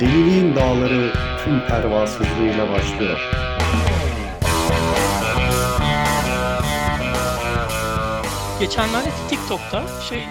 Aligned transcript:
Deliliğin 0.00 0.56
dağları 0.56 1.12
tüm 1.44 1.66
pervasızlığıyla 1.66 2.70
başlıyor. 2.72 3.20
Geçenlerde 8.60 9.10
TikTok'ta 9.30 10.02
şey 10.08 10.22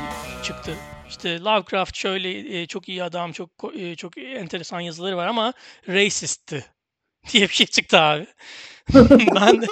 çıktı. 0.44 0.78
İşte 1.10 1.40
Lovecraft 1.40 1.96
şöyle 1.96 2.60
e, 2.62 2.68
çok 2.68 2.90
iyi 2.90 3.04
adam, 3.04 3.32
çok 3.32 3.50
e, 3.76 3.96
çok 3.96 4.18
enteresan 4.18 4.80
yazıları 4.80 5.18
var 5.18 5.28
ama 5.28 5.54
racist'ti 5.88 6.66
diye 7.34 7.44
bir 7.44 7.54
şey 7.54 7.68
çıktı 7.68 8.00
abi. 8.00 8.28
ben 9.36 9.62
de 9.62 9.68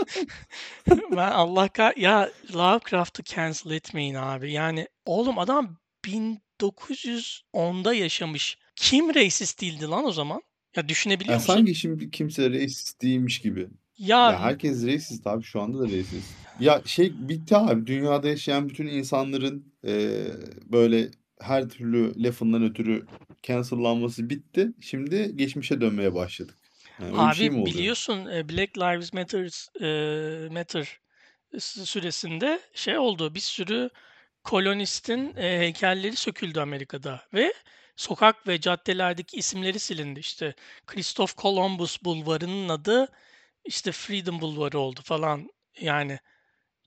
ben 1.12 1.32
Allah 1.32 1.68
kah 1.68 1.98
ya 1.98 2.30
Lovecraft'ı 2.56 3.24
cancel 3.24 3.72
etmeyin 3.72 4.16
abi. 4.16 4.52
Yani 4.52 4.88
oğlum 5.06 5.40
adam 5.40 5.78
1910'da 6.06 7.94
yaşamış. 7.94 8.58
Kim 8.82 9.16
racist 9.16 9.62
değildi 9.62 9.86
lan 9.86 10.06
o 10.06 10.12
zaman? 10.12 10.42
Ya 10.76 10.90
düşünebiliyor 10.90 11.34
Ya 11.34 11.40
musun? 11.40 11.54
sanki 11.54 11.76
şimdi 11.76 12.12
kimse 12.12 12.50
racist 12.50 13.02
değilmiş 13.02 13.40
gibi. 13.42 13.68
Ya 13.98 14.18
Ya 14.32 14.40
herkes 14.40 14.86
racist 14.86 15.28
abi 15.28 15.44
şu 15.44 15.62
anda 15.62 15.80
da 15.80 15.84
racist. 15.84 16.36
Ya 16.60 16.82
şey 16.86 17.12
bitti 17.30 17.58
abi 17.58 17.88
dünyada 17.88 18.28
yaşayan 18.28 18.70
bütün 18.70 18.88
insanların 18.88 19.74
eee, 19.84 20.28
böyle 20.72 21.12
her 21.42 21.70
türlü 21.70 22.24
lafından 22.24 22.64
ötürü 22.64 23.06
cancellanması 23.44 24.30
bitti. 24.30 24.72
Şimdi 24.82 25.32
geçmişe 25.36 25.82
dönmeye 25.82 26.14
başladık. 26.14 26.56
Yani 27.02 27.36
şey 27.36 27.48
abi 27.48 27.52
oluyor? 27.52 27.66
biliyorsun 27.66 28.26
e, 28.26 28.50
Black 28.50 28.78
Lives 28.78 29.14
Matter 29.14 29.44
Matter 30.52 31.00
s- 31.60 31.86
süresinde 31.86 32.60
şey 32.74 32.98
oldu. 32.98 33.36
Bir 33.36 33.40
sürü 33.40 33.90
kolonistin 34.44 35.34
e, 35.38 35.60
heykelleri 35.60 36.16
söküldü 36.16 36.60
Amerika'da 36.60 37.22
ve 37.34 37.54
sokak 38.02 38.48
ve 38.48 38.62
caddelerdeki 38.62 39.38
isimleri 39.38 39.80
silindi. 39.80 40.20
İşte 40.20 40.54
Christoph 40.88 41.38
Columbus 41.38 42.04
Bulvarı'nın 42.04 42.70
adı 42.70 43.08
işte 43.66 43.92
Freedom 43.92 44.42
Bulvarı 44.42 44.80
oldu 44.80 45.00
falan. 45.04 45.50
Yani 45.82 46.20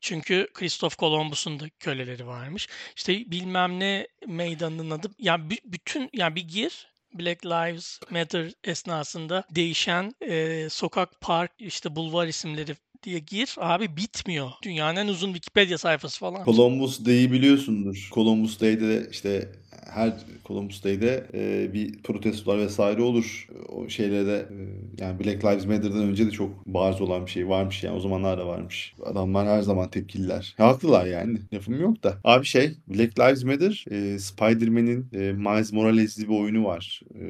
çünkü 0.00 0.48
Christoph 0.55 0.98
Columbus'un 0.98 1.61
da 1.61 1.69
köleleri 1.80 2.27
varmış. 2.27 2.69
İşte 2.97 3.30
bilmem 3.30 3.80
ne 3.80 4.08
meydanının 4.27 4.91
adı. 4.91 5.11
Ya 5.19 5.34
bü- 5.34 5.64
bütün 5.64 6.11
ya 6.12 6.34
bir 6.34 6.48
gir 6.48 6.89
Black 7.12 7.46
Lives 7.46 8.00
Matter 8.11 8.52
esnasında 8.64 9.44
değişen 9.50 10.12
e, 10.20 10.67
sokak, 10.70 11.20
park, 11.20 11.52
işte 11.58 11.96
bulvar 11.96 12.27
isimleri 12.27 12.77
diye 13.02 13.19
gir. 13.19 13.55
Abi 13.58 13.96
bitmiyor. 13.96 14.50
Dünyanın 14.62 14.96
en 14.96 15.08
uzun 15.08 15.33
Wikipedia 15.33 15.78
sayfası 15.78 16.19
falan. 16.20 16.44
Columbus 16.44 17.06
Day'i 17.06 17.33
biliyorsundur. 17.33 18.08
Columbus 18.12 18.61
Day'de 18.61 18.89
de 18.89 19.08
işte 19.11 19.52
her 19.86 20.12
Columbus 20.44 20.84
Day'de 20.84 21.27
e, 21.34 21.72
bir 21.72 22.02
protestolar 22.02 22.58
vesaire 22.58 23.02
olur. 23.02 23.48
O 23.68 23.88
şeylerde 23.88 24.48
e, 24.50 24.56
yani 25.04 25.20
Black 25.20 25.44
Lives 25.44 25.66
Matter'dan 25.66 26.02
önce 26.02 26.27
de 26.27 26.30
çok 26.30 26.66
bariz 26.66 27.00
olan 27.00 27.27
bir 27.27 27.30
şey 27.30 27.48
varmış 27.48 27.84
yani 27.84 27.96
o 27.96 28.00
zamanlar 28.00 28.38
da 28.38 28.46
varmış. 28.46 28.94
Adamlar 29.05 29.48
her 29.48 29.62
zaman 29.62 29.90
tepkililer. 29.90 30.55
Ya, 30.58 30.66
haklılar 30.66 31.06
yani. 31.06 31.38
Lafım 31.52 31.80
yok 31.80 32.02
da. 32.02 32.18
Abi 32.24 32.44
şey 32.44 32.77
Black 32.88 33.18
Lives 33.18 33.44
Matter 33.44 33.84
e, 33.90 34.18
Spider-Man'in 34.18 35.06
e, 35.12 35.32
Miles 35.32 35.72
Morales'li 35.72 36.28
bir 36.28 36.34
oyunu 36.34 36.64
var. 36.64 37.00
E, 37.14 37.22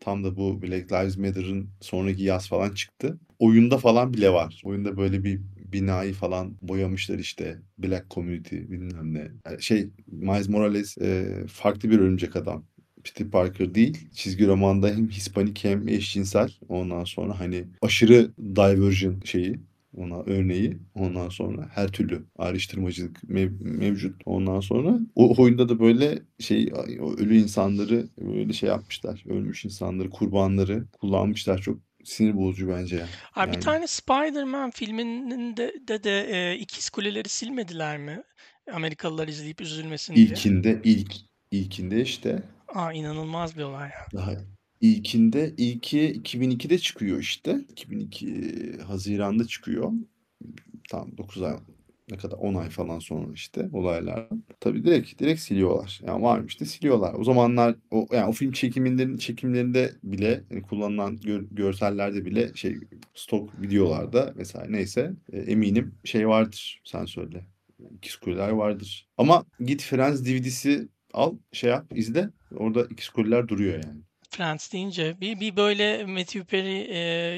tam 0.00 0.24
da 0.24 0.36
bu 0.36 0.62
Black 0.62 0.92
Lives 0.92 1.16
Matter'ın 1.16 1.70
sonraki 1.80 2.22
yaz 2.22 2.48
falan 2.48 2.70
çıktı. 2.70 3.18
Oyunda 3.38 3.78
falan 3.78 4.14
bile 4.14 4.32
var. 4.32 4.62
Oyunda 4.64 4.96
böyle 4.96 5.24
bir 5.24 5.40
binayı 5.72 6.12
falan 6.12 6.56
boyamışlar 6.62 7.18
işte. 7.18 7.58
Black 7.78 8.10
Community 8.10 8.56
bilmem 8.56 9.14
ne. 9.14 9.30
Şey 9.60 9.88
Miles 10.06 10.48
Morales 10.48 10.98
e, 10.98 11.42
farklı 11.48 11.90
bir 11.90 11.98
örümcek 11.98 12.36
adam. 12.36 12.64
Peter 13.04 13.30
Parker 13.30 13.74
değil. 13.74 13.98
Çizgi 14.12 14.46
romanda 14.46 14.88
hem 14.88 15.08
Hispanik 15.08 15.64
hem 15.64 15.88
eşcinsel. 15.88 16.52
Ondan 16.68 17.04
sonra 17.04 17.40
hani 17.40 17.64
aşırı 17.82 18.30
diversion 18.38 19.20
şeyi 19.24 19.60
ona 19.96 20.20
örneği 20.20 20.78
ondan 20.94 21.28
sonra 21.28 21.68
her 21.72 21.88
türlü 21.92 22.22
ayrıştırmacılık 22.38 23.24
mev- 23.24 23.62
mevcut 23.78 24.22
ondan 24.26 24.60
sonra 24.60 25.00
o 25.14 25.42
oyunda 25.42 25.68
da 25.68 25.80
böyle 25.80 26.18
şey 26.38 26.72
ölü 27.18 27.36
insanları 27.36 28.08
böyle 28.20 28.52
şey 28.52 28.68
yapmışlar 28.68 29.24
ölmüş 29.28 29.64
insanları 29.64 30.10
kurbanları 30.10 30.84
kullanmışlar 30.92 31.58
çok 31.58 31.78
sinir 32.04 32.36
bozucu 32.36 32.68
bence 32.68 32.96
yani. 32.96 33.08
Abi 33.34 33.52
bir 33.56 33.60
tane 33.60 33.86
Spider-Man 33.86 34.70
filminin 34.70 35.56
de 35.56 35.74
de, 35.88 36.04
de 36.04 36.20
e, 36.30 36.58
ikiz 36.58 36.90
kuleleri 36.90 37.28
silmediler 37.28 37.98
mi? 37.98 38.22
Amerikalılar 38.72 39.28
izleyip 39.28 39.60
üzülmesin 39.60 40.14
diye. 40.14 40.26
ilkinde 40.26 40.80
ilk 40.84 41.14
ilkinde 41.50 42.00
işte 42.02 42.42
Aa 42.68 42.92
inanılmaz 42.92 43.56
bir 43.58 43.62
olay. 43.62 43.90
daha 44.14 44.32
ilkinde 44.80 45.54
ilki 45.56 45.98
2002'de 46.24 46.78
çıkıyor 46.78 47.18
işte 47.18 47.60
2002 47.68 48.78
Haziran'da 48.86 49.46
çıkıyor 49.46 49.92
tam 50.90 51.16
9 51.18 51.42
ay 51.42 51.56
ne 52.12 52.16
kadar 52.16 52.36
10 52.38 52.54
ay 52.54 52.70
falan 52.70 52.98
sonra 52.98 53.32
işte 53.34 53.68
olaylar. 53.72 54.28
Tabii 54.60 54.84
direkt 54.84 55.20
direkt 55.20 55.40
siliyorlar. 55.40 56.00
Yani 56.06 56.22
varmış 56.22 56.60
da 56.60 56.64
siliyorlar. 56.64 57.14
O 57.14 57.24
zamanlar 57.24 57.76
o 57.90 58.06
yani 58.12 58.26
o 58.28 58.32
film 58.32 58.52
çekimlerinin 58.52 59.16
çekimlerinde 59.16 59.92
bile 60.04 60.44
yani 60.50 60.62
kullanılan 60.62 61.16
gör- 61.16 61.46
görsellerde 61.50 62.24
bile 62.24 62.54
şey 62.54 62.76
stok 63.14 63.60
videolarda 63.62 64.32
mesela 64.36 64.66
neyse 64.68 65.12
e, 65.32 65.38
eminim 65.38 65.94
şey 66.04 66.28
vardır. 66.28 66.82
Sen 66.84 67.04
söyle. 67.04 67.46
İkiz 67.96 68.16
Kuleler 68.16 68.50
vardır. 68.50 69.08
Ama 69.18 69.44
git 69.60 69.82
Friends 69.82 70.24
DVD'si 70.24 70.88
al 71.12 71.36
şey 71.52 71.70
yap 71.70 71.86
izle. 71.94 72.30
Orada 72.56 72.84
ikiz 72.90 73.08
kuleler 73.08 73.48
duruyor 73.48 73.74
yani. 73.84 74.02
Friends 74.32 74.72
deyince 74.72 75.20
bir, 75.20 75.40
bir 75.40 75.56
böyle 75.56 76.04
Matthew 76.04 76.44
Perry 76.44 76.80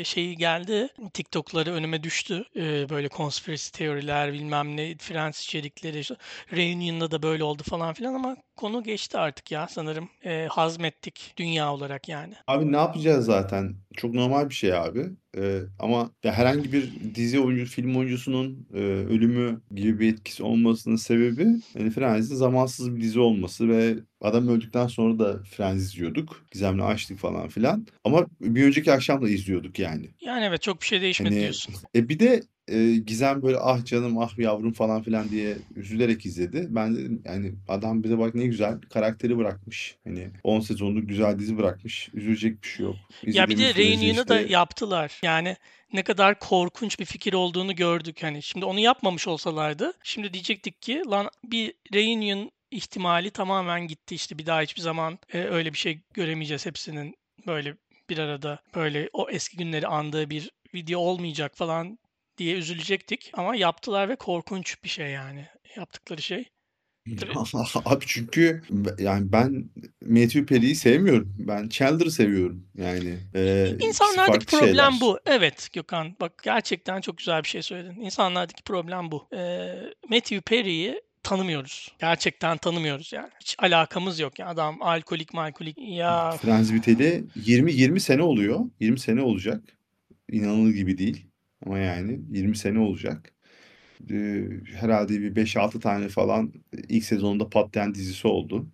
e, 0.00 0.04
şeyi 0.04 0.36
geldi. 0.36 0.88
TikTok'ları 1.14 1.72
önüme 1.72 2.02
düştü. 2.02 2.44
E, 2.56 2.88
böyle 2.88 3.08
conspiracy 3.08 3.70
teoriler 3.70 4.32
bilmem 4.32 4.76
ne 4.76 4.96
Friends 4.98 5.44
içerikleri. 5.44 5.98
işte 5.98 6.16
Reunion'da 6.52 7.10
da 7.10 7.22
böyle 7.22 7.44
oldu 7.44 7.62
falan 7.62 7.94
filan 7.94 8.14
ama 8.14 8.36
konu 8.56 8.82
geçti 8.82 9.18
artık 9.18 9.50
ya 9.52 9.66
sanırım. 9.70 10.08
E, 10.24 10.46
hazmettik 10.50 11.34
dünya 11.36 11.72
olarak 11.72 12.08
yani. 12.08 12.34
Abi 12.46 12.72
ne 12.72 12.76
yapacağız 12.76 13.24
zaten? 13.26 13.74
Çok 13.96 14.14
normal 14.14 14.48
bir 14.48 14.54
şey 14.54 14.74
abi. 14.74 15.06
Ee, 15.36 15.60
ama 15.78 16.10
ya 16.24 16.32
herhangi 16.32 16.72
bir 16.72 16.90
dizi 17.14 17.40
oyuncu, 17.40 17.66
film 17.66 17.96
oyuncusunun 17.96 18.68
e, 18.74 18.78
ölümü 18.78 19.60
gibi 19.74 20.00
bir 20.00 20.12
etkisi 20.12 20.42
olmasının 20.42 20.96
sebebi 20.96 21.46
yani 21.74 21.90
Friends'in 21.90 22.34
zamansız 22.36 22.96
bir 22.96 23.00
dizi 23.00 23.20
olması 23.20 23.68
ve 23.68 23.94
adam 24.20 24.48
öldükten 24.48 24.86
sonra 24.86 25.18
da 25.18 25.42
Friends 25.42 25.82
izliyorduk. 25.82 26.44
Gizemli 26.52 26.82
açtık 26.82 27.18
falan 27.18 27.48
filan. 27.48 27.86
Ama 28.04 28.26
bir 28.40 28.64
önceki 28.64 28.92
akşam 28.92 29.22
da 29.22 29.28
izliyorduk 29.28 29.78
yani. 29.78 30.10
Yani 30.20 30.44
evet 30.44 30.62
çok 30.62 30.80
bir 30.80 30.86
şey 30.86 31.00
değişmedi 31.00 31.34
Hani 31.34 31.42
diyorsun. 31.42 31.74
e 31.96 32.08
bir 32.08 32.18
de 32.18 32.42
Gizem 33.06 33.42
böyle 33.42 33.58
ah 33.58 33.84
canım 33.84 34.18
ah 34.18 34.38
yavrum 34.38 34.72
falan 34.72 35.02
filan 35.02 35.28
diye 35.28 35.56
üzülerek 35.76 36.26
izledi. 36.26 36.66
Ben 36.70 36.96
dedim 36.96 37.22
yani 37.24 37.54
adam 37.68 38.02
bize 38.02 38.18
bak 38.18 38.34
ne 38.34 38.46
güzel 38.46 38.80
karakteri 38.80 39.38
bırakmış. 39.38 39.96
Hani 40.04 40.30
10 40.42 40.60
sezonluk 40.60 41.08
güzel 41.08 41.38
dizi 41.38 41.58
bırakmış. 41.58 42.10
Üzülecek 42.14 42.62
bir 42.62 42.68
şey 42.68 42.86
yok. 42.86 42.96
Ya 43.22 43.48
bir 43.48 43.58
de 43.58 43.72
sürece 43.72 43.90
Reunion'ı 43.90 44.28
da 44.28 44.40
işte 44.40 44.52
yaptılar. 44.52 45.20
Yani 45.22 45.56
ne 45.92 46.02
kadar 46.02 46.38
korkunç 46.38 47.00
bir 47.00 47.04
fikir 47.04 47.32
olduğunu 47.32 47.74
gördük 47.74 48.22
hani. 48.22 48.42
Şimdi 48.42 48.64
onu 48.64 48.80
yapmamış 48.80 49.28
olsalardı 49.28 49.92
şimdi 50.02 50.32
diyecektik 50.32 50.82
ki 50.82 51.02
lan 51.10 51.30
bir 51.44 51.74
Reunion 51.94 52.50
ihtimali 52.70 53.30
tamamen 53.30 53.86
gitti 53.86 54.14
işte 54.14 54.38
bir 54.38 54.46
daha 54.46 54.60
hiçbir 54.62 54.82
zaman 54.82 55.18
e, 55.32 55.38
öyle 55.38 55.72
bir 55.72 55.78
şey 55.78 56.00
göremeyeceğiz 56.14 56.66
hepsinin 56.66 57.14
böyle 57.46 57.76
bir 58.10 58.18
arada 58.18 58.58
böyle 58.74 59.08
o 59.12 59.30
eski 59.30 59.56
günleri 59.56 59.86
andığı 59.86 60.30
bir 60.30 60.50
video 60.74 61.00
olmayacak 61.00 61.56
falan 61.56 61.98
diye 62.38 62.56
üzülecektik 62.56 63.30
ama 63.34 63.56
yaptılar 63.56 64.08
ve 64.08 64.16
korkunç 64.16 64.84
bir 64.84 64.88
şey 64.88 65.10
yani 65.10 65.46
yaptıkları 65.76 66.22
şey. 66.22 66.44
Abi 67.84 68.04
çünkü 68.06 68.62
yani 68.98 69.32
ben 69.32 69.70
Matthew 70.06 70.46
Perry'i 70.46 70.74
sevmiyorum. 70.74 71.34
Ben 71.38 71.68
Chandler'ı 71.68 72.10
seviyorum. 72.10 72.66
Yani 72.74 73.18
e, 73.34 73.72
İnsanlardaki 73.80 74.46
problem 74.46 74.66
şeyler. 74.66 75.00
bu. 75.00 75.18
Evet 75.26 75.68
Gökhan 75.72 76.16
bak 76.20 76.42
gerçekten 76.42 77.00
çok 77.00 77.18
güzel 77.18 77.42
bir 77.42 77.48
şey 77.48 77.62
söyledin. 77.62 78.00
İnsanlardaki 78.00 78.62
problem 78.62 79.10
bu. 79.10 79.28
Ee, 79.32 79.74
Matthew 80.08 80.40
Perry'i 80.40 81.02
tanımıyoruz. 81.22 81.92
Gerçekten 81.98 82.56
tanımıyoruz 82.56 83.12
yani. 83.12 83.30
Hiç 83.40 83.56
alakamız 83.58 84.20
yok. 84.20 84.38
Yani 84.38 84.50
adam 84.50 84.82
alkolik 84.82 85.34
malkolik. 85.34 85.76
Ya 85.78 86.30
Friends 86.42 86.72
biteli 86.72 87.24
20 87.34 87.72
20 87.72 88.00
sene 88.00 88.22
oluyor. 88.22 88.60
20 88.80 88.98
sene 89.00 89.22
olacak. 89.22 89.62
İnanılır 90.30 90.70
gibi 90.70 90.98
değil. 90.98 91.26
Ama 91.66 91.78
yani 91.78 92.20
20 92.30 92.56
sene 92.56 92.78
olacak. 92.78 93.32
Ee, 94.10 94.44
herhalde 94.74 95.20
bir 95.20 95.46
5-6 95.46 95.80
tane 95.80 96.08
falan 96.08 96.52
ilk 96.88 97.04
sezonunda 97.04 97.50
patlayan 97.50 97.94
dizisi 97.94 98.28
oldu. 98.28 98.66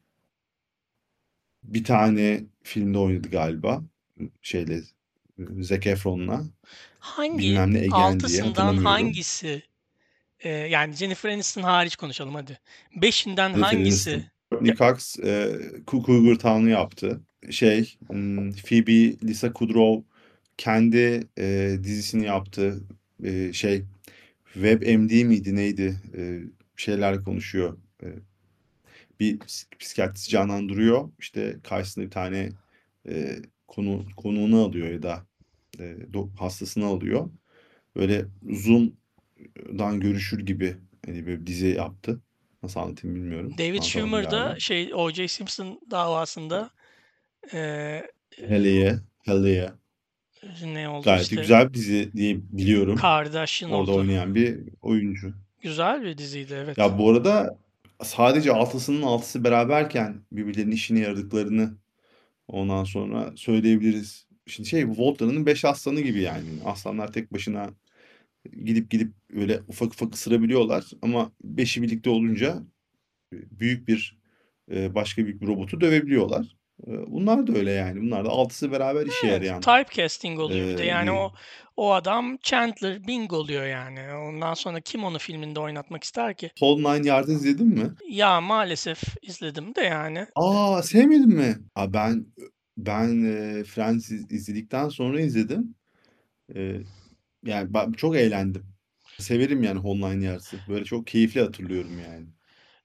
Bir 1.63 1.85
tane 1.85 2.45
filmde 2.63 2.99
oynadı 2.99 3.29
galiba. 3.31 3.83
Şeyle 4.43 4.81
Zac 5.61 5.91
Efron'la. 5.91 6.45
hangi 6.99 7.39
Bilmem 7.39 7.75
ne 7.75 7.81
diye 7.81 7.91
altısından 7.91 8.47
hatırlamıyorum. 8.47 8.85
hangisi 8.85 9.63
e, 10.41 10.49
yani 10.49 10.95
Jennifer 10.95 11.31
Aniston 11.31 11.63
hariç 11.63 11.97
konuşalım 11.97 12.35
hadi. 12.35 12.59
Beşinden 12.97 13.49
Jennifer 13.49 13.77
hangisi 13.77 14.11
Aniston. 14.11 14.31
Courtney 14.51 14.75
Cox 14.75 15.19
e, 15.19 15.59
Cougar 15.87 16.39
Town'u 16.39 16.69
yaptı. 16.69 17.21
şey 17.51 17.97
hmm, 18.07 18.53
Phoebe 18.53 18.93
Lisa 19.23 19.53
Kudrow 19.53 20.10
kendi 20.61 21.29
e, 21.39 21.77
dizisini 21.85 22.27
yaptı. 22.27 22.81
E, 23.25 23.53
şey 23.53 23.85
WebMD 24.55 25.25
miydi 25.25 25.57
neydi? 25.57 25.97
E, 26.17 26.41
şeyler 26.77 27.25
konuşuyor. 27.25 27.79
E, 28.03 28.07
bir 29.21 29.39
psikiyatrist 29.79 30.31
canlandırıyor. 30.31 31.11
İşte 31.19 31.57
karşısında 31.62 32.05
bir 32.05 32.11
tane 32.11 32.49
e, 33.09 33.37
konu 33.69 34.05
konuğunu 34.17 34.65
alıyor 34.65 34.89
ya 34.91 35.03
da 35.03 35.27
e, 35.79 35.97
hastasını 36.39 36.87
alıyor. 36.87 37.31
Böyle 37.97 38.25
Zoom'dan 38.51 40.01
görüşür 40.01 40.39
gibi 40.39 40.77
hani 41.06 41.27
böyle 41.27 41.47
dizi 41.47 41.67
yaptı. 41.67 42.21
Nasıl 42.63 42.81
anlatayım 42.81 43.17
bilmiyorum. 43.17 43.53
David 43.59 43.69
Anlatamadım 43.69 43.89
Schumer 43.91 44.25
da 44.25 44.31
galiba. 44.31 44.61
şey 44.61 44.91
O.J. 44.95 45.29
Simpson 45.29 45.81
davasında 45.91 46.71
e, 47.55 48.03
Hele 48.37 48.69
ye, 48.69 48.99
hele 49.25 49.51
ye. 49.51 49.71
Ne 50.65 50.89
oldu 50.89 51.05
Gayet 51.05 51.23
işte 51.23 51.37
güzel 51.37 51.69
bir 51.69 51.75
dizi 51.75 52.13
diye 52.13 52.37
biliyorum. 52.53 52.97
Kardashian 52.97 53.73
Orada 53.73 53.91
oldu. 53.91 54.01
oynayan 54.01 54.35
bir 54.35 54.59
oyuncu. 54.83 55.35
Güzel 55.63 56.03
bir 56.03 56.19
diziydi 56.19 56.55
evet. 56.65 56.79
Ya 56.79 56.99
bu 56.99 57.11
arada 57.11 57.59
sadece 58.03 58.53
altısının 58.53 59.03
altısı 59.03 59.45
beraberken 59.45 60.23
birbirlerinin 60.33 60.73
işine 60.73 61.01
yaradıklarını 61.01 61.75
ondan 62.49 62.85
sonra 62.85 63.33
söyleyebiliriz. 63.37 64.27
Şimdi 64.47 64.69
şey 64.69 64.89
Volta'nın 64.89 65.47
beş 65.47 65.65
aslanı 65.65 66.01
gibi 66.01 66.21
yani. 66.21 66.49
Aslanlar 66.65 67.13
tek 67.13 67.33
başına 67.33 67.71
gidip 68.65 68.91
gidip 68.91 69.13
öyle 69.35 69.61
ufak 69.69 69.93
ufak 69.93 70.15
ısırabiliyorlar 70.15 70.85
ama 71.03 71.33
beşi 71.45 71.83
birlikte 71.83 72.11
olunca 72.11 72.63
büyük 73.33 73.89
bir 73.89 74.19
e, 74.71 74.95
başka 74.95 75.25
büyük 75.25 75.43
bir 75.43 75.47
robotu 75.47 75.81
dövebiliyorlar. 75.81 76.57
E, 76.87 76.91
Bunlar 77.06 77.47
da 77.47 77.53
öyle 77.53 77.71
yani. 77.71 78.00
Bunlar 78.03 78.25
da 78.25 78.29
altısı 78.29 78.73
beraber 78.73 79.06
işe 79.06 79.27
Evet, 79.27 79.32
yarayan 79.35 79.61
typecasting 79.61 80.41
oluyor 80.41 80.69
bir 80.69 80.79
de. 80.79 80.85
Yani 80.85 81.06
bir 81.11 81.15
o 81.15 81.32
o 81.77 81.93
adam 81.93 82.37
Chandler 82.43 83.06
Bing 83.06 83.32
oluyor 83.32 83.67
yani. 83.67 84.15
Ondan 84.15 84.55
sonra 84.55 84.81
kim 84.81 85.05
onu 85.05 85.19
filminde 85.19 85.61
oynatmak 85.61 86.05
ister 86.05 86.35
ki? 86.35 86.49
Whole 86.49 86.99
Nine 86.99 87.09
Yards'ı 87.09 87.32
izledin 87.32 87.67
mi? 87.67 87.91
Ya 88.09 88.41
maalesef 88.41 89.03
izledim 89.23 89.75
de 89.75 89.81
yani. 89.82 90.27
Aa 90.37 90.82
sevmedin 90.82 91.29
mi? 91.29 91.59
Aa, 91.75 91.93
ben 91.93 92.27
ben 92.77 93.25
e, 93.25 93.65
Friends 93.65 94.11
iz- 94.11 94.32
izledikten 94.32 94.88
sonra 94.88 95.21
izledim. 95.21 95.75
E, 96.55 96.77
yani 97.44 97.75
ben 97.75 97.93
çok 97.93 98.17
eğlendim. 98.17 98.67
Severim 99.19 99.62
yani 99.62 99.77
Whole 99.77 100.15
Nine 100.15 100.25
Yards'ı. 100.25 100.56
Böyle 100.69 100.85
çok 100.85 101.06
keyifli 101.06 101.41
hatırlıyorum 101.41 101.99
yani. 101.99 102.27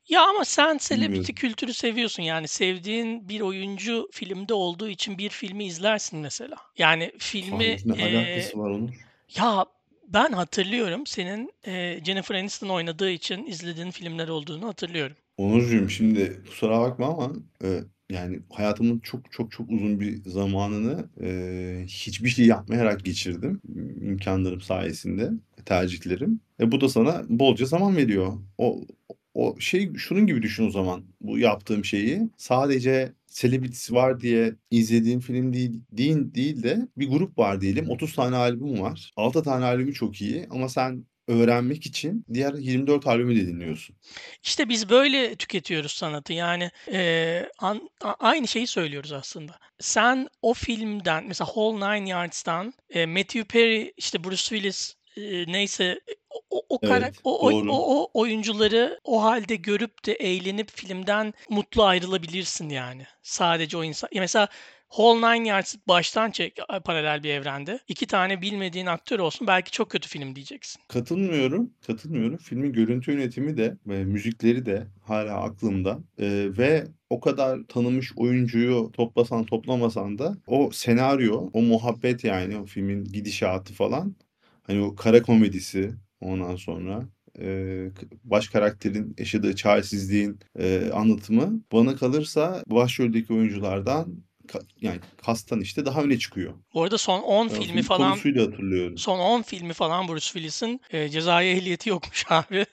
Ya 0.10 0.30
ama 0.30 0.46
sen 0.46 0.78
Bilmiyorum. 0.92 1.24
kültürü 1.36 1.74
seviyorsun. 1.74 2.24
Yani 2.24 2.48
sevdiğin 2.48 3.30
bir 3.30 3.42
oyuncu 3.42 4.10
filmde 4.12 4.54
olduğu 4.54 4.88
için 4.90 5.18
bir 5.18 5.30
filmi 5.30 5.66
izlersin 5.66 6.19
mesela. 6.19 6.56
Yani 6.78 7.12
filmi 7.18 7.57
Hayır, 7.57 7.81
ne 7.86 7.94
eee, 7.94 8.18
alakası 8.18 8.60
var 8.60 8.69
onun? 8.69 8.92
ya 9.38 9.66
ben 10.07 10.31
hatırlıyorum 10.31 11.06
senin 11.07 11.52
eee, 11.68 12.02
Jennifer 12.06 12.36
Aniston 12.36 12.69
oynadığı 12.69 13.10
için 13.10 13.46
izlediğin 13.46 13.92
filmler 13.92 14.28
olduğunu 14.28 14.68
hatırlıyorum. 14.68 15.16
Onurcuğum 15.38 15.90
şimdi 15.90 16.42
kusura 16.50 16.80
bakma 16.81 17.07
ama 17.07 17.34
e, 17.63 17.84
yani 18.10 18.40
hayatımın 18.54 19.00
çok 19.00 19.31
çok 19.31 19.52
çok 19.52 19.69
uzun 19.72 20.00
bir 20.00 20.24
zamanını 20.30 21.10
e, 21.22 21.84
hiçbir 21.88 22.30
şey 22.30 22.46
yapmayarak 22.46 23.06
geçirdim. 23.06 23.62
imkanlarım 24.02 24.62
sayesinde, 24.62 25.30
tercihlerim. 25.66 26.40
E, 26.60 26.72
bu 26.72 26.81
da 26.81 26.90
sana 26.90 27.24
bolca 27.30 27.66
zaman 27.66 27.98
veriyor. 27.98 28.34
O 28.57 28.81
o 29.35 29.59
şey 29.59 29.93
şunun 29.93 30.27
gibi 30.27 30.41
düşün 30.41 30.67
o 30.67 30.71
zaman 30.71 31.05
bu 31.21 31.39
yaptığım 31.39 31.85
şeyi. 31.85 32.21
Sadece 32.37 33.13
selebritis 33.27 33.91
var 33.91 34.19
diye 34.21 34.55
izlediğim 34.71 35.19
film 35.19 35.53
değil, 35.53 35.81
değil, 35.91 36.17
değil 36.35 36.63
de 36.63 36.77
bir 36.97 37.07
grup 37.09 37.37
var 37.37 37.61
diyelim. 37.61 37.89
30 37.89 38.15
tane 38.15 38.35
albüm 38.35 38.81
var. 38.81 39.11
6 39.15 39.43
tane 39.43 39.65
albümü 39.65 39.93
çok 39.93 40.21
iyi 40.21 40.47
ama 40.49 40.69
sen 40.69 41.05
öğrenmek 41.27 41.85
için 41.85 42.25
diğer 42.33 42.53
24 42.53 43.07
albümü 43.07 43.35
de 43.35 43.47
dinliyorsun. 43.47 43.95
İşte 44.43 44.69
biz 44.69 44.89
böyle 44.89 45.35
tüketiyoruz 45.35 45.91
sanatı. 45.91 46.33
Yani 46.33 46.69
eee, 46.91 47.49
an- 47.59 47.89
a- 48.01 48.13
aynı 48.19 48.47
şeyi 48.47 48.67
söylüyoruz 48.67 49.11
aslında. 49.11 49.59
Sen 49.79 50.27
o 50.41 50.53
filmden 50.53 51.25
mesela 51.27 51.45
Whole 51.47 51.99
Nine 51.99 52.09
Yards'tan 52.09 52.73
eee, 52.93 53.05
Matthew 53.05 53.43
Perry, 53.43 53.93
işte 53.97 54.23
Bruce 54.23 54.37
Willis 54.37 54.93
eee, 55.15 55.45
neyse 55.47 56.00
o, 56.29 56.39
o, 56.50 56.62
o, 56.69 56.79
karak- 56.81 57.03
Evet, 57.03 57.15
o, 57.23 57.50
o, 57.50 57.51
o, 57.69 58.03
o 58.03 58.09
oyuncuları 58.21 59.00
o 59.03 59.23
halde 59.23 59.56
görüp 59.56 60.06
de 60.06 60.13
eğlenip 60.13 60.71
filmden 60.71 61.33
mutlu 61.50 61.83
ayrılabilirsin 61.83 62.69
yani. 62.69 63.03
Sadece 63.23 63.77
o 63.77 63.83
insan. 63.83 64.09
Ya 64.13 64.21
mesela 64.21 64.47
Whole 64.89 65.35
Nine 65.39 65.47
Yards 65.47 65.75
baştan 65.88 66.31
çek 66.31 66.57
paralel 66.85 67.23
bir 67.23 67.29
evrende. 67.29 67.79
İki 67.88 68.06
tane 68.07 68.41
bilmediğin 68.41 68.85
aktör 68.85 69.19
olsun 69.19 69.47
belki 69.47 69.71
çok 69.71 69.89
kötü 69.91 70.09
film 70.09 70.35
diyeceksin. 70.35 70.81
Katılmıyorum, 70.88 71.73
katılmıyorum. 71.88 72.38
Filmin 72.38 72.73
görüntü 72.73 73.11
yönetimi 73.11 73.57
de 73.57 73.77
ve 73.88 74.03
müzikleri 74.03 74.65
de 74.65 74.88
hala 75.03 75.35
aklımda. 75.44 76.00
Ee, 76.19 76.47
ve 76.57 76.83
o 77.09 77.19
kadar 77.19 77.59
tanınmış 77.68 78.11
oyuncuyu 78.18 78.91
toplasan 78.94 79.44
toplamasan 79.44 80.18
da 80.18 80.38
o 80.47 80.69
senaryo, 80.73 81.50
o 81.53 81.61
muhabbet 81.61 82.23
yani 82.23 82.57
o 82.57 82.65
filmin 82.65 83.06
gidişatı 83.06 83.73
falan 83.73 84.15
hani 84.67 84.81
o 84.81 84.95
kara 84.95 85.21
komedisi 85.21 85.94
ondan 86.21 86.56
sonra 86.56 87.03
e, 87.39 87.47
baş 88.23 88.47
karakterin 88.47 89.15
yaşadığı 89.19 89.56
çaresizliğin 89.56 90.39
e, 90.59 90.89
anlatımı 90.94 91.62
bana 91.71 91.95
kalırsa 91.95 92.63
başroldeki 92.67 93.33
oyunculardan 93.33 94.23
ka- 94.47 94.65
yani 94.81 95.00
kastan 95.25 95.62
işte 95.62 95.85
daha 95.85 96.03
öne 96.03 96.17
çıkıyor. 96.19 96.53
Bu 96.73 96.83
arada 96.83 96.97
son 96.97 97.21
10 97.21 97.50
Ben 97.50 97.56
o 97.56 97.57
filmi 97.57 97.73
film 97.73 97.81
falan 97.81 98.09
konusuyla 98.09 98.45
hatırlıyorum. 98.47 98.97
Son 98.97 99.19
10 99.19 99.41
filmi 99.41 99.73
falan 99.73 100.07
Bruce 100.07 100.25
Willis'in 100.25 100.81
e, 100.91 101.09
cezai 101.09 101.47
ehliyeti 101.47 101.89
yokmuş 101.89 102.25
abi. 102.29 102.65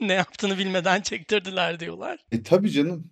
ne 0.00 0.12
yaptığını 0.12 0.58
bilmeden 0.58 1.00
çektirdiler 1.00 1.80
diyorlar. 1.80 2.18
E 2.32 2.42
tabii 2.42 2.70
canım. 2.70 3.10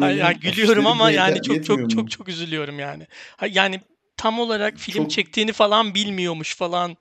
Hayır, 0.00 0.18
yani 0.18 0.38
gülüyorum 0.38 0.86
ama 0.86 1.10
yani 1.10 1.42
çok 1.42 1.64
çok 1.64 1.90
çok 1.90 2.10
çok 2.10 2.28
üzülüyorum 2.28 2.78
yani. 2.78 3.06
Yani 3.50 3.80
tam 4.16 4.40
olarak 4.40 4.78
film 4.78 5.02
Çok 5.02 5.10
çektiğini 5.10 5.52
falan 5.52 5.94
bilmiyormuş 5.94 6.56
falan 6.56 6.96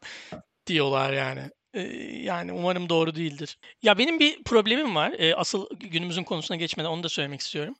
diyorlar 0.67 1.13
yani. 1.13 1.41
E, 1.73 1.81
yani 2.23 2.53
umarım 2.53 2.89
doğru 2.89 3.15
değildir. 3.15 3.57
Ya 3.81 3.97
benim 3.97 4.19
bir 4.19 4.43
problemim 4.43 4.95
var. 4.95 5.13
E, 5.17 5.35
asıl 5.35 5.67
günümüzün 5.79 6.23
konusuna 6.23 6.57
geçmeden 6.57 6.89
onu 6.89 7.03
da 7.03 7.09
söylemek 7.09 7.41
istiyorum. 7.41 7.75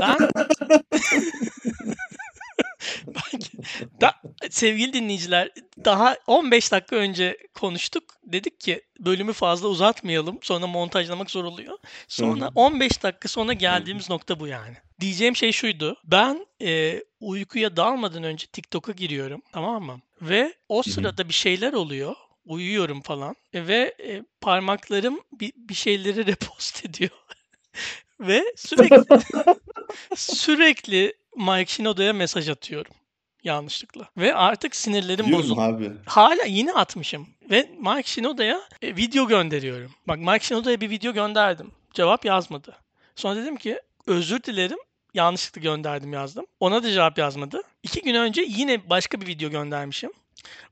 Ben 0.00 0.18
da, 4.00 4.14
sevgili 4.50 4.92
dinleyiciler 4.92 5.50
daha 5.84 6.16
15 6.26 6.72
dakika 6.72 6.96
önce 6.96 7.36
konuştuk. 7.54 8.04
Dedik 8.24 8.60
ki 8.60 8.82
bölümü 8.98 9.32
fazla 9.32 9.68
uzatmayalım. 9.68 10.38
Sonra 10.42 10.66
montajlamak 10.66 11.30
zor 11.30 11.44
oluyor. 11.44 11.78
Sonra 12.08 12.46
Hı. 12.46 12.50
15 12.54 13.02
dakika 13.02 13.28
sonra 13.28 13.52
geldiğimiz 13.52 14.10
nokta 14.10 14.40
bu 14.40 14.46
yani. 14.46 14.76
Diyeceğim 15.00 15.36
şey 15.36 15.52
şuydu. 15.52 15.96
Ben 16.04 16.46
e, 16.62 17.02
uykuya 17.20 17.76
dalmadan 17.76 18.22
önce 18.22 18.46
TikTok'a 18.46 18.92
giriyorum. 18.92 19.42
Tamam 19.52 19.82
mı? 19.82 20.00
Ve 20.22 20.54
o 20.68 20.82
sırada 20.82 21.28
bir 21.28 21.34
şeyler 21.34 21.72
oluyor. 21.72 22.16
Uyuyorum 22.44 23.02
falan. 23.02 23.36
E, 23.52 23.66
ve 23.66 23.94
e, 24.02 24.22
parmaklarım 24.40 25.20
bir, 25.32 25.52
bir 25.56 25.74
şeyleri 25.74 26.26
repost 26.32 26.84
ediyor. 26.84 27.10
ve 28.20 28.44
sürekli 28.56 29.04
sürekli 30.16 31.19
Mike 31.40 31.72
Shinodo'ya 31.72 32.12
mesaj 32.12 32.48
atıyorum 32.48 32.92
yanlışlıkla. 33.44 34.08
Ve 34.16 34.34
artık 34.34 34.76
sinirlerim 34.76 35.32
bozuldu. 35.32 35.60
abi. 35.60 35.92
Hala 36.06 36.44
yine 36.44 36.72
atmışım. 36.72 37.28
Ve 37.50 37.70
Mike 37.78 38.08
Shinodo'ya 38.08 38.60
e, 38.82 38.96
video 38.96 39.26
gönderiyorum. 39.26 39.90
Bak 40.08 40.18
Mike 40.18 40.40
Shinodo'ya 40.46 40.80
bir 40.80 40.90
video 40.90 41.12
gönderdim. 41.12 41.70
Cevap 41.94 42.24
yazmadı. 42.24 42.76
Sonra 43.16 43.36
dedim 43.36 43.56
ki 43.56 43.80
özür 44.06 44.42
dilerim. 44.42 44.78
Yanlışlıkla 45.14 45.60
gönderdim 45.60 46.12
yazdım. 46.12 46.46
Ona 46.60 46.82
da 46.82 46.92
cevap 46.92 47.18
yazmadı. 47.18 47.62
İki 47.82 48.02
gün 48.02 48.14
önce 48.14 48.42
yine 48.48 48.90
başka 48.90 49.20
bir 49.20 49.26
video 49.26 49.50
göndermişim. 49.50 50.10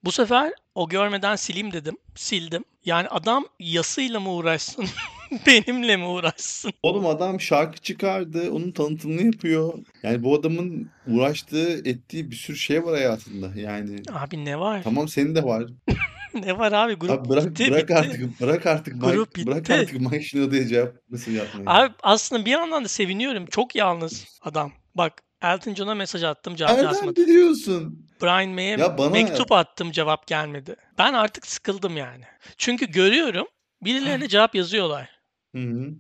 Bu 0.04 0.12
sefer 0.12 0.52
o 0.75 0.88
görmeden 0.88 1.37
sileyim 1.37 1.72
dedim. 1.72 1.96
Sildim. 2.14 2.64
Yani 2.84 3.08
adam 3.08 3.46
yasıyla 3.60 4.20
mı 4.20 4.32
uğraşsın? 4.32 4.88
Benimle 5.47 5.97
mi 5.97 6.04
uğraşsın? 6.04 6.73
Oğlum 6.82 7.06
adam 7.06 7.40
şarkı 7.40 7.78
çıkardı. 7.80 8.50
Onun 8.50 8.70
tanıtımını 8.70 9.23
yapıyor. 9.23 9.73
Yani 10.02 10.23
bu 10.23 10.35
adamın 10.38 10.90
uğraştığı, 11.06 11.88
ettiği 11.88 12.30
bir 12.30 12.37
sürü 12.37 12.56
şey 12.56 12.85
var 12.85 12.94
hayatında. 12.94 13.61
Yani 13.61 13.97
Abi 14.12 14.44
ne 14.44 14.61
var? 14.61 14.80
tamam 14.85 15.08
senin 15.08 15.35
de 15.35 15.44
var. 15.44 15.64
Ne 16.35 16.58
var 16.58 16.73
abi? 16.73 16.94
Grup 16.94 17.11
Abi 17.11 17.28
bırak 17.28 17.44
bitti, 17.50 17.70
bırak 17.70 17.82
bitti. 17.82 17.94
artık 17.94 18.40
bırak 18.40 18.66
artık 18.66 18.94
Mike, 18.94 19.06
Grup 19.11 19.37
bırak 19.47 19.58
bitti. 19.62 19.75
artık 19.75 20.00
Mike 20.00 20.23
Shinoda'ya 20.23 20.66
cevap 20.66 20.94
nasıl 21.11 21.32
yapmayı. 21.32 21.64
Abi 21.70 21.94
aslında 22.02 22.44
bir 22.44 22.50
yandan 22.50 22.85
da 22.85 22.88
seviniyorum. 22.88 23.47
Çok 23.47 23.75
yalnız 23.76 24.25
adam. 24.42 24.73
Bak 24.94 25.12
Elton 25.42 25.75
John'a 25.75 25.94
mesaj 25.94 26.23
attım 26.25 26.54
cevap 26.56 26.70
Nereden 26.73 26.87
yazmadı. 26.87 27.16
biliyorsun? 27.26 28.06
Brian 28.23 28.49
May'e 28.49 28.70
Ya 28.70 28.99
bana 28.99 29.11
mektup 29.11 29.52
attım 29.52 29.90
cevap 29.90 30.26
gelmedi. 30.26 30.76
Ben 30.99 31.12
artık 31.12 31.47
sıkıldım 31.47 31.97
yani. 31.97 32.25
Çünkü 32.58 32.87
görüyorum 32.90 33.47
birilerine 33.85 34.28
cevap 34.28 34.54
yazıyorlar. 34.54 35.17
Hı 35.55 35.62
hı. 35.62 35.95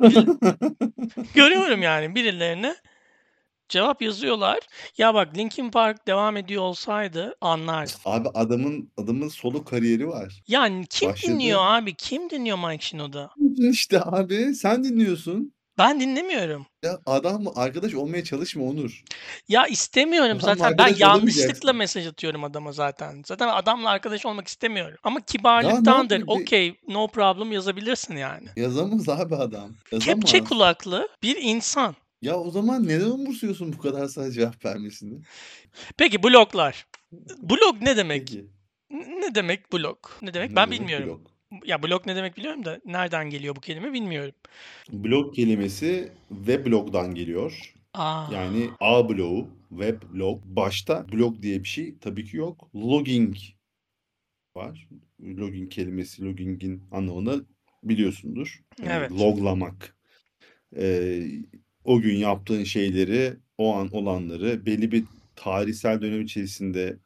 Görüyorum 1.34 1.82
yani 1.82 2.14
birilerine 2.14 2.76
Cevap 3.68 4.02
yazıyorlar. 4.02 4.58
Ya 4.98 5.14
bak 5.14 5.36
Linkin 5.36 5.70
Park 5.70 6.06
devam 6.06 6.36
ediyor 6.36 6.62
olsaydı 6.62 7.34
anlardım. 7.40 7.94
Abi 8.04 8.28
adamın 8.34 8.92
adamın 8.96 9.28
solo 9.28 9.64
kariyeri 9.64 10.08
var. 10.08 10.42
Yani 10.48 10.86
kim 10.90 11.10
Başladı. 11.10 11.32
dinliyor 11.32 11.60
abi? 11.62 11.94
Kim 11.94 12.30
dinliyor 12.30 12.58
Mike 12.70 12.84
Shinoda? 12.84 13.30
İşte 13.56 14.00
abi 14.04 14.54
sen 14.54 14.84
dinliyorsun. 14.84 15.53
Ben 15.78 16.00
dinlemiyorum. 16.00 16.66
Ya 16.84 17.00
adam 17.06 17.44
arkadaş 17.54 17.94
olmaya 17.94 18.24
çalışma 18.24 18.64
Onur. 18.64 19.02
Ya 19.48 19.66
istemiyorum 19.66 20.38
Adam 20.42 20.56
zaten. 20.58 20.78
Ben 20.78 20.94
yanlışlıkla 20.98 21.72
mesaj 21.72 22.06
atıyorum 22.06 22.44
adama 22.44 22.72
zaten. 22.72 23.22
Zaten 23.26 23.48
adamla 23.48 23.90
arkadaş 23.90 24.26
olmak 24.26 24.48
istemiyorum. 24.48 24.98
Ama 25.02 25.20
kibarlıktandır. 25.20 26.24
Okey, 26.26 26.74
no 26.88 27.08
problem 27.08 27.52
yazabilirsin 27.52 28.16
yani. 28.16 28.48
Yazamaz 28.56 29.08
abi 29.08 29.36
adam. 29.36 29.70
Kepçe 29.90 30.10
Yazamaz. 30.10 30.48
kulaklı 30.48 31.08
bir 31.22 31.36
insan. 31.40 31.94
Ya 32.22 32.36
o 32.36 32.50
zaman 32.50 32.88
neden 32.88 33.10
umursuyorsun 33.10 33.72
bu 33.72 33.78
kadar 33.78 34.08
sana 34.08 34.30
cevap 34.30 34.64
vermesini? 34.64 35.18
Peki 35.96 36.22
bloklar. 36.22 36.86
Blog 37.38 37.82
ne 37.82 37.96
demek? 37.96 38.28
Peki. 38.28 38.46
Ne 38.90 39.34
demek 39.34 39.72
blog? 39.72 39.98
Ne 40.22 40.34
demek? 40.34 40.50
Ne 40.50 40.56
Ben 40.56 40.66
demek 40.66 40.80
bilmiyorum. 40.80 41.08
blog? 41.08 41.33
Ya 41.64 41.82
blog 41.82 42.06
ne 42.06 42.16
demek 42.16 42.36
biliyorum 42.36 42.64
da 42.64 42.80
nereden 42.84 43.30
geliyor 43.30 43.56
bu 43.56 43.60
kelime 43.60 43.92
bilmiyorum. 43.92 44.34
Blog 44.92 45.34
kelimesi 45.34 46.12
weblog'dan 46.28 47.14
geliyor. 47.14 47.74
Aa. 47.94 48.32
Yani 48.32 48.70
A 48.80 49.08
bloğu, 49.08 49.48
web 49.70 50.02
log. 50.14 50.42
Başta 50.44 51.06
blog 51.12 51.42
diye 51.42 51.62
bir 51.62 51.68
şey 51.68 51.94
tabii 52.00 52.24
ki 52.24 52.36
yok. 52.36 52.70
Logging 52.74 53.36
var. 54.56 54.88
Logging 55.20 55.72
kelimesi, 55.72 56.24
logging'in 56.24 56.82
anlamını 56.92 57.44
biliyorsundur. 57.82 58.62
Yani 58.82 58.92
Evet. 58.92 59.12
loglamak. 59.12 59.96
Ee, 60.76 61.22
o 61.84 62.00
gün 62.00 62.16
yaptığın 62.16 62.64
şeyleri, 62.64 63.36
o 63.58 63.74
an 63.74 63.88
olanları, 63.92 64.66
belli 64.66 64.92
bir 64.92 65.04
tarihsel 65.36 66.00
dönem 66.00 66.22
içerisinde 66.22 66.98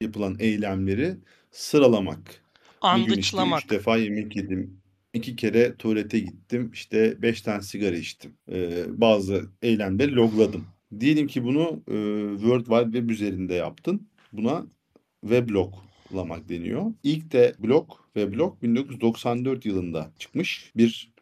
yapılan 0.00 0.36
eylemleri 0.38 1.14
sıralamak. 1.50 2.45
Bugün 2.94 3.02
işte 3.02 3.12
Andıçlamak. 3.12 3.64
üç 3.64 3.70
defa 3.70 3.96
yemek 3.96 4.36
yedim. 4.36 4.80
iki 5.14 5.36
kere 5.36 5.76
tuvalete 5.76 6.18
gittim. 6.18 6.70
işte 6.74 7.22
beş 7.22 7.42
tane 7.42 7.62
sigara 7.62 7.96
içtim. 7.96 8.34
Ee, 8.52 8.84
bazı 8.88 9.50
eylemleri 9.62 10.14
logladım. 10.14 10.64
Diyelim 11.00 11.26
ki 11.26 11.44
bunu 11.44 11.82
e, 11.88 11.94
World 12.38 12.64
Wide 12.66 12.84
Web 12.98 13.10
üzerinde 13.10 13.54
yaptın. 13.54 14.08
Buna 14.32 14.66
webloglamak 15.20 16.48
deniyor. 16.48 16.92
İlk 17.02 17.32
de 17.32 17.54
blog, 17.58 17.90
weblog 18.14 18.62
1994 18.62 19.66
yılında 19.66 20.12
çıkmış 20.18 20.72
bir 20.76 21.15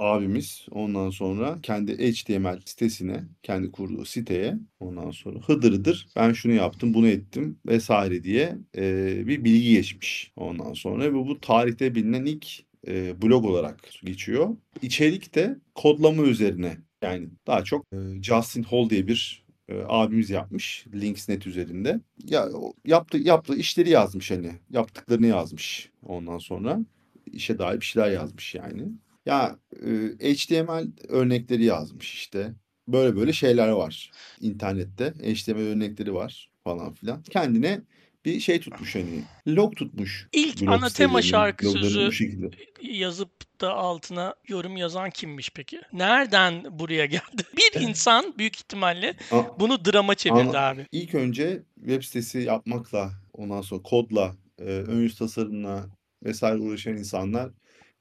abimiz 0.00 0.66
ondan 0.70 1.10
sonra 1.10 1.58
kendi 1.62 2.12
HTML 2.12 2.60
sitesine, 2.64 3.24
kendi 3.42 3.72
kurduğu 3.72 4.04
siteye 4.04 4.58
ondan 4.80 5.10
sonra 5.10 5.38
hıdır 5.38 5.72
hıdır 5.72 6.08
ben 6.16 6.32
şunu 6.32 6.52
yaptım, 6.52 6.94
bunu 6.94 7.08
ettim 7.08 7.58
vesaire 7.66 8.24
diye 8.24 8.58
e, 8.76 9.14
bir 9.26 9.44
bilgi 9.44 9.70
geçmiş 9.70 10.32
ondan 10.36 10.72
sonra 10.72 11.04
ve 11.04 11.14
bu 11.14 11.40
tarihte 11.40 11.94
bilinen 11.94 12.24
ilk 12.24 12.46
e, 12.88 13.22
blog 13.22 13.44
olarak 13.44 13.90
geçiyor. 14.04 14.56
İçerik 14.82 15.34
de 15.34 15.58
kodlama 15.74 16.22
üzerine 16.22 16.78
yani 17.02 17.28
daha 17.46 17.64
çok 17.64 17.86
e, 17.92 18.22
Justin 18.22 18.62
Hall 18.62 18.90
diye 18.90 19.06
bir 19.06 19.44
e, 19.68 19.82
abimiz 19.88 20.30
yapmış 20.30 20.86
Linksnet 20.94 21.46
üzerinde. 21.46 22.00
Ya 22.24 22.48
o 22.54 22.72
yaptığı 22.84 23.18
yaptığı 23.18 23.56
işleri 23.56 23.90
yazmış 23.90 24.30
hani 24.30 24.52
yaptıklarını 24.70 25.26
yazmış 25.26 25.90
ondan 26.02 26.38
sonra 26.38 26.80
işe 27.32 27.58
dair 27.58 27.80
bir 27.80 27.84
şeyler 27.84 28.10
yazmış 28.10 28.54
yani. 28.54 28.88
Ya 29.26 29.58
e, 30.20 30.34
HTML 30.34 30.86
örnekleri 31.08 31.64
yazmış 31.64 32.14
işte. 32.14 32.54
Böyle 32.88 33.16
böyle 33.16 33.32
şeyler 33.32 33.68
var 33.68 34.10
internette. 34.40 35.04
HTML 35.34 35.60
örnekleri 35.60 36.14
var 36.14 36.50
falan 36.64 36.94
filan. 36.94 37.22
Kendine 37.22 37.80
bir 38.24 38.40
şey 38.40 38.60
tutmuş 38.60 38.94
hani. 38.94 39.22
Log 39.48 39.76
tutmuş. 39.76 40.28
İlk 40.32 40.68
ana 40.68 40.88
tema 40.88 41.22
şarkı 41.22 41.70
sözü 41.70 42.10
yazıp 42.82 43.60
da 43.60 43.74
altına 43.74 44.34
yorum 44.48 44.76
yazan 44.76 45.10
kimmiş 45.10 45.50
peki? 45.54 45.80
Nereden 45.92 46.78
buraya 46.78 47.06
geldi? 47.06 47.42
Bir 47.56 47.80
insan 47.80 48.34
büyük 48.38 48.56
ihtimalle 48.56 49.14
A- 49.30 49.60
bunu 49.60 49.84
drama 49.84 50.14
çevirdi 50.14 50.40
Ama 50.40 50.58
abi. 50.58 50.86
ilk 50.92 51.14
önce 51.14 51.62
web 51.74 52.02
sitesi 52.02 52.38
yapmakla 52.38 53.10
ondan 53.32 53.62
sonra 53.62 53.82
kodla, 53.82 54.36
e, 54.58 54.64
ön 54.64 55.00
yüz 55.00 55.18
tasarımla 55.18 55.86
vesaire 56.24 56.58
uğraşan 56.58 56.96
insanlar 56.96 57.50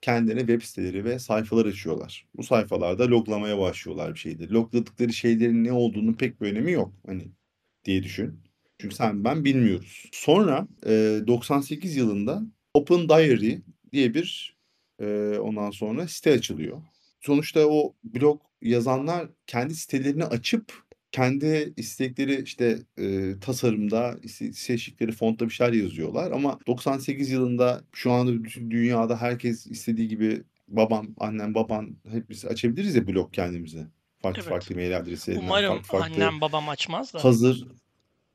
kendilerine 0.02 0.40
web 0.40 0.62
siteleri 0.62 1.06
ve 1.06 1.20
sayfalar 1.20 1.66
açıyorlar. 1.66 2.28
Bu 2.36 2.44
sayfalarda 2.44 3.10
loglamaya 3.10 3.60
başlıyorlar 3.60 4.14
bir 4.14 4.20
şeyleri. 4.20 4.54
Logladıkları 4.54 5.14
şeylerin 5.14 5.64
ne 5.64 5.72
olduğunu 5.72 6.16
pek 6.18 6.42
bir 6.42 6.52
önemi 6.52 6.72
yok 6.72 6.94
hani 7.06 7.32
diye 7.86 8.04
düşün. 8.04 8.40
Çünkü 8.78 8.96
sen 8.96 9.24
ben 9.24 9.46
bilmiyoruz. 9.46 10.10
Sonra 10.12 10.68
e, 10.86 11.20
98 11.28 11.96
yılında 11.96 12.42
Open 12.74 13.10
Diary 13.10 13.58
diye 13.92 14.14
bir 14.14 14.58
e, 15.00 15.38
ondan 15.40 15.72
sonra 15.72 16.08
site 16.08 16.32
açılıyor. 16.32 16.82
Sonuçta 17.20 17.68
o 17.68 17.96
blog 18.04 18.42
yazanlar 18.62 19.30
kendi 19.48 19.76
sitelerini 19.76 20.26
açıp 20.26 20.89
kendi 21.12 21.74
istekleri 21.78 22.42
işte 22.44 22.80
e, 23.00 23.34
tasarımda, 23.42 24.16
iste- 24.24 24.54
seçtikleri 24.54 25.12
fontta 25.12 25.46
bir 25.46 25.54
şeyler 25.54 25.74
yazıyorlar. 25.74 26.32
Ama 26.32 26.60
98 26.68 27.30
yılında 27.32 27.82
şu 27.94 28.12
anda 28.12 28.44
bütün 28.44 28.72
dünyada 28.72 29.22
herkes 29.22 29.68
istediği 29.68 30.08
gibi 30.08 30.44
babam, 30.68 31.08
annem, 31.20 31.56
baban 31.56 31.96
hepimiz 32.12 32.46
açabiliriz 32.46 32.96
ya 32.96 33.08
blog 33.08 33.34
kendimize. 33.34 33.88
Farklı 34.22 34.42
Evet. 34.42 34.50
farklı 34.50 34.76
mail 34.76 34.98
adreslerinden, 34.98 35.46
Umarım 35.46 35.70
farklı 35.74 35.88
farklı 36.00 36.26
annem 36.26 36.42
babam 36.42 36.70
açmaz 36.70 37.14
da. 37.14 37.24
hazır 37.24 37.68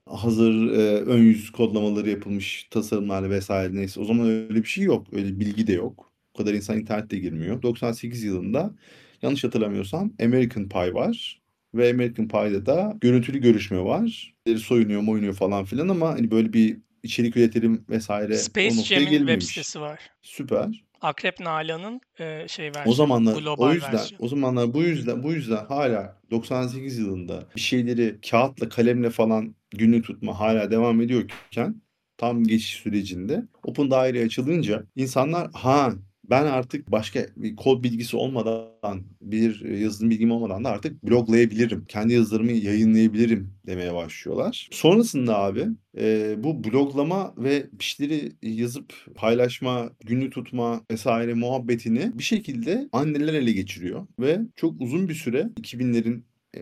hazır 0.07 0.67
e, 0.73 1.01
ön 1.01 1.23
yüz 1.23 1.51
kodlamaları 1.53 2.11
yapılmış 2.11 2.69
tasarımlarla 2.71 3.31
vesaire 3.31 3.75
neyse. 3.75 4.01
O 4.01 4.05
zaman 4.05 4.27
öyle 4.29 4.55
bir 4.55 4.65
şey 4.65 4.85
yok. 4.85 5.07
Öyle 5.13 5.41
bilgi 5.41 5.67
de 5.67 5.73
yok. 5.73 6.13
O 6.35 6.39
kadar 6.39 6.55
insan 6.55 6.79
internette 6.79 7.19
girmiyor. 7.19 7.63
98 7.63 8.23
yılında 8.23 8.75
yanlış 9.23 9.45
hatırlamıyorsam 9.45 10.13
American 10.23 10.69
Pie 10.69 10.95
var. 10.95 11.43
Ve 11.75 11.91
American 11.91 12.29
Pie'da 12.29 12.67
da 12.67 12.97
görüntülü 13.01 13.39
görüşme 13.39 13.81
var. 13.81 14.35
Soyunuyor, 14.59 15.01
moyunuyor 15.01 15.35
falan 15.35 15.65
filan 15.65 15.89
ama 15.89 16.09
hani 16.09 16.31
böyle 16.31 16.53
bir 16.53 16.77
içerik 17.03 17.37
üretelim 17.37 17.85
vesaire 17.91 18.35
o 18.35 18.37
Space 18.37 18.71
Jam'in 18.71 19.19
web 19.19 19.43
sitesi 19.43 19.81
var. 19.81 20.01
Süper. 20.23 20.85
Akrep 21.01 21.41
Nalan'ın 21.41 22.01
e, 22.19 22.49
şey 22.49 22.69
O 22.69 22.75
versiyonu, 22.75 22.95
zamanlar 22.95 23.35
o 23.35 23.41
global 23.41 23.75
yüzden 23.75 23.93
versiyonu. 23.93 24.25
o 24.25 24.29
zamanlar 24.29 24.75
bu 24.75 24.83
yüzden 24.83 25.23
bu 25.23 25.33
yüzden 25.33 25.65
hala 25.67 26.21
98 26.31 26.99
yılında 26.99 27.45
bir 27.57 27.61
şeyleri 27.61 28.19
kağıtla 28.31 28.69
kalemle 28.69 29.11
falan 29.11 29.55
günlük 29.71 30.05
tutma 30.05 30.41
hala 30.41 30.71
devam 30.71 31.01
ediyorken 31.01 31.83
tam 32.17 32.45
geçiş 32.45 32.75
sürecinde 32.75 33.43
Open 33.63 33.91
Diary 33.91 34.23
açılınca 34.23 34.87
insanlar 34.97 35.51
ha 35.53 35.93
ben 36.31 36.47
artık 36.47 36.91
başka 36.91 37.27
bir 37.37 37.57
kod 37.57 37.85
bilgisi 37.85 38.17
olmadan 38.17 39.03
bir 39.21 39.61
yazılım 39.81 40.11
bilgim 40.11 40.31
olmadan 40.31 40.65
da 40.65 40.71
artık 40.71 41.05
bloglayabilirim. 41.05 41.85
Kendi 41.89 42.13
yazılarımı 42.13 42.53
yayınlayabilirim 42.53 43.55
demeye 43.67 43.95
başlıyorlar. 43.95 44.69
Sonrasında 44.73 45.39
abi 45.39 45.67
e, 45.99 46.35
bu 46.39 46.65
bloglama 46.65 47.35
ve 47.39 47.67
bir 47.73 47.85
şeyleri 47.85 48.33
yazıp 48.43 48.95
paylaşma, 49.15 49.91
günlük 50.05 50.33
tutma 50.33 50.81
vesaire 50.91 51.35
muhabbetini 51.35 52.19
bir 52.19 52.23
şekilde 52.23 52.89
anneler 52.93 53.35
ele 53.35 53.53
geçiriyor. 53.53 54.07
Ve 54.21 54.41
çok 54.57 54.81
uzun 54.81 55.09
bir 55.09 55.15
süre 55.15 55.51
2000'lerin 55.61 56.23
e, 56.57 56.61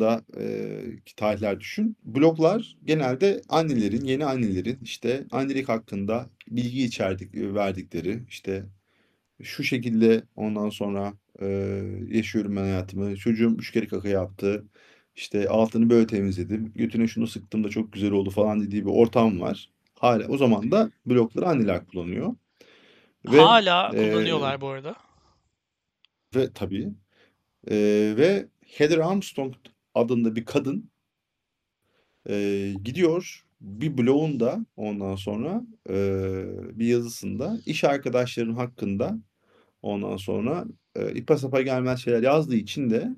başında 0.00 0.24
e, 0.38 1.14
tarihler 1.16 1.60
düşün. 1.60 1.96
Bloglar 2.04 2.76
genelde 2.84 3.42
annelerin, 3.48 4.04
yeni 4.04 4.24
annelerin 4.24 4.78
işte 4.82 5.24
annelik 5.30 5.68
hakkında 5.68 6.26
bilgi 6.50 6.84
içerdik, 6.84 7.34
verdikleri 7.34 8.22
işte 8.28 8.64
şu 9.42 9.64
şekilde 9.64 10.22
ondan 10.36 10.70
sonra 10.70 11.12
e, 11.40 11.46
yaşıyorum 12.08 12.56
ben 12.56 12.60
hayatımı. 12.60 13.16
Çocuğum 13.16 13.56
üç 13.58 13.72
kere 13.72 13.86
kaka 13.88 14.08
yaptı. 14.08 14.64
İşte 15.16 15.48
altını 15.48 15.90
böyle 15.90 16.06
temizledim. 16.06 16.72
Götüne 16.74 17.08
şunu 17.08 17.26
sıktım 17.26 17.64
da 17.64 17.68
çok 17.68 17.92
güzel 17.92 18.10
oldu 18.12 18.30
falan 18.30 18.60
dediği 18.60 18.86
bir 18.86 18.90
ortam 18.90 19.40
var. 19.40 19.70
Hala 19.98 20.28
o 20.28 20.36
zaman 20.36 20.70
da 20.70 20.90
blokları 21.06 21.46
anneler 21.46 21.86
kullanıyor. 21.86 22.34
Ve 23.32 23.38
Hala 23.38 23.90
e, 23.94 24.10
kullanıyorlar 24.10 24.60
bu 24.60 24.68
arada. 24.68 24.96
ve 26.34 26.52
tabii 26.54 26.88
e, 27.70 27.76
ve 28.16 28.48
Heather 28.66 28.98
Armstrong 28.98 29.54
adında 29.94 30.36
bir 30.36 30.44
kadın 30.44 30.90
e, 32.28 32.74
gidiyor 32.84 33.44
bir 33.60 33.98
blogunda 33.98 34.66
ondan 34.76 35.16
sonra 35.16 35.62
e, 35.88 35.94
bir 36.78 36.86
yazısında 36.86 37.60
iş 37.66 37.84
arkadaşlarının 37.84 38.54
hakkında 38.54 39.18
ondan 39.82 40.16
sonra 40.16 40.64
e, 40.96 41.12
ipa 41.14 41.38
sapa 41.38 41.62
gelmez 41.62 42.00
şeyler 42.00 42.22
yazdığı 42.22 42.56
için 42.56 42.90
de 42.90 43.16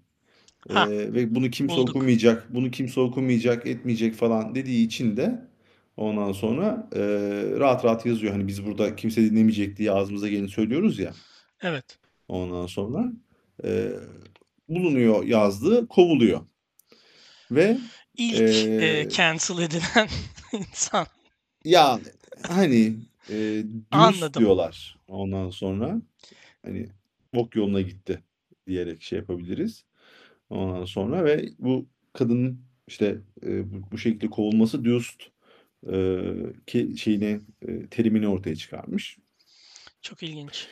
e, 0.71 0.89
ve 0.89 1.35
bunu 1.35 1.51
kimse 1.51 1.77
bulduk. 1.77 1.97
okumayacak, 1.97 2.55
bunu 2.55 2.71
kimse 2.71 3.01
okumayacak, 3.01 3.67
etmeyecek 3.67 4.15
falan 4.15 4.55
dediği 4.55 4.87
için 4.87 5.17
de 5.17 5.49
ondan 5.97 6.33
sonra 6.33 6.89
e, 6.95 7.01
rahat 7.59 7.85
rahat 7.85 8.07
yazıyor. 8.07 8.33
Hani 8.33 8.49
biz 8.49 8.67
burada 8.67 8.97
kimse 8.97 9.23
dinlemeyecek 9.23 9.77
diye 9.77 9.93
ağzımıza 9.93 10.29
geleni 10.29 10.49
söylüyoruz 10.49 10.99
ya. 10.99 11.13
Evet. 11.63 11.99
Ondan 12.29 12.67
sonra 12.67 13.13
e, 13.65 13.93
bulunuyor 14.69 15.25
yazdığı 15.25 15.87
kovuluyor. 15.87 16.41
Ve 17.55 17.79
İlk 18.17 18.41
e, 18.41 19.01
ee, 19.01 19.09
cancel 19.09 19.59
edilen 19.59 20.09
insan. 20.53 21.07
ya 21.65 22.01
hani 22.49 22.95
e, 23.29 23.35
dürüst 23.35 23.91
Anladım. 23.91 24.43
diyorlar 24.43 24.99
ondan 25.09 25.51
sonra. 25.51 26.03
Hani 26.65 26.89
bok 27.35 27.57
yoluna 27.57 27.81
gitti 27.81 28.23
diyerek 28.67 29.03
şey 29.03 29.19
yapabiliriz. 29.19 29.85
Ondan 30.51 30.85
sonra 30.85 31.25
ve 31.25 31.49
bu 31.59 31.87
kadının 32.13 32.61
işte 32.89 33.19
e, 33.43 33.73
bu, 33.73 33.91
bu 33.93 33.99
şekilde 33.99 34.27
kovulması 34.31 34.85
dürüst 34.85 35.23
e, 35.93 36.21
ki 36.67 36.95
şeyine 36.99 37.41
e, 37.69 37.87
terimini 37.87 38.29
ortaya 38.29 38.57
çıkarmış. 38.57 39.19
Çok 40.03 40.23
ilginç. 40.23 40.67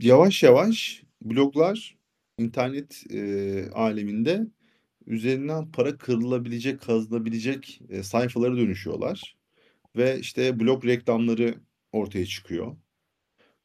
Yavaş 0.00 0.42
yavaş 0.42 1.02
bloglar 1.22 1.96
internet 2.38 3.12
e, 3.12 3.70
aleminde 3.74 4.46
üzerinden 5.06 5.72
para 5.72 5.98
kırılabilecek, 5.98 6.80
kazınabilecek 6.80 7.80
e, 7.88 8.02
sayfalara 8.02 8.56
dönüşüyorlar. 8.56 9.36
Ve 9.96 10.18
işte 10.20 10.60
blog 10.60 10.84
reklamları 10.84 11.54
ortaya 11.92 12.26
çıkıyor. 12.26 12.76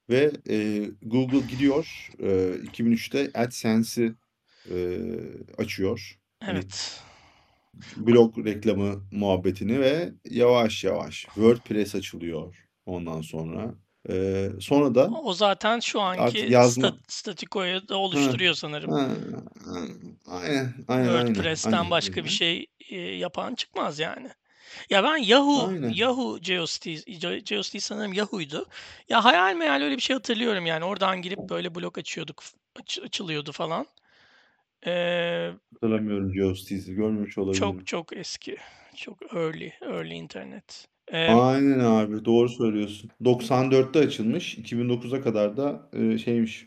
Ve 0.10 0.32
e, 0.50 0.86
Google 1.02 1.40
gidiyor 1.40 2.10
e, 2.20 2.28
2003'te 2.66 3.32
AdSense'i 3.40 4.14
e, 4.72 5.00
açıyor. 5.58 6.20
Hani 6.44 6.58
Evet. 6.58 7.02
blog 7.98 8.38
reklamı 8.46 9.04
muhabbetini 9.12 9.80
ve 9.80 10.14
yavaş 10.30 10.84
yavaş 10.84 11.22
WordPress 11.26 11.96
açılıyor 11.96 12.68
ondan 12.86 13.22
sonra. 13.22 13.76
E, 14.10 14.50
sonra 14.60 14.96
da 14.96 15.08
O 15.24 15.34
zaten 15.34 15.80
şu 15.80 16.02
anki 16.02 16.38
yazma... 16.50 16.88
stat, 16.88 17.00
statikoyu 17.08 17.88
da 17.88 17.96
Ha, 17.96 18.00
oluşturuyor 18.00 18.54
sanırım. 18.54 18.92
ha, 18.92 19.10
ha, 19.66 19.86
aynen, 20.30 20.74
aynen, 20.88 21.10
aynen, 21.10 21.26
WordPress'ten 21.26 21.72
aynen 21.74 21.92
başka 21.92 22.16
bir 22.16 22.20
öyle. 22.20 22.30
şey 22.30 22.66
e, 22.90 22.96
yapan 23.00 23.56
çıkmaz 23.56 24.00
yani. 24.00 24.30
Ya 24.90 25.04
ben 25.04 25.18
Yahoo, 25.18 25.68
Aynen. 25.68 25.90
Yahoo 25.90 26.40
GeoCities, 26.42 27.08
Ge- 27.08 27.44
GeoCities 27.44 27.84
sanırım 27.86 28.14
Yahoo'ydu. 28.14 28.66
Ya 29.10 29.24
hayal 29.26 29.56
meyal 29.56 29.82
öyle 29.82 29.96
bir 29.96 30.02
şey 30.02 30.14
hatırlıyorum 30.14 30.66
yani. 30.66 30.86
Oradan 30.86 31.22
girip 31.22 31.40
böyle 31.50 31.76
blog 31.76 31.98
açıyorduk, 31.98 32.44
aç- 32.80 33.00
açılıyordu 33.00 33.52
falan. 33.52 33.86
Ee, 34.86 35.52
Hatırlamıyorum 35.74 36.34
GeoCities'i 36.34 36.94
görmemiş 36.94 37.38
olabilirim. 37.38 37.60
çok 37.60 37.88
çok 37.88 38.18
eski. 38.18 38.58
Çok 38.96 39.34
early, 39.36 39.72
early 39.82 40.16
internet. 40.16 40.88
Ee, 41.14 41.28
Aynen 41.28 41.80
abi 41.80 42.26
doğru 42.26 42.50
söylüyorsun. 42.50 43.10
94'te 43.26 44.00
açılmış. 44.00 44.58
2009'a 44.58 45.22
kadar 45.22 45.58
da 45.58 45.90
e, 45.94 46.18
şeymiş. 46.18 46.66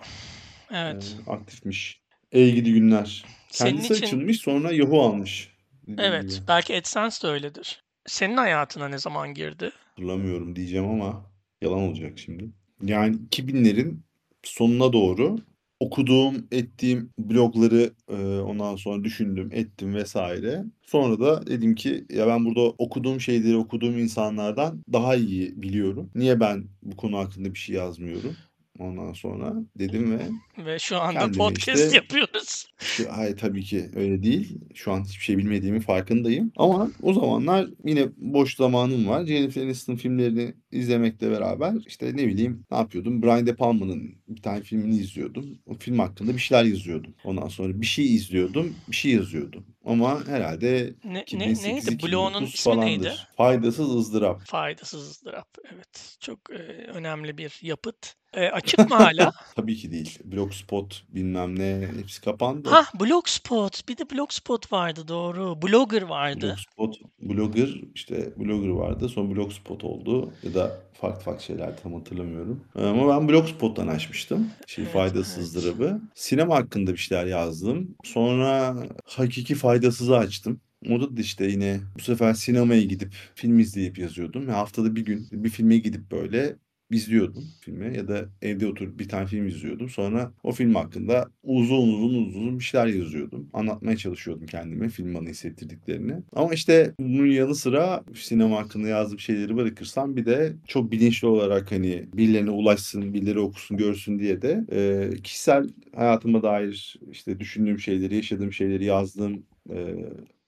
e, 0.72 0.76
evet. 0.78 1.16
aktifmiş. 1.26 2.00
Ey 2.32 2.54
gidi 2.54 2.72
günler. 2.72 3.24
Senin 3.52 3.70
Kendisi 3.70 3.94
için 3.94 4.06
açılmış 4.06 4.40
sonra 4.40 4.72
Yahoo 4.72 5.02
almış. 5.02 5.52
Dediğim 5.82 5.96
gibi. 5.96 6.06
evet, 6.06 6.42
belki 6.48 6.76
AdSense 6.76 7.28
de 7.28 7.30
öyledir. 7.30 7.82
Senin 8.06 8.36
hayatına 8.36 8.88
ne 8.88 8.98
zaman 8.98 9.34
girdi? 9.34 9.70
Hatırlamıyorum 9.88 10.56
diyeceğim 10.56 10.88
ama 10.88 11.30
yalan 11.62 11.78
olacak 11.78 12.18
şimdi. 12.18 12.50
Yani 12.82 13.16
2000'lerin 13.30 13.96
sonuna 14.42 14.92
doğru 14.92 15.38
okuduğum, 15.80 16.46
ettiğim 16.52 17.10
blogları 17.18 17.90
e, 18.08 18.14
ondan 18.40 18.76
sonra 18.76 19.04
düşündüm, 19.04 19.50
ettim 19.52 19.94
vesaire. 19.94 20.64
Sonra 20.82 21.20
da 21.20 21.46
dedim 21.46 21.74
ki 21.74 22.04
ya 22.10 22.26
ben 22.26 22.44
burada 22.44 22.60
okuduğum 22.60 23.20
şeyleri 23.20 23.56
okuduğum 23.56 23.98
insanlardan 23.98 24.82
daha 24.92 25.16
iyi 25.16 25.62
biliyorum. 25.62 26.10
Niye 26.14 26.40
ben 26.40 26.64
bu 26.82 26.96
konu 26.96 27.18
hakkında 27.18 27.54
bir 27.54 27.58
şey 27.58 27.76
yazmıyorum? 27.76 28.36
Ondan 28.78 29.12
sonra 29.12 29.54
dedim 29.78 30.18
ve 30.18 30.28
Ve 30.66 30.78
şu 30.78 31.00
anda 31.00 31.30
podcast 31.32 31.84
işte 31.84 31.96
yapıyoruz. 31.96 32.66
şu, 32.78 33.12
hayır 33.12 33.36
tabii 33.36 33.62
ki 33.62 33.90
öyle 33.94 34.22
değil. 34.22 34.58
Şu 34.74 34.92
an 34.92 35.04
hiçbir 35.04 35.24
şey 35.24 35.38
bilmediğimin 35.38 35.80
farkındayım. 35.80 36.52
Ama 36.56 36.90
o 37.02 37.12
zamanlar 37.12 37.68
yine 37.84 38.08
boş 38.16 38.56
zamanım 38.56 39.08
var. 39.08 39.26
Jennifer 39.26 39.62
Aniston 39.62 39.96
filmlerini 39.96 40.54
izlemekle 40.72 41.30
beraber 41.30 41.74
işte 41.86 42.06
ne 42.16 42.26
bileyim 42.28 42.64
ne 42.70 42.76
yapıyordum? 42.76 43.22
Brian 43.22 43.46
De 43.46 43.56
Palma'nın 43.56 44.14
bir 44.28 44.42
tane 44.42 44.62
filmini 44.62 44.96
izliyordum. 44.96 45.58
O 45.66 45.74
film 45.74 45.98
hakkında 45.98 46.32
bir 46.34 46.38
şeyler 46.38 46.64
yazıyordum. 46.64 47.14
Ondan 47.24 47.48
sonra 47.48 47.80
bir 47.80 47.86
şey 47.86 48.14
izliyordum, 48.14 48.74
bir 48.88 48.96
şey 48.96 49.12
yazıyordum. 49.12 49.66
Ama 49.84 50.26
herhalde 50.26 50.94
Ne, 51.04 51.24
ne 51.32 51.38
neydi? 51.38 51.58
2008-2009 51.58 52.44
ismi 52.44 52.80
neydi? 52.80 53.02
falandır. 53.02 53.28
Faydasız 53.36 53.94
ızdırap. 53.96 54.40
Faydasız 54.46 55.10
ızdırap. 55.10 55.48
Evet. 55.74 56.16
Çok 56.20 56.38
e, 56.50 56.54
önemli 56.94 57.38
bir 57.38 57.58
yapıt. 57.62 58.14
E, 58.34 58.48
açık 58.48 58.78
mı 58.78 58.96
hala? 58.96 59.32
Tabii 59.56 59.76
ki 59.76 59.92
değil. 59.92 60.18
Blogspot 60.24 61.04
bilmem 61.08 61.58
ne 61.58 61.88
hepsi 61.98 62.20
kapandı. 62.20 62.68
Hah 62.68 63.00
Blogspot. 63.00 63.88
Bir 63.88 63.98
de 63.98 64.10
Blogspot 64.10 64.72
vardı 64.72 65.08
doğru. 65.08 65.62
Blogger 65.62 66.02
vardı. 66.02 66.46
Blogspot, 66.46 66.96
Blogger 67.20 67.80
işte 67.94 68.32
Blogger 68.36 68.68
vardı. 68.68 69.08
Sonra 69.08 69.34
Blogspot 69.34 69.84
oldu. 69.84 70.32
Ya 70.42 70.54
da 70.54 70.80
farklı 71.00 71.20
farklı 71.20 71.44
şeyler 71.44 71.76
tam 71.82 71.94
hatırlamıyorum. 71.94 72.64
Ama 72.74 73.08
ben 73.08 73.28
Blogspot'tan 73.28 73.88
açmıştım. 73.88 74.50
Şey 74.66 74.84
Evet, 74.84 74.92
faydasız 74.92 75.66
evet. 75.66 75.94
Sinema 76.14 76.56
hakkında 76.56 76.92
bir 76.92 76.98
şeyler 76.98 77.26
yazdım. 77.26 77.94
Sonra 78.04 78.76
hakiki 79.04 79.54
faydasızı 79.54 80.16
açtım. 80.16 80.60
Orada 80.90 81.16
da 81.16 81.20
işte 81.20 81.46
yine 81.46 81.80
bu 81.98 82.02
sefer 82.02 82.34
sinemaya 82.34 82.82
gidip 82.82 83.14
film 83.34 83.58
izleyip 83.58 83.98
yazıyordum. 83.98 84.46
Ve 84.46 84.52
haftada 84.52 84.96
bir 84.96 85.04
gün 85.04 85.28
bir 85.32 85.50
filme 85.50 85.76
gidip 85.78 86.10
böyle 86.10 86.56
izliyordum 86.94 87.44
filmi 87.60 87.96
ya 87.96 88.08
da 88.08 88.28
evde 88.42 88.66
oturup 88.66 88.98
bir 88.98 89.08
tane 89.08 89.26
film 89.26 89.46
izliyordum. 89.46 89.88
Sonra 89.88 90.32
o 90.42 90.52
film 90.52 90.74
hakkında 90.74 91.28
uzun 91.42 91.88
uzun 91.88 92.24
uzun 92.24 92.58
bir 92.58 92.64
şeyler 92.64 92.86
yazıyordum. 92.86 93.48
Anlatmaya 93.52 93.96
çalışıyordum 93.96 94.46
kendime 94.46 94.88
film 94.88 95.14
bana 95.14 95.28
hissettirdiklerini. 95.28 96.14
Ama 96.32 96.54
işte 96.54 96.94
bunun 97.00 97.26
yanı 97.26 97.54
sıra 97.54 98.04
sinema 98.14 98.58
hakkında 98.58 98.88
yazdığım 98.88 99.18
şeyleri 99.18 99.56
bırakırsam 99.56 100.16
bir 100.16 100.26
de 100.26 100.52
çok 100.66 100.92
bilinçli 100.92 101.28
olarak 101.28 101.72
hani 101.72 102.08
birilerine 102.14 102.50
ulaşsın, 102.50 103.14
birileri 103.14 103.38
okusun, 103.38 103.76
görsün 103.76 104.18
diye 104.18 104.42
de 104.42 104.64
e, 104.72 105.10
kişisel 105.22 105.68
hayatıma 105.96 106.42
dair 106.42 107.00
işte 107.10 107.40
düşündüğüm 107.40 107.78
şeyleri, 107.78 108.16
yaşadığım 108.16 108.52
şeyleri 108.52 108.84
yazdığım 108.84 109.42
e, 109.70 109.96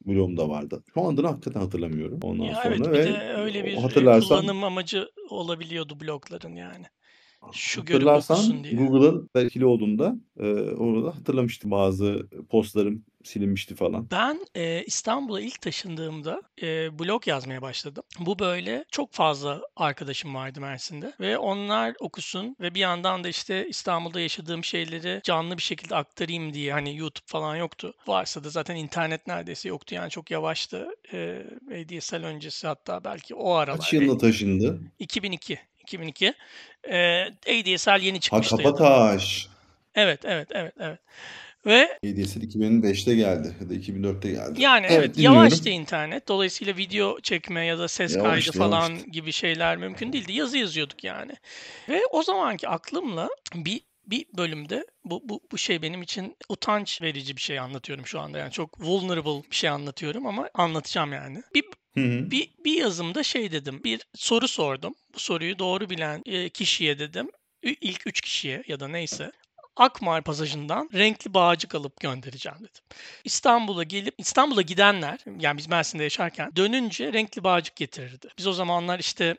blogum 0.06 0.36
da 0.36 0.48
vardı. 0.48 0.82
Şu 0.94 1.00
anda 1.02 1.28
hakikaten 1.28 1.60
hatırlamıyorum. 1.60 2.18
Ondan 2.22 2.44
Ya 2.44 2.54
sonra 2.54 2.68
evet 2.68 2.80
bir 2.80 2.90
ve 2.92 3.04
de 3.04 3.34
öyle 3.36 3.64
bir 3.64 3.72
e, 3.72 3.80
hatırlarsan 3.80 4.40
kullanım 4.40 4.64
amacı 4.64 5.08
olabiliyordu 5.30 6.00
blogların 6.00 6.54
yani. 6.54 6.84
Şu 7.52 7.80
Hatırlarsan. 7.80 8.62
Google'ın 8.62 9.30
belki 9.34 9.66
olduğunda 9.66 10.16
e, 10.36 10.52
orada 10.60 11.16
hatırlamıştım 11.16 11.70
bazı 11.70 12.28
postlarım 12.50 13.04
silinmişti 13.26 13.74
falan. 13.74 14.08
Ben 14.10 14.46
e, 14.54 14.84
İstanbul'a 14.84 15.40
ilk 15.40 15.60
taşındığımda 15.60 16.42
e, 16.62 16.98
blog 16.98 17.26
yazmaya 17.28 17.62
başladım. 17.62 18.04
Bu 18.18 18.38
böyle 18.38 18.84
çok 18.90 19.12
fazla 19.12 19.62
arkadaşım 19.76 20.34
vardı 20.34 20.60
Mersin'de 20.60 21.12
ve 21.20 21.38
onlar 21.38 21.94
okusun 22.00 22.56
ve 22.60 22.74
bir 22.74 22.80
yandan 22.80 23.24
da 23.24 23.28
işte 23.28 23.68
İstanbul'da 23.68 24.20
yaşadığım 24.20 24.64
şeyleri 24.64 25.20
canlı 25.24 25.56
bir 25.56 25.62
şekilde 25.62 25.96
aktarayım 25.96 26.54
diye 26.54 26.72
hani 26.72 26.96
YouTube 26.96 27.26
falan 27.26 27.56
yoktu. 27.56 27.94
Varsa 28.06 28.44
da 28.44 28.50
zaten 28.50 28.76
internet 28.76 29.26
neredeyse 29.26 29.68
yoktu 29.68 29.94
yani 29.94 30.10
çok 30.10 30.30
yavaştı. 30.30 30.88
E, 31.12 31.46
ADSL 31.70 32.24
öncesi 32.24 32.66
hatta 32.66 33.04
belki 33.04 33.34
o 33.34 33.54
aralar. 33.54 33.80
Kaç 33.80 33.92
yılında 33.92 34.18
taşındı? 34.18 34.80
2002. 34.98 35.58
2002. 35.80 36.34
E, 36.90 37.26
ADSL 37.26 38.00
yeni 38.00 38.16
Ha 38.16 38.20
çıkmıştı. 38.20 38.58
da. 38.58 38.62
Kapataş. 38.62 39.48
Evet, 39.94 40.20
evet, 40.24 40.48
evet, 40.52 40.74
evet. 40.78 40.98
Ve 41.66 41.98
ADSL 42.04 42.40
2005'te 42.42 43.14
geldi 43.14 43.54
ya 43.60 43.68
da 43.70 43.74
2004'te 43.74 44.30
geldi. 44.30 44.62
Yani 44.62 44.86
Evet 44.86 44.98
evet 44.98 45.16
dinliyorum. 45.16 45.38
yavaştı 45.38 45.68
internet. 45.68 46.28
Dolayısıyla 46.28 46.76
video 46.76 47.20
çekme 47.20 47.66
ya 47.66 47.78
da 47.78 47.88
ses 47.88 48.12
kaydı 48.12 48.24
Yavaştı 48.26 48.52
falan 48.52 48.88
yavaştı. 48.90 49.10
gibi 49.10 49.32
şeyler 49.32 49.76
mümkün 49.76 50.12
değildi. 50.12 50.32
Yazı 50.32 50.58
yazıyorduk 50.58 51.04
yani. 51.04 51.32
Ve 51.88 52.00
o 52.10 52.22
zamanki 52.22 52.68
aklımla 52.68 53.28
bir 53.54 53.80
bir 54.06 54.26
bölümde 54.36 54.86
bu, 55.04 55.28
bu, 55.28 55.40
bu 55.52 55.58
şey 55.58 55.82
benim 55.82 56.02
için 56.02 56.36
utanç 56.48 57.02
verici 57.02 57.36
bir 57.36 57.40
şey 57.40 57.58
anlatıyorum 57.58 58.06
şu 58.06 58.20
anda. 58.20 58.38
Yani 58.38 58.52
çok 58.52 58.80
vulnerable 58.80 59.50
bir 59.50 59.56
şey 59.56 59.70
anlatıyorum 59.70 60.26
ama 60.26 60.50
anlatacağım 60.54 61.12
yani. 61.12 61.42
Bir, 61.54 61.64
Hı 61.94 62.00
hı. 62.00 62.30
bir, 62.30 62.50
bir 62.64 62.74
yazımda 62.80 63.22
şey 63.22 63.52
dedim. 63.52 63.80
Bir 63.84 64.00
soru 64.14 64.48
sordum. 64.48 64.94
Bu 65.14 65.18
soruyu 65.18 65.58
doğru 65.58 65.90
bilen 65.90 66.22
e, 66.26 66.48
kişiye 66.48 66.98
dedim. 66.98 67.30
İlk 67.62 68.06
üç 68.06 68.20
kişiye 68.20 68.62
ya 68.68 68.80
da 68.80 68.88
neyse. 68.88 69.32
Akmar 69.76 70.22
pasajından 70.22 70.90
renkli 70.94 71.34
bağcık 71.34 71.74
alıp 71.74 72.00
göndereceğim 72.00 72.58
dedim. 72.58 72.82
İstanbul'a 73.24 73.82
gelip 73.82 74.14
İstanbul'a 74.18 74.62
gidenler 74.62 75.18
yani 75.38 75.58
biz 75.58 75.66
Mersin'de 75.66 76.02
yaşarken 76.02 76.56
dönünce 76.56 77.12
renkli 77.12 77.44
bağcık 77.44 77.76
getirirdi. 77.76 78.28
Biz 78.38 78.46
o 78.46 78.52
zamanlar 78.52 78.98
işte 78.98 79.36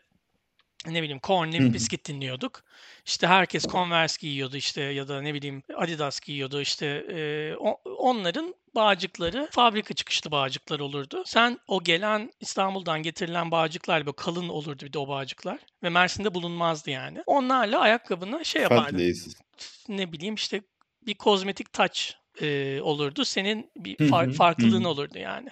ne 0.89 1.01
bileyim 1.01 1.19
Korn, 1.19 1.51
Limp. 1.51 1.73
Bizkit 1.73 2.07
dinliyorduk. 2.07 2.63
İşte 3.05 3.27
herkes 3.27 3.65
Converse 3.65 4.17
giyiyordu 4.21 4.57
işte 4.57 4.81
ya 4.81 5.07
da 5.07 5.21
ne 5.21 5.33
bileyim 5.33 5.63
Adidas 5.75 6.19
giyiyordu 6.19 6.61
işte 6.61 6.85
e, 6.85 7.55
onların 7.97 8.55
bağcıkları 8.75 9.47
fabrika 9.51 9.93
çıkışlı 9.93 10.31
bağcıklar 10.31 10.79
olurdu. 10.79 11.23
Sen 11.25 11.59
o 11.67 11.83
gelen 11.83 12.31
İstanbul'dan 12.39 13.03
getirilen 13.03 13.51
bağcıklar 13.51 14.05
böyle 14.05 14.15
kalın 14.15 14.49
olurdu 14.49 14.85
bir 14.85 14.93
de 14.93 14.99
o 14.99 15.07
bağcıklar 15.07 15.59
ve 15.83 15.89
Mersin'de 15.89 16.33
bulunmazdı 16.33 16.89
yani. 16.89 17.23
Onlarla 17.25 17.79
ayakkabına 17.79 18.43
şey 18.43 18.61
yapardın 18.61 18.97
ne 19.87 20.11
bileyim 20.11 20.35
işte 20.35 20.61
bir 21.05 21.13
kozmetik 21.13 21.73
touch 21.73 22.01
e, 22.41 22.79
olurdu. 22.81 23.25
Senin 23.25 23.71
bir 23.75 23.97
far- 23.97 24.31
farklılığın 24.33 24.83
olurdu 24.83 25.19
yani. 25.19 25.49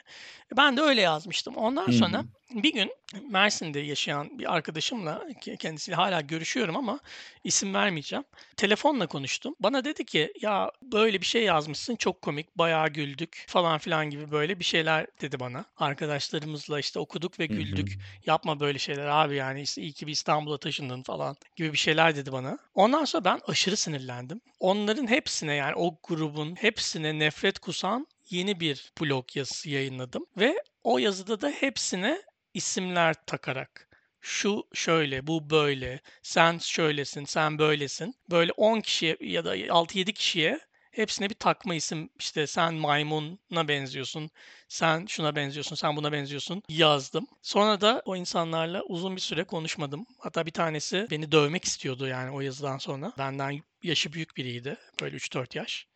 Ben 0.58 0.78
de 0.78 0.82
öyle 0.82 1.02
yazmıştım. 1.02 1.56
Ondan 1.56 1.91
sonra. 1.91 2.24
Bir 2.54 2.74
gün 2.74 2.92
Mersin'de 3.30 3.80
yaşayan 3.80 4.39
bir 4.39 4.54
arkadaşımla 4.54 5.28
kendisiyle 5.60 5.96
hala 5.96 6.22
görüşüyorum 6.22 6.78
ama 6.78 7.00
isim 7.44 7.74
vermeyeceğim. 7.74 8.26
Telefonla 8.58 9.08
konuştum. 9.08 9.56
Bana 9.60 9.86
dedi 9.86 10.06
ki 10.06 10.34
ya 10.42 10.72
böyle 10.82 11.22
bir 11.22 11.26
şey 11.26 11.44
yazmışsın 11.44 11.96
çok 11.96 12.22
komik 12.22 12.58
bayağı 12.58 12.89
güldük 12.89 13.46
falan 13.48 13.78
filan 13.78 14.10
gibi 14.10 14.32
böyle 14.32 14.60
bir 14.60 14.63
şeyler 14.63 15.08
dedi 15.22 15.39
bana. 15.39 15.66
Arkadaşlarımızla 15.78 16.80
işte 16.80 17.00
okuduk 17.00 17.39
ve 17.39 17.48
Hı 17.48 17.54
hı. 17.54 17.58
güldük. 17.58 18.00
Yapma 18.26 18.60
böyle 18.60 18.80
şeyler 18.80 19.06
abi 19.06 19.36
yani 19.36 19.62
işte 19.62 19.82
iyi 19.82 19.94
ki 19.94 20.08
bir 20.08 20.12
İstanbul'a 20.12 20.58
taşındın 20.58 21.04
falan 21.04 21.36
gibi 21.56 21.74
bir 21.74 21.78
şeyler 21.78 22.16
dedi 22.16 22.32
bana. 22.32 22.58
Ondan 22.74 23.06
sonra 23.06 23.26
ben 23.26 23.39
aşırı 23.48 23.78
sinirlendim. 23.78 24.42
Onların 24.60 25.08
hepsine 25.08 25.56
yani 25.56 25.76
o 25.76 25.98
grubun 26.04 26.56
hepsine 26.56 27.20
nefret 27.20 27.60
kusan 27.60 28.08
yeni 28.30 28.60
bir 28.60 28.92
blog 29.02 29.36
yazısı 29.36 29.70
yayınladım 29.70 30.26
ve 30.38 30.63
o 30.84 30.98
yazıda 30.98 31.42
da 31.42 31.50
hepsine 31.50 32.22
isimler 32.54 33.16
takarak 33.26 33.88
şu 34.22 34.63
şöyle, 34.74 35.28
bu 35.28 35.50
böyle, 35.50 36.00
sen 36.24 36.58
şöylesin, 36.58 37.26
sen 37.26 37.60
böylesin. 37.60 38.16
Böyle 38.32 38.52
10 38.52 38.82
kişiye 38.82 39.18
ya 39.22 39.46
da 39.46 39.58
6-7 39.58 40.13
kişiye 40.13 40.60
hepsine 40.92 41.30
bir 41.30 41.36
takma 41.36 41.76
isim 41.76 42.10
işte 42.20 42.48
sen 42.48 42.74
maymuna 42.74 43.68
benziyorsun, 43.68 44.30
sen 44.68 45.06
şuna 45.06 45.36
benziyorsun, 45.36 45.76
sen 45.76 45.96
buna 45.96 46.12
benziyorsun 46.12 46.63
yazdım. 46.70 47.28
Sonra 47.42 47.82
da 47.82 48.02
o 48.06 48.16
insanlarla 48.16 48.82
uzun 48.84 49.16
bir 49.16 49.22
süre 49.22 49.44
konuşmadım. 49.44 50.06
Hatta 50.20 50.46
bir 50.46 50.52
tanesi 50.52 51.08
beni 51.12 51.32
dövmek 51.32 51.66
istiyordu 51.66 52.08
yani 52.08 52.32
o 52.32 52.42
yazıdan 52.42 52.78
sonra. 52.78 53.13
Benden 53.18 53.62
yaşı 53.84 54.13
büyük 54.13 54.38
biriydi. 54.38 54.78
Böyle 55.02 55.16
3-4 55.18 55.58
yaş. 55.58 55.88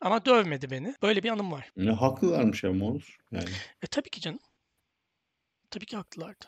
Ama 0.00 0.24
dövmedi 0.24 0.70
beni. 0.70 0.94
Böyle 1.02 1.22
bir 1.22 1.28
anım 1.28 1.52
var. 1.52 1.72
Ne 1.76 1.90
haklılarmış 1.90 2.64
ama 2.64 2.84
olur 2.84 3.18
yani. 3.32 3.50
E 3.82 3.86
tabii 3.86 4.10
ki 4.10 4.20
canım. 4.20 4.40
Tabii 5.72 5.86
ki 5.86 5.96
haklılardı. 5.96 6.44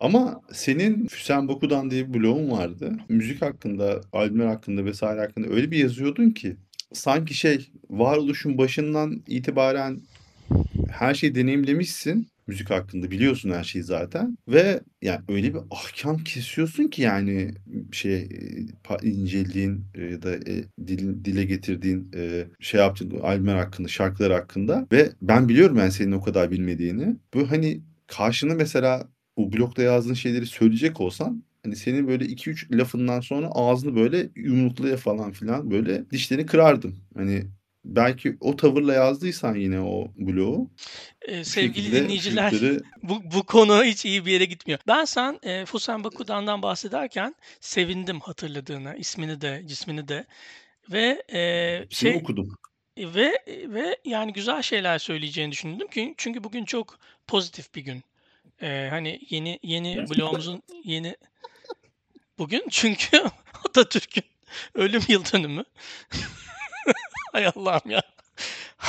Ama 0.00 0.42
senin 0.52 1.06
Füsen 1.06 1.48
Bokudan 1.48 1.90
diye 1.90 2.08
bir 2.08 2.20
blogun 2.20 2.50
vardı. 2.50 2.92
Müzik 3.08 3.42
hakkında, 3.42 4.00
albümler 4.12 4.46
hakkında 4.46 4.84
vesaire 4.84 5.20
hakkında 5.20 5.48
öyle 5.48 5.70
bir 5.70 5.78
yazıyordun 5.78 6.30
ki 6.30 6.56
sanki 6.92 7.34
şey 7.34 7.70
varoluşun 7.90 8.58
başından 8.58 9.22
itibaren 9.26 10.00
her 10.90 11.14
şeyi 11.14 11.34
deneyimlemişsin 11.34 12.32
müzik 12.46 12.70
hakkında 12.70 13.10
biliyorsun 13.10 13.50
her 13.50 13.64
şeyi 13.64 13.84
zaten 13.84 14.38
ve 14.48 14.80
yani 15.02 15.20
öyle 15.28 15.54
bir 15.54 15.60
ahkam 15.70 16.18
kesiyorsun 16.18 16.88
ki 16.88 17.02
yani 17.02 17.54
şey 17.92 18.28
incelediğin 19.02 19.84
e, 19.94 20.04
ya 20.04 20.22
da 20.22 20.34
e, 20.34 20.64
dil- 20.86 21.24
dile 21.24 21.44
getirdiğin 21.44 22.10
e, 22.16 22.44
şey 22.60 22.80
yaptığın 22.80 23.20
albümler 23.20 23.56
hakkında 23.56 23.88
şarkılar 23.88 24.32
hakkında 24.32 24.86
ve 24.92 25.10
ben 25.22 25.48
biliyorum 25.48 25.76
yani 25.76 25.92
senin 25.92 26.12
o 26.12 26.22
kadar 26.22 26.50
bilmediğini 26.50 27.16
bu 27.34 27.50
hani 27.50 27.80
karşına 28.16 28.54
mesela 28.54 29.08
o 29.36 29.52
blogda 29.52 29.82
yazdığın 29.82 30.14
şeyleri 30.14 30.46
söyleyecek 30.46 31.00
olsan 31.00 31.44
hani 31.64 31.76
senin 31.76 32.08
böyle 32.08 32.24
2-3 32.24 32.78
lafından 32.78 33.20
sonra 33.20 33.48
ağzını 33.50 33.96
böyle 33.96 34.28
yumruklaya 34.36 34.96
falan 34.96 35.32
filan 35.32 35.70
böyle 35.70 36.10
dişlerini 36.10 36.46
kırardım. 36.46 36.96
Hani 37.16 37.46
belki 37.84 38.36
o 38.40 38.56
tavırla 38.56 38.94
yazdıysan 38.94 39.54
yine 39.54 39.80
o 39.80 40.08
blogu 40.16 40.70
E, 41.28 41.40
bu 41.40 41.44
sevgili 41.44 41.92
dinleyiciler 41.92 42.50
çocukları 42.50 42.82
bu, 43.02 43.22
bu 43.34 43.42
konu 43.42 43.84
hiç 43.84 44.04
iyi 44.04 44.26
bir 44.26 44.32
yere 44.32 44.44
gitmiyor. 44.44 44.80
Ben 44.88 45.04
sen 45.04 45.38
e, 45.42 45.64
Fusen 45.64 46.04
Bakudan'dan 46.04 46.62
bahsederken 46.62 47.34
sevindim 47.60 48.20
hatırladığına, 48.20 48.94
ismini 48.94 49.40
de, 49.40 49.62
cismini 49.66 50.08
de 50.08 50.24
ve 50.92 51.22
e, 51.32 51.86
şey 51.90 52.16
okudum. 52.16 52.48
Ve 52.98 53.44
ve 53.48 53.96
yani 54.04 54.32
güzel 54.32 54.62
şeyler 54.62 54.98
söyleyeceğini 54.98 55.52
düşündüm 55.52 55.88
ki 55.88 56.14
çünkü 56.16 56.44
bugün 56.44 56.64
çok 56.64 56.98
pozitif 57.26 57.74
bir 57.74 57.80
gün. 57.80 58.02
E, 58.62 58.86
hani 58.90 59.20
yeni 59.30 59.58
yeni 59.62 60.10
blogumuzun 60.10 60.62
yeni 60.84 61.16
bugün 62.38 62.66
çünkü 62.70 63.24
Atatürk'ün 63.68 64.24
ölüm 64.74 65.02
yıl 65.08 65.24
dönümü. 65.24 65.64
Hay 67.32 67.46
Allah'ım 67.46 67.90
ya. 67.90 68.02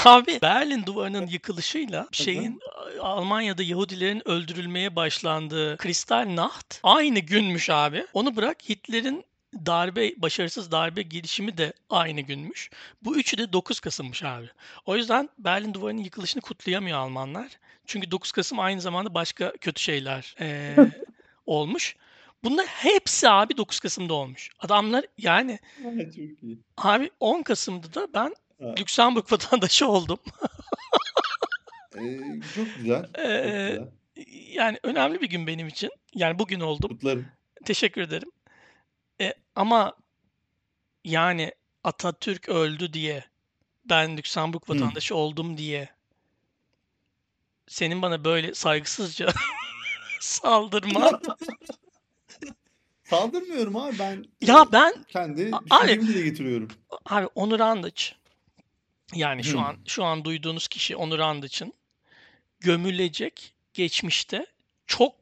Abi 0.05 0.39
Berlin 0.41 0.85
duvarının 0.85 1.27
yıkılışıyla 1.27 2.07
şeyin 2.11 2.59
Almanya'da 2.99 3.63
Yahudilerin 3.63 4.27
öldürülmeye 4.27 4.95
başlandığı 4.95 5.77
Kristallnacht 5.77 6.79
aynı 6.83 7.19
günmüş 7.19 7.69
abi. 7.69 8.05
Onu 8.13 8.35
bırak 8.35 8.69
Hitler'in 8.69 9.25
darbe 9.65 10.21
başarısız 10.21 10.71
darbe 10.71 11.01
girişimi 11.01 11.57
de 11.57 11.73
aynı 11.89 12.21
günmüş. 12.21 12.69
Bu 13.01 13.17
üçü 13.17 13.37
de 13.37 13.53
9 13.53 13.79
Kasım'mış 13.79 14.23
abi. 14.23 14.49
O 14.85 14.95
yüzden 14.95 15.29
Berlin 15.37 15.73
duvarının 15.73 16.01
yıkılışını 16.03 16.41
kutlayamıyor 16.41 16.97
Almanlar. 16.99 17.47
Çünkü 17.85 18.11
9 18.11 18.31
Kasım 18.31 18.59
aynı 18.59 18.81
zamanda 18.81 19.13
başka 19.13 19.51
kötü 19.61 19.81
şeyler 19.83 20.35
eee, 20.39 20.75
olmuş. 21.45 21.95
Bunlar 22.43 22.65
hepsi 22.65 23.29
abi 23.29 23.57
9 23.57 23.79
Kasım'da 23.79 24.13
olmuş. 24.13 24.49
Adamlar 24.59 25.05
yani 25.17 25.59
abi 26.77 27.09
10 27.19 27.41
Kasım'da 27.43 27.93
da 27.93 28.07
ben 28.13 28.35
Ha, 28.61 28.75
Lüksemburg 28.79 29.31
vatandaşı 29.31 29.87
oldum. 29.87 30.19
e, 31.97 32.01
çok 32.55 32.67
güzel. 32.77 33.03
Çok 33.13 33.15
güzel. 33.15 33.87
yani 34.53 34.79
önemli 34.83 35.21
bir 35.21 35.29
gün 35.29 35.47
benim 35.47 35.67
için. 35.67 35.89
Yani 36.15 36.39
bugün 36.39 36.59
oldum. 36.59 36.89
Kutlarım. 36.89 37.25
Teşekkür 37.65 38.01
ederim. 38.01 38.31
Ama 39.55 39.93
yani 41.03 41.51
Atatürk 41.83 42.49
öldü 42.49 42.93
diye 42.93 43.25
ben 43.85 44.17
Lüksemburg 44.17 44.69
vatandaşı 44.69 45.15
oldum 45.15 45.57
diye 45.57 45.89
senin 47.67 48.01
bana 48.01 48.23
böyle 48.25 48.53
saygısızca 48.53 49.33
saldırman. 50.21 51.21
Saldırmıyorum 53.03 53.75
abi 53.75 53.99
ben 53.99 54.25
Ya 54.41 54.65
ben 54.71 55.03
kendi 55.07 55.51
abi 55.69 56.01
dile 56.01 56.21
getiriyorum. 56.21 56.69
abi 57.05 57.27
Onur 57.35 57.59
Andıç 57.59 58.15
yani 59.13 59.43
şu 59.43 59.59
Hı. 59.59 59.63
an 59.63 59.77
şu 59.87 60.03
an 60.03 60.25
duyduğunuz 60.25 60.67
kişi 60.67 60.95
Onur 60.95 61.19
Andıç'ın 61.19 61.73
gömülecek 62.59 63.53
geçmişte 63.73 64.45
çok 64.87 65.15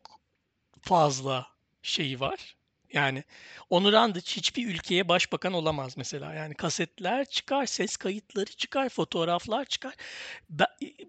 fazla 0.81 1.47
şeyi 1.81 2.19
var. 2.19 2.55
Yani 2.93 3.23
Onur 3.69 3.93
Andıç 3.93 4.37
hiçbir 4.37 4.67
ülkeye 4.67 5.07
başbakan 5.07 5.53
olamaz 5.53 5.97
mesela. 5.97 6.33
Yani 6.33 6.53
kasetler 6.53 7.25
çıkar, 7.25 7.65
ses 7.65 7.97
kayıtları 7.97 8.51
çıkar, 8.51 8.89
fotoğraflar 8.89 9.65
çıkar, 9.65 9.93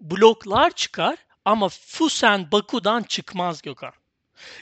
bloklar 0.01 0.71
çıkar 0.71 1.17
ama 1.45 1.69
Fusen 1.69 2.51
Baku'dan 2.51 3.03
çıkmaz 3.03 3.61
Gökhan. 3.61 3.93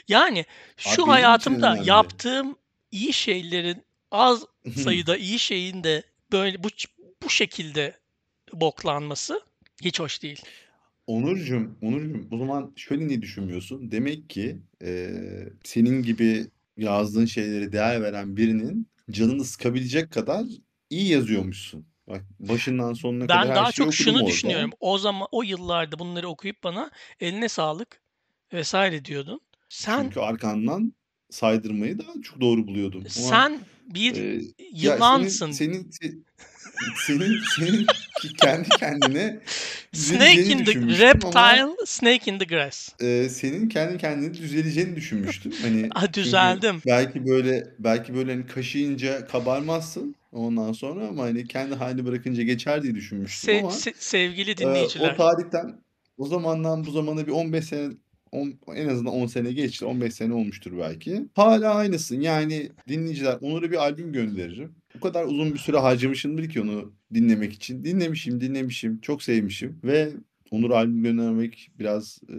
Yani 0.08 0.38
Abi 0.38 0.46
şu 0.76 0.92
için 0.92 1.02
hayatımda 1.02 1.78
yaptığım 1.84 2.56
iyi 2.90 3.12
şeylerin 3.12 3.84
az 4.10 4.46
sayıda 4.76 5.16
iyi 5.16 5.38
şeyin 5.38 5.84
de 5.84 6.02
böyle 6.32 6.62
bu 6.64 6.68
bu 7.22 7.30
şekilde 7.30 7.96
boklanması 8.52 9.40
hiç 9.84 10.00
hoş 10.00 10.22
değil. 10.22 10.42
Onurcuğum, 11.06 11.70
Onurcuğum 11.82 12.28
o 12.30 12.38
zaman 12.38 12.72
şöyle 12.76 13.08
niye 13.08 13.22
düşünmüyorsun? 13.22 13.92
Demek 13.92 14.30
ki 14.30 14.56
e, 14.82 15.10
senin 15.64 16.02
gibi 16.02 16.46
yazdığın 16.76 17.24
şeylere 17.26 17.72
değer 17.72 18.02
veren 18.02 18.36
birinin 18.36 18.90
canını 19.10 19.44
sıkabilecek 19.44 20.10
kadar 20.12 20.44
iyi 20.90 21.08
yazıyormuşsun. 21.08 21.86
Bak 22.08 22.22
başından 22.40 22.92
sonuna 22.92 23.26
kadar 23.26 23.42
Ben 23.42 23.48
her 23.48 23.56
daha 23.56 23.64
şeyi 23.72 23.74
çok 23.74 23.86
okudum 23.86 24.04
şunu 24.04 24.16
orada. 24.16 24.26
düşünüyorum. 24.26 24.70
O 24.80 24.98
zaman 24.98 25.28
o 25.32 25.42
yıllarda 25.42 25.98
bunları 25.98 26.28
okuyup 26.28 26.64
bana 26.64 26.90
eline 27.20 27.48
sağlık 27.48 28.00
vesaire 28.52 29.04
diyordun. 29.04 29.40
Sen 29.68 30.02
Çünkü 30.02 30.20
arkandan 30.20 30.92
saydırmayı 31.30 31.98
daha 31.98 32.12
çok 32.22 32.40
doğru 32.40 32.66
buluyordum. 32.66 33.04
Sen 33.08 33.60
bir 33.94 34.16
e, 34.16 34.20
ya 34.34 34.40
senin 34.40 34.52
yılansın. 34.74 35.50
senin 35.52 35.90
se- 35.90 36.18
senin 37.06 37.40
senin 37.56 37.86
kendi 38.40 38.68
kendine 38.68 39.40
Snake 39.92 40.42
in 40.42 40.58
the 40.58 40.66
düşünmüştüm 40.66 41.20
ama 41.24 41.52
reptile, 41.56 41.86
snake 41.86 42.30
in 42.32 42.38
the 42.38 42.44
grass. 42.44 42.88
e, 43.00 43.28
senin 43.28 43.68
kendi 43.68 43.98
kendine 43.98 44.34
düzeleceğini 44.34 44.96
düşünmüştüm. 44.96 45.52
Hani 45.62 45.88
Ah 45.94 46.00
çünkü 46.02 46.14
düzeldim. 46.14 46.82
belki 46.86 47.26
böyle 47.26 47.64
belki 47.78 48.14
böyle 48.14 48.32
hani 48.32 48.46
kaşıyınca 48.46 49.26
kabarmazsın 49.26 50.14
ondan 50.32 50.72
sonra 50.72 51.06
ama 51.08 51.22
hani 51.22 51.46
kendi 51.46 51.74
halini 51.74 52.04
bırakınca 52.06 52.42
geçer 52.42 52.82
diye 52.82 52.94
düşünmüştüm 52.94 53.54
Se- 53.54 53.60
ama 53.60 53.68
se- 53.70 53.94
sevgili 53.98 54.50
e, 54.50 54.54
o 54.54 54.56
dinleyiciler. 54.56 55.16
tarihten 55.16 55.82
o 56.18 56.26
zamandan 56.26 56.84
bu 56.84 56.90
zamana 56.90 57.26
bir 57.26 57.32
15 57.32 57.64
sene 57.64 57.92
on- 58.32 58.54
en 58.74 58.88
azından 58.88 59.12
10 59.14 59.26
sene 59.26 59.52
geçti. 59.52 59.84
15 59.84 60.14
sene 60.14 60.34
olmuştur 60.34 60.72
belki. 60.78 61.26
Hala 61.34 61.74
aynısın. 61.74 62.20
Yani 62.20 62.68
dinleyiciler 62.88 63.38
Onur'a 63.40 63.70
bir 63.70 63.76
albüm 63.76 64.12
gönderirim. 64.12 64.72
O 64.96 65.00
kadar 65.00 65.24
uzun 65.24 65.54
bir 65.54 65.58
süre 65.58 65.76
harcamışımdır 65.78 66.48
ki 66.48 66.60
onu 66.60 66.92
dinlemek 67.14 67.52
için. 67.52 67.84
Dinlemişim, 67.84 68.40
dinlemişim. 68.40 69.00
Çok 69.00 69.22
sevmişim. 69.22 69.78
Ve 69.84 70.12
Onur 70.52 70.70
albüm 70.70 71.02
göndermek 71.02 71.70
biraz 71.78 72.18
e, 72.28 72.34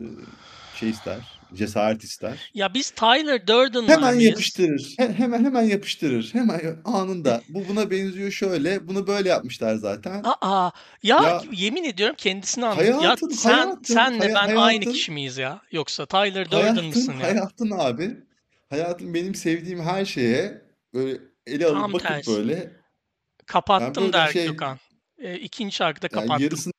şey 0.79 0.89
ister. 0.89 1.17
cesaret 1.53 2.03
ister. 2.03 2.51
Ya 2.53 2.73
biz 2.73 2.89
Tyler 2.91 3.47
Durden'lar 3.47 3.89
Hemen 3.89 4.15
mıyız? 4.15 4.29
yapıştırır. 4.29 4.93
He- 4.97 5.13
hemen 5.13 5.45
hemen 5.45 5.61
yapıştırır. 5.61 6.29
Hemen 6.33 6.61
anında. 6.85 7.41
Bu 7.49 7.63
buna 7.69 7.91
benziyor 7.91 8.31
şöyle. 8.31 8.87
Bunu 8.87 9.07
böyle 9.07 9.29
yapmışlar 9.29 9.75
zaten. 9.75 10.21
Aa, 10.41 10.71
ya, 11.03 11.21
Ya 11.23 11.41
yemin 11.51 11.83
ediyorum 11.83 12.15
kendisini 12.17 12.65
anladım. 12.65 12.85
Ya 12.87 12.97
hayatın 12.97 13.29
sen 13.29 13.51
hayatın 13.53 13.93
senle 13.93 14.19
hay- 14.19 14.29
ben 14.33 14.35
aynı 14.35 14.59
hayatın 14.59 14.91
kişi 14.91 15.11
miyiz 15.11 15.37
ya? 15.37 15.61
Yoksa 15.71 16.05
Tyler 16.05 16.45
Durden 16.45 16.61
hayatın 16.61 16.85
mısın 16.85 17.13
ya? 17.21 17.27
hayatın 17.27 17.71
abi. 17.71 18.17
Hayatın 18.69 19.13
benim 19.13 19.35
sevdiğim 19.35 19.79
her 19.81 20.05
şeye 20.05 20.61
böyle 20.93 21.17
ele 21.47 21.65
alıp 21.65 21.75
Tam 21.81 21.93
bakıp 21.93 22.07
tersi. 22.07 22.31
böyle 22.31 22.53
yani 22.53 22.69
Kapattım 23.45 24.03
böyle 24.03 24.13
der 24.13 24.27
şey 24.31 24.47
Gökhan. 24.47 24.77
Ee, 25.17 25.35
ikinci 25.37 25.75
şarkıda 25.75 26.07
yani 26.11 26.21
kapattım. 26.21 26.43
yarısını 26.43 26.72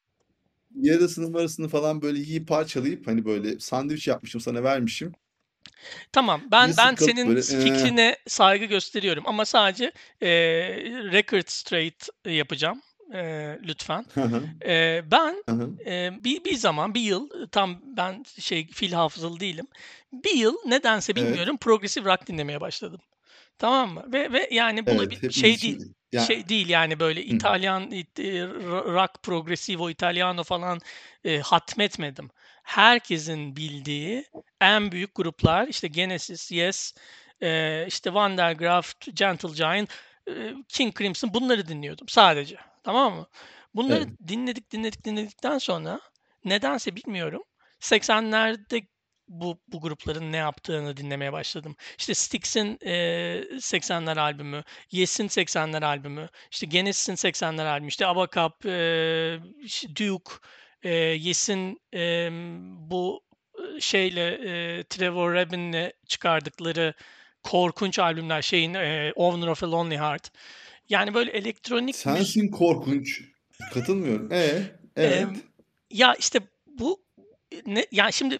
yarısını 0.80 1.30
marısını 1.30 1.68
falan 1.68 2.02
böyle 2.02 2.18
yiyip 2.18 2.48
parçalayıp 2.48 3.06
hani 3.06 3.24
böyle 3.24 3.60
sandviç 3.60 4.08
yapmışım 4.08 4.40
sana 4.40 4.62
vermişim. 4.62 5.12
Tamam. 6.12 6.42
Ben 6.52 6.70
Bir 6.70 6.76
ben 6.76 6.94
senin 6.94 7.28
böyle 7.28 7.40
ee, 7.40 7.44
fikrine 7.44 8.16
saygı 8.28 8.64
gösteriyorum 8.64 9.24
ama 9.26 9.44
sadece 9.44 9.92
e, 10.22 10.28
record 11.12 11.44
straight 11.48 12.08
yapacağım. 12.26 12.82
E, 13.14 13.22
lütfen. 13.62 14.06
hı 14.14 14.20
hı, 14.22 14.42
E, 14.66 15.02
ben 15.10 15.44
hı 15.48 15.52
hı. 15.54 15.70
e, 15.86 16.10
bir 16.24 16.44
bir 16.44 16.54
zaman 16.56 16.94
bir 16.94 17.00
yıl 17.00 17.28
tam 17.52 17.80
ben 17.96 18.24
şey 18.40 18.66
fil 18.68 18.92
hafızalı 18.92 19.40
değilim. 19.40 19.66
Bir 20.12 20.34
yıl 20.36 20.54
nedense 20.66 21.16
Evet. 21.16 21.24
bilmiyorum 21.24 21.56
progressive 21.56 22.12
rock 22.12 22.26
dinlemeye 22.26 22.60
başladım. 22.60 23.00
Tamam 23.58 23.94
mı? 23.94 24.04
Ve 24.12 24.32
ve 24.32 24.48
yani 24.52 24.86
buna 24.86 25.02
Evet. 25.02 25.10
bir 25.10 25.32
şey 25.32 25.62
değil. 25.62 25.76
için 25.76 25.94
ya 26.14 26.20
Şey 26.20 26.48
değil 26.48 26.68
yani 26.68 27.00
böyle. 27.00 27.24
İtalyan 27.24 27.90
it- 27.90 28.18
e, 28.20 28.22
ro- 28.44 28.92
rock 28.94 29.22
progressivo 29.22 29.90
Italiano 29.90 30.44
falan 30.44 30.80
e, 31.24 31.38
hatmetmedim. 31.38 32.30
Herkesin 32.62 33.56
bildiği 33.56 34.24
en 34.60 34.92
büyük 34.92 35.14
gruplar 35.14 35.68
işte 35.68 35.88
Genesis, 35.88 36.52
Yes, 36.52 36.94
e, 37.42 37.84
işte 37.88 38.10
Wandergraft, 38.10 39.16
Gentle 39.16 39.48
Giant, 39.48 39.90
e, 40.28 40.32
King 40.68 40.98
Crimson 40.98 41.34
bunları 41.34 41.68
dinliyordum 41.68 42.08
sadece. 42.08 42.56
Tamam 42.84 43.14
mı? 43.14 43.26
Bunları 43.74 44.04
Evet. 44.04 44.28
dinledik 44.28 44.70
dinledik 44.72 45.04
dinledikten 45.04 45.58
sonra 45.58 46.00
nedense 46.44 46.96
bilmiyorum 46.96 47.42
80'lerde 47.80 48.86
bu 49.28 49.58
bu 49.68 49.80
grupların 49.80 50.32
ne 50.32 50.36
yaptığını 50.36 50.96
dinlemeye 50.96 51.32
başladım. 51.32 51.76
İşte 51.98 52.14
Styx'in 52.14 52.78
e, 52.82 52.94
80'ler 53.50 54.20
albümü, 54.20 54.62
Yes'in 54.90 55.28
80'ler 55.28 55.84
albümü, 55.84 56.28
işte 56.50 56.66
Genesis'in 56.66 57.14
80'ler 57.14 57.66
albümü, 57.68 57.88
işte 57.88 58.06
Abacab, 58.06 58.64
e, 58.64 59.38
Duke, 59.96 60.32
e, 60.82 60.90
Yes'in 60.98 61.80
e, 61.94 62.28
bu 62.90 63.22
e, 63.76 63.80
şeyle 63.80 64.26
e, 64.28 64.84
Trevor 64.84 65.34
Rabin'le 65.34 65.92
çıkardıkları 66.08 66.94
korkunç 67.42 67.98
albümler, 67.98 68.42
şeyin 68.42 68.74
e, 68.74 69.12
Owner 69.16 69.46
of 69.46 69.62
a 69.62 69.70
Lonely 69.70 69.96
Heart. 69.96 70.32
Yani 70.88 71.14
böyle 71.14 71.30
elektronik 71.30 71.96
Sensin 71.96 72.50
korkunç. 72.50 73.20
Katılmıyorum. 73.74 74.32
E, 74.32 74.74
Em, 74.96 75.06
evet. 75.06 75.28
ya 75.90 76.14
işte 76.14 76.40
bu 76.66 77.04
ne 77.66 77.86
yani 77.92 78.12
şimdi 78.12 78.38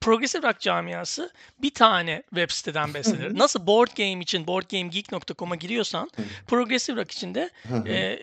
progressive 0.00 0.48
rock 0.48 0.60
camiası 0.60 1.30
bir 1.58 1.70
tane 1.70 2.22
web 2.30 2.50
siteden 2.50 2.94
beslenir. 2.94 3.38
Nasıl 3.38 3.66
board 3.66 3.96
game 3.96 4.20
için 4.20 4.46
boardgamegeek.com'a 4.46 5.56
giriyorsan 5.56 6.10
Hı 6.16 6.22
progressive 6.46 7.00
rock 7.00 7.10
için 7.10 7.34
de 7.34 7.50
e, 7.86 8.18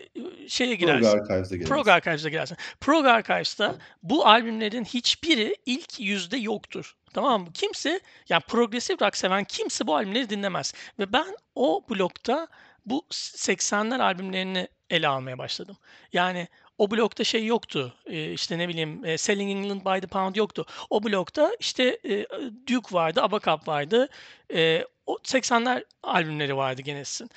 şeye 0.48 0.76
Prog 0.76 0.80
girersin. 0.80 1.18
Archives'e 1.18 1.58
Prog 1.58 1.84
girersin. 1.84 1.90
Archives'a 1.90 2.28
girersin. 2.28 2.56
Prog 2.80 3.06
Archives'ta 3.06 3.76
bu 4.02 4.26
albümlerin 4.26 4.84
hiçbiri 4.84 5.56
ilk 5.66 6.00
yüzde 6.00 6.36
yoktur. 6.36 6.96
Tamam 7.14 7.42
mı? 7.42 7.48
Kimse 7.54 8.00
yani 8.28 8.42
progressive 8.48 9.06
rock 9.06 9.16
seven 9.16 9.44
kimse 9.44 9.86
bu 9.86 9.96
albümleri 9.96 10.30
dinlemez. 10.30 10.72
Ve 10.98 11.12
ben 11.12 11.36
o 11.54 11.84
blokta 11.90 12.46
bu 12.86 13.06
80'ler 13.10 14.02
albümlerini 14.02 14.68
ele 14.90 15.08
almaya 15.08 15.38
başladım. 15.38 15.76
Yani 16.12 16.48
o 16.78 16.90
blokta 16.90 17.24
şey 17.24 17.46
yoktu. 17.46 17.94
e, 18.06 18.32
işte 18.32 18.58
ne 18.58 18.68
bileyim 18.68 19.04
e, 19.04 19.18
Selling 19.18 19.50
England 19.50 19.80
by 19.80 20.00
the 20.00 20.06
Pound 20.06 20.36
yoktu. 20.36 20.66
O 20.90 21.04
blokta 21.04 21.50
işte 21.60 21.98
e, 22.04 22.26
Duke 22.68 22.94
vardı, 22.94 23.22
Abacab 23.22 23.68
vardı. 23.68 24.08
E, 24.54 24.84
o 25.06 25.14
80'ler 25.14 25.84
albümleri 26.02 26.56
vardı 26.56 26.82
Genesis'in. 26.82 27.30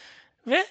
Ve 0.48 0.66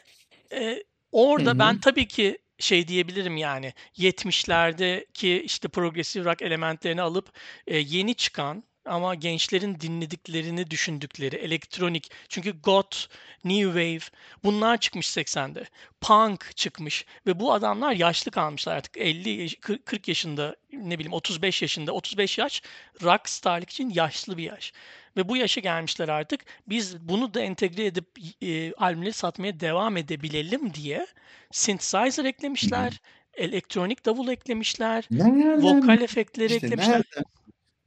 e, 0.52 0.85
orada 1.12 1.59
ben 1.59 1.74
hı. 1.74 1.81
tabii 1.81 2.09
ki 2.09 2.38
şey 2.59 2.88
diyebilirim 2.88 3.37
yani 3.37 3.72
70'lerdeki 3.98 5.40
işte 5.40 5.68
progressive 5.68 6.24
rock 6.24 6.42
elementlerini 6.42 7.02
alıp 7.02 7.33
e, 7.66 7.78
yeni 7.78 8.14
çıkan 8.14 8.64
ama 8.88 9.14
gençlerin 9.14 9.81
dinlediklerini 9.81 10.70
düşündükleri 10.70 11.37
elektronik 11.37 12.11
çünkü 12.29 12.61
goth, 12.62 12.96
new 13.44 13.64
wave 13.66 14.12
bunlar 14.44 14.77
çıkmış 14.81 15.07
80'de. 15.16 15.64
Punk 16.01 16.57
çıkmış 16.57 17.05
ve 17.27 17.40
bu 17.40 17.53
adamlar 17.53 17.92
yaşlı 17.92 18.31
kalmışlar 18.31 18.77
artık 18.77 18.96
50 18.96 19.31
yaş- 19.31 19.55
40 19.61 19.87
40 19.87 20.09
yaşında 20.09 20.57
ne 20.72 20.94
bileyim 20.98 21.12
35 21.12 21.62
yaşında 21.62 21.92
35 21.92 22.38
yaş 22.38 22.62
rockstarlık 23.03 23.70
için 23.70 23.90
yaşlı 23.90 24.37
bir 24.37 24.42
yaş. 24.42 24.72
Ve 25.16 25.29
bu 25.29 25.37
yaşa 25.37 25.61
gelmişler 25.61 26.09
artık. 26.09 26.44
Biz 26.68 27.01
bunu 27.01 27.35
da 27.35 27.40
entegre 27.40 27.87
edip 27.87 28.07
e, 28.42 28.72
albümleri 28.72 29.12
satmaya 29.12 29.61
devam 29.61 29.96
edebilelim 29.96 30.74
diye 30.74 31.07
synthesizer 31.53 32.24
eklemişler, 32.24 33.01
elektronik 33.35 34.05
davul 34.07 34.29
eklemişler, 34.29 35.05
Nereden 35.11 35.62
vokal 35.62 36.01
efektleri 36.01 36.55
işte 36.55 36.66
eklemişler. 36.66 36.94
nereden 36.94 37.24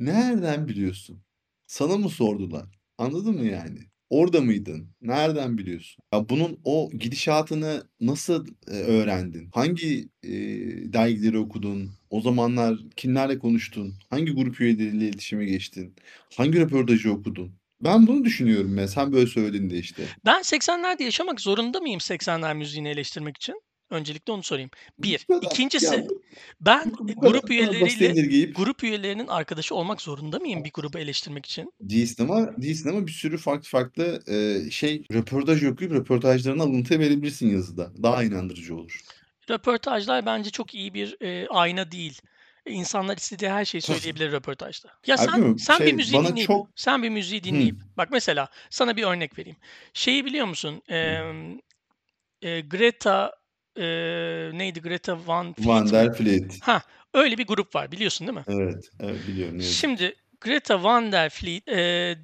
nereden 0.05 0.67
biliyorsun? 0.67 1.23
Sana 1.67 1.97
mı 1.97 2.09
sordular? 2.09 2.65
Anladın 2.97 3.35
mı 3.35 3.45
yani? 3.45 3.79
Orada 4.09 4.41
mıydın? 4.41 4.89
Nereden 5.01 5.57
biliyorsun? 5.57 6.03
Ya 6.13 6.29
bunun 6.29 6.59
o 6.63 6.89
gidişatını 6.99 7.83
nasıl 8.01 8.47
e, 8.67 8.71
öğrendin? 8.71 9.49
Hangi 9.53 10.09
e, 10.23 10.31
dergileri 10.93 11.37
okudun? 11.37 11.91
O 12.09 12.21
zamanlar 12.21 12.79
kimlerle 12.95 13.39
konuştun? 13.39 13.93
Hangi 14.09 14.31
grup 14.31 14.61
üyeleriyle 14.61 15.05
iletişime 15.05 15.45
geçtin? 15.45 15.95
Hangi 16.37 16.59
röportajı 16.59 17.11
okudun? 17.11 17.51
Ben 17.81 18.07
bunu 18.07 18.25
düşünüyorum 18.25 18.77
ya. 18.77 18.87
Sen 18.87 19.13
böyle 19.13 19.27
söylediğinde 19.27 19.77
işte. 19.77 20.03
Ben 20.25 20.41
80'lerde 20.41 21.03
yaşamak 21.03 21.41
zorunda 21.41 21.79
mıyım 21.79 21.99
80'ler 21.99 22.57
müziğini 22.57 22.89
eleştirmek 22.89 23.37
için? 23.37 23.61
Öncelikle 23.91 24.33
onu 24.33 24.43
sorayım. 24.43 24.69
Bir. 24.99 25.27
İkincisi 25.41 26.07
ben 26.61 26.93
bu, 26.99 27.07
bu 27.07 27.19
kadar, 27.19 27.31
grup 27.31 27.51
üyeleriyle 27.51 28.45
grup 28.45 28.83
üyelerinin 28.83 29.27
arkadaşı 29.27 29.75
olmak 29.75 30.01
zorunda 30.01 30.39
mıyım 30.39 30.63
bir 30.63 30.71
grubu 30.73 30.99
eleştirmek 30.99 31.45
için? 31.45 31.73
değilsin 31.81 32.23
ama 32.23 32.61
değilsin 32.61 32.89
ama 32.89 33.07
bir 33.07 33.11
sürü 33.11 33.37
farklı 33.37 33.69
farklı 33.69 34.23
e, 34.27 34.71
şey 34.71 35.03
röportaj 35.13 35.63
okuyup 35.63 35.93
röportajlarına 35.93 36.63
alıntı 36.63 36.99
verebilirsin 36.99 37.49
yazıda. 37.49 37.91
Daha 38.03 38.23
inandırıcı 38.23 38.75
olur. 38.75 39.01
Röportajlar 39.49 40.25
bence 40.25 40.49
çok 40.49 40.75
iyi 40.75 40.93
bir 40.93 41.17
e, 41.21 41.47
ayna 41.47 41.91
değil. 41.91 42.21
E, 42.65 42.71
İnsanlar 42.71 43.17
istediği 43.17 43.49
her 43.49 43.65
şeyi 43.65 43.81
söyleyebilir 43.81 44.31
röportajda. 44.31 44.89
Ya 45.07 45.15
Abi 45.15 45.21
sen 45.21 45.33
bilmiyorum 45.33 45.59
sen 45.59 45.79
bir 45.79 45.85
şey 45.85 45.93
müziği 45.93 46.19
bana 46.19 46.29
dinleyip 46.29 46.47
çok 46.47 46.67
sen 46.75 47.03
bir 47.03 47.09
müziği 47.09 47.43
dinleyip 47.43 47.75
bak 47.97 48.09
mesela 48.11 48.47
sana 48.69 48.97
bir 48.97 49.03
örnek 49.03 49.39
vereyim. 49.39 49.57
Şeyi 49.93 50.25
biliyor 50.25 50.47
musun? 50.47 50.81
E, 50.89 51.21
e, 52.41 52.61
Greta 52.61 53.40
e, 53.77 53.83
neydi? 54.53 54.81
Greta 54.81 55.27
Van 55.27 55.53
Fleet 55.53 55.67
Van 55.67 55.91
der 55.91 56.13
Fleet. 56.13 56.61
Ha, 56.61 56.81
öyle 57.13 57.37
bir 57.37 57.47
grup 57.47 57.75
var 57.75 57.91
biliyorsun 57.91 58.27
değil 58.27 58.37
mi? 58.37 58.43
Evet, 58.47 58.89
evet 58.99 59.27
biliyorum 59.27 59.55
yazık. 59.55 59.73
Şimdi 59.73 60.15
Greta 60.41 60.83
Van 60.83 61.11
der 61.11 61.29
Fleet 61.29 61.67
e, 61.67 61.77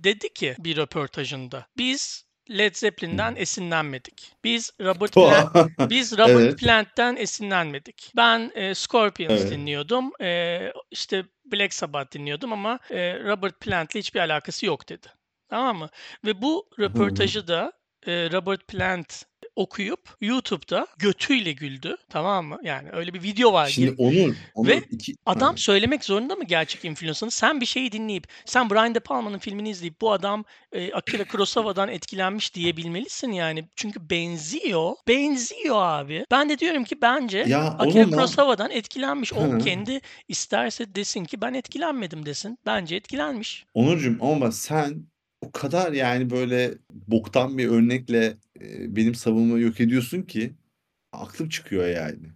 dedi 0.03 0.33
ki 0.33 0.55
bir 0.60 0.77
röportajında 0.77 1.67
biz 1.77 2.27
Led. 2.49 2.75
Zeppelin'den 2.75 3.36
esinlenmedik. 3.36 4.33
Biz 4.43 4.71
Robert 4.81 5.13
Plant 5.13 5.89
biz 5.89 6.17
Robert 6.17 6.39
Evet, 6.39 6.60
Plant'ten 6.60 7.15
esinlenmedik. 7.15 8.12
Ben 8.15 8.51
e, 8.55 8.75
Scorpions 8.75 9.41
evet. 9.41 9.51
dinliyordum. 9.51 10.12
E, 10.21 10.60
işte 10.91 11.23
Black 11.45 11.73
Sabbath 11.73 12.13
dinliyordum 12.13 12.53
ama 12.53 12.79
e, 12.89 13.23
Robert 13.23 13.60
Plant'le 13.60 13.95
hiçbir 13.95 14.19
alakası 14.19 14.65
yok 14.65 14.89
dedi. 14.89 15.07
Tamam 15.49 15.77
mı? 15.77 15.89
Ve 16.25 16.41
bu 16.41 16.69
röportajı 16.79 17.47
da 17.47 17.73
e, 18.07 18.31
Robert 18.31 18.67
Plant 18.67 19.25
okuyup 19.57 20.15
YouTube'da 20.21 20.87
götüyle 20.97 21.51
güldü. 21.51 21.97
Tamam 22.09 22.45
mı? 22.45 22.59
Yani 22.63 22.89
öyle 22.91 23.13
bir 23.13 23.23
video 23.23 23.53
var. 23.53 23.67
Şimdi 23.67 23.95
Onur, 23.97 24.35
Onur 24.55 24.67
ve 24.67 24.81
iki 24.91 25.15
adam 25.25 25.57
söylemek 25.57 26.03
zorunda 26.03 26.35
mı 26.35 26.43
gerçek 26.43 26.85
influencer'ını? 26.85 27.31
Sen 27.31 27.61
bir 27.61 27.65
şeyi 27.65 27.91
dinleyip, 27.91 28.27
sen 28.45 28.69
Brian 28.69 28.95
De 28.95 28.99
Palma'nın 28.99 29.37
filmini 29.37 29.69
izleyip 29.69 30.01
bu 30.01 30.11
adam 30.11 30.45
e, 30.71 30.93
Akira 30.93 31.23
Kurosawa'dan 31.23 31.89
etkilenmiş 31.89 32.55
diyebilmelisin 32.55 33.31
yani. 33.31 33.69
Çünkü 33.75 34.09
benziyor. 34.09 34.95
Benziyor 35.07 35.75
abi. 35.81 36.25
Ben 36.31 36.49
de 36.49 36.59
diyorum 36.59 36.83
ki 36.83 37.01
bence 37.01 37.45
Ya 37.47 37.59
Akira 37.65 38.03
onunla 38.03 38.15
Kurosawa'dan 38.15 38.71
etkilenmiş. 38.71 39.33
O 39.33 39.41
Hı. 39.41 39.57
kendi 39.57 40.01
isterse 40.27 40.95
desin 40.95 41.25
ki 41.25 41.41
ben 41.41 41.53
etkilenmedim 41.53 42.25
desin. 42.25 42.59
Bence 42.65 42.95
etkilenmiş. 42.95 43.65
Onurcuğum 43.73 44.17
ama 44.21 44.51
sen 44.51 45.07
o 45.41 45.52
kadar 45.52 45.91
yani 45.91 46.30
böyle 46.30 46.73
boktan 46.91 47.58
bir 47.58 47.67
örnekle 47.67 48.34
benim 48.80 49.15
savunmayı 49.15 49.63
yok 49.63 49.80
ediyorsun 49.80 50.21
ki 50.21 50.52
aklım 51.12 51.50
çıkıyor 51.50 51.88
yani. 51.88 52.28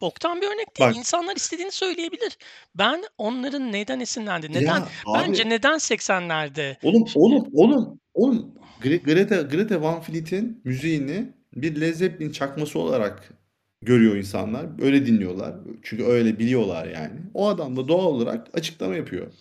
boktan 0.00 0.40
bir 0.40 0.46
örnek 0.46 0.78
değil. 0.78 0.90
Bak. 0.90 0.96
İnsanlar 0.96 1.36
istediğini 1.36 1.72
söyleyebilir. 1.72 2.38
Ben 2.74 3.04
onların 3.18 3.72
neden 3.72 4.00
esinlendi? 4.00 4.50
Neden? 4.50 4.62
Ya 4.62 4.88
Bence 5.14 5.42
abi 5.42 5.50
neden 5.50 5.74
80'lerde? 5.74 6.76
oğlum 6.82 7.08
Şimdi 7.08 7.24
oğlum 7.24 7.48
oğlum 7.52 8.00
oğlum 8.14 8.54
Gre- 8.82 9.02
Greta 9.02 9.42
Greta 9.42 9.82
Van 9.82 10.00
Fleet'in 10.00 10.60
müziğini 10.64 11.32
bir 11.56 11.80
Led 11.80 11.94
Zeppelin 11.94 12.32
çakması 12.32 12.78
olarak 12.78 13.32
görüyor 13.82 14.16
insanlar. 14.16 14.66
Öyle 14.82 15.06
dinliyorlar. 15.06 15.54
Çünkü 15.82 16.04
öyle 16.04 16.38
biliyorlar 16.38 16.86
yani. 16.86 17.20
O 17.34 17.48
adam 17.48 17.76
da 17.76 17.88
doğal 17.88 18.06
olarak 18.06 18.46
açıklama 18.54 18.96
yapıyor. 18.96 19.32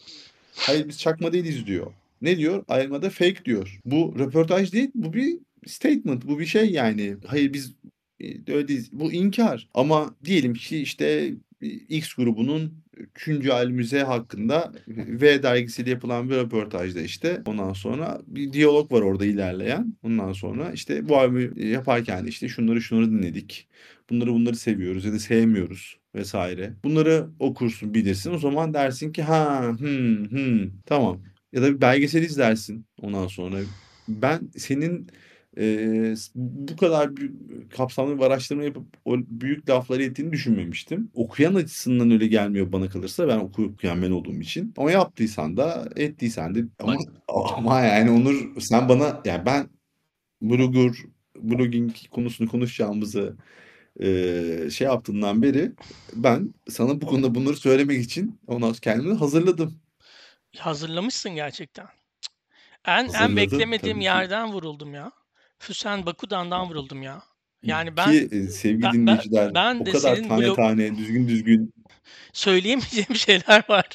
Hayır 0.56 0.88
biz 0.88 1.00
çakma 1.00 1.34
değiliz 1.34 1.66
diyor. 1.68 1.94
Ne 2.22 2.38
diyor? 2.38 2.64
Ayırmada 2.68 3.10
fake 3.10 3.46
diyor. 3.46 3.80
Bu 3.86 4.16
röportaj 4.20 4.74
değil, 4.74 4.92
bu 4.96 5.14
bir 5.14 5.40
statement, 5.68 6.28
bu 6.28 6.40
bir 6.40 6.46
şey 6.46 6.72
yani. 6.72 7.16
Hayır 7.28 7.54
biz 7.54 7.76
e, 8.20 8.54
öyle 8.54 8.68
değiliz. 8.68 8.90
Bu 8.92 9.14
inkar. 9.14 9.70
Ama 9.74 10.16
diyelim 10.26 10.54
ki 10.54 10.82
işte 10.82 11.34
e, 11.62 11.68
X 11.68 12.14
grubunun 12.14 12.84
3. 13.16 13.50
albümüze 13.50 14.04
hakkında 14.04 14.74
V 14.88 15.44
dergisiyle 15.44 15.90
yapılan 15.90 16.30
bir 16.30 16.36
röportajda 16.36 17.02
işte 17.02 17.42
ondan 17.46 17.74
sonra 17.74 18.22
bir 18.28 18.54
diyalog 18.54 18.92
var 18.92 19.02
orada 19.02 19.26
ilerleyen. 19.26 19.98
Ondan 20.04 20.34
sonra 20.34 20.72
işte 20.72 21.10
bu 21.10 21.18
albümü 21.18 21.68
yaparken 21.68 22.26
de 22.26 22.30
işte 22.30 22.48
şunları 22.48 22.82
şunları 22.82 23.12
dinledik. 23.12 23.68
Bunları 24.10 24.34
bunları 24.34 24.56
seviyoruz 24.56 25.06
ya 25.06 25.14
da 25.14 25.20
sevmiyoruz 25.20 26.00
vesaire. 26.16 26.74
Bunları 26.84 27.30
okursun 27.40 27.94
bilirsin. 27.94 28.34
O 28.34 28.38
zaman 28.38 28.74
dersin 28.74 29.12
ki 29.12 29.24
ha 29.24 29.70
hmm, 29.80 30.32
hmm, 30.32 30.70
tamam. 30.86 31.22
Ya 31.54 31.62
da 31.62 31.76
bir 31.76 31.82
belgesel 31.82 32.24
izlersin 32.24 32.86
ondan 33.02 33.28
sonra. 33.28 33.58
Ben 34.08 34.52
senin 34.58 35.08
e, 35.58 36.16
bu 36.36 36.76
kadar 36.78 37.16
büyük, 37.16 37.72
kapsamlı 37.72 38.18
bir 38.18 38.24
araştırma 38.24 38.64
yapıp 38.64 38.86
o 39.06 39.18
büyük 39.18 39.70
lafları 39.70 40.04
ettiğini 40.04 40.32
düşünmemiştim. 40.32 41.12
Okuyan 41.14 41.56
açısından 41.56 42.12
öyle 42.12 42.28
gelmiyor 42.28 42.72
bana 42.72 42.90
kalırsa 42.90 43.28
ben 43.28 43.38
okuyup 43.38 43.74
okuyan 43.74 44.02
ben 44.02 44.12
olduğum 44.12 44.42
için. 44.42 44.74
Ama 44.78 44.92
yaptıysan 44.92 45.58
da 45.58 45.90
ettiysen 45.96 46.56
de 46.56 46.66
ama, 46.80 46.96
ama 47.28 47.82
yani 47.82 48.12
Onur 48.12 48.62
sen 48.62 48.90
bana 48.90 49.22
yani 49.26 49.46
ben 49.46 49.70
blogger 50.42 50.92
blogging 51.36 51.92
konusunu 52.12 52.50
konuşacağımızı 52.50 53.36
e, 54.02 54.70
şey 54.72 54.88
yaptığından 54.88 55.42
beri 55.42 55.72
ben 56.16 56.54
sana 56.70 57.02
bu 57.02 57.06
konuda 57.06 57.36
bunları 57.36 57.56
söylemek 57.56 58.02
için 58.02 58.40
ondan 58.48 58.68
sonra 58.68 58.80
kendimi 58.82 59.14
hazırladım. 59.14 59.80
Hazırlamışsın 60.58 61.32
gerçekten. 61.36 61.86
Cık. 62.22 62.32
En 62.86 62.92
en 63.04 63.08
Hazırladım 63.08 63.36
beklemediğim 63.38 63.96
tabii 63.96 64.00
ki. 64.00 64.06
yerden 64.06 64.52
vuruldum 64.54 64.94
ya. 64.94 65.12
Füsen 65.60 66.06
Bakudan'dan 66.06 66.70
vuruldum 66.70 67.02
ya. 67.04 67.24
Yani 67.64 67.98
ben 67.98 68.12
Ki 68.12 68.30
e, 68.32 68.48
sevgili 68.48 68.84
ben 68.84 68.94
ben, 68.94 69.02
dinleyiciler 69.02 69.54
ben 69.56 69.76
o 69.76 69.86
de 69.86 69.92
kadar 69.92 70.16
senin 70.16 70.28
tane 70.28 70.46
blog 70.46 70.56
tane 70.56 70.98
düzgün 70.98 71.28
düzgün 71.28 71.74
söyleyemeyeceğim 72.34 73.16
şeyler 73.16 73.64
var 73.70 73.86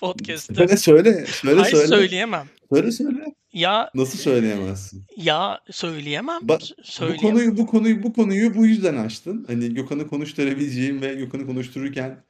podcast'te. 0.00 0.54
söyle 0.54 0.76
söyle 0.76 1.26
söyle 1.26 1.60
Hayır 1.60 1.74
söyle 1.76 1.86
söyleyemem. 1.86 2.46
söyle 2.72 2.92
söyle 2.92 3.34
Ya 3.52 3.90
nasıl 3.94 4.18
söyleyemezsin? 4.18 5.04
ya 5.16 5.60
söyleyemem. 5.70 6.38
Bak 6.42 6.62
S- 6.62 6.74
bu 6.78 6.82
Söyleyemem. 6.84 7.20
konuyu 7.30 7.56
bu 7.56 7.66
konuyu 7.66 8.02
bu 8.02 8.12
konuyu 8.12 8.54
bu 8.54 8.66
yüzden 8.66 8.96
açtın. 8.96 9.44
Hani 9.46 9.74
Gökhan'ı 9.74 10.08
konuşturabileceğim 10.08 11.02
ve 11.02 11.14
Gökhan'ı 11.14 11.46
konuştururken 11.46 12.24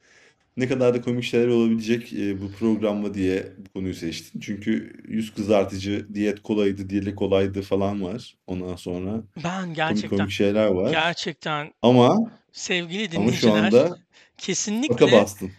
ne 0.57 0.67
kadar 0.67 0.93
da 0.93 1.01
komik 1.01 1.23
şeyler 1.23 1.47
olabilecek 1.47 2.13
e, 2.13 2.41
bu 2.41 2.51
programla 2.51 3.13
diye 3.13 3.47
bu 3.57 3.69
konuyu 3.73 3.93
seçtin. 3.93 4.39
Çünkü 4.39 4.93
yüz 5.07 5.33
kızartıcı, 5.33 6.07
diyet 6.13 6.43
kolaydı, 6.43 6.89
diyet 6.89 7.15
kolaydı 7.15 7.61
falan 7.61 8.03
var. 8.03 8.35
Ondan 8.47 8.75
sonra 8.75 9.23
Ben 9.43 9.61
komik 9.63 9.75
gerçekten 9.75 10.17
komik 10.17 10.31
şeyler 10.31 10.67
var. 10.67 10.91
gerçekten 10.91 11.73
Ama 11.81 12.31
sevgili 12.51 13.17
ama 13.17 13.31
şu 13.31 13.47
dinleyiciler 13.47 13.85
anda 13.85 13.97
kesinlikle 14.37 15.11
bastın. 15.11 15.51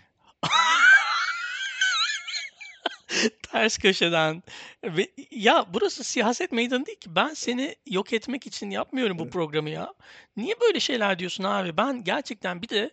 ters 3.43 3.79
köşeden 3.79 4.43
ve 4.85 5.09
ya 5.31 5.67
burası 5.69 6.05
siyaset 6.05 6.53
meydanı 6.53 6.87
değil 6.87 7.01
ki. 7.01 7.15
Ben 7.17 7.35
seni 7.35 7.77
yok 7.87 8.13
etmek 8.13 8.47
için 8.47 8.71
yapmıyorum 8.71 9.19
bu 9.19 9.31
programı 9.31 9.71
ya. 9.71 9.95
Niye 10.37 10.61
böyle 10.61 10.81
şeyler 10.81 11.19
diyorsun 11.19 11.45
abi? 11.45 11.77
Ben 11.77 12.05
gerçekten 12.05 12.63
bir 12.63 12.69
de 12.69 12.91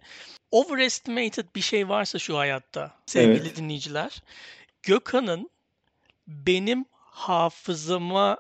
overestimated 0.52 1.46
bir 1.56 1.62
şey 1.62 1.90
varsa 1.90 2.20
şu 2.20 2.38
hayatta 2.38 2.96
sevgili 3.06 3.48
Evet. 3.48 3.56
dinleyiciler. 3.56 4.24
Gökhan'ın 4.84 5.50
benim 6.28 6.86
hafızama 6.94 8.38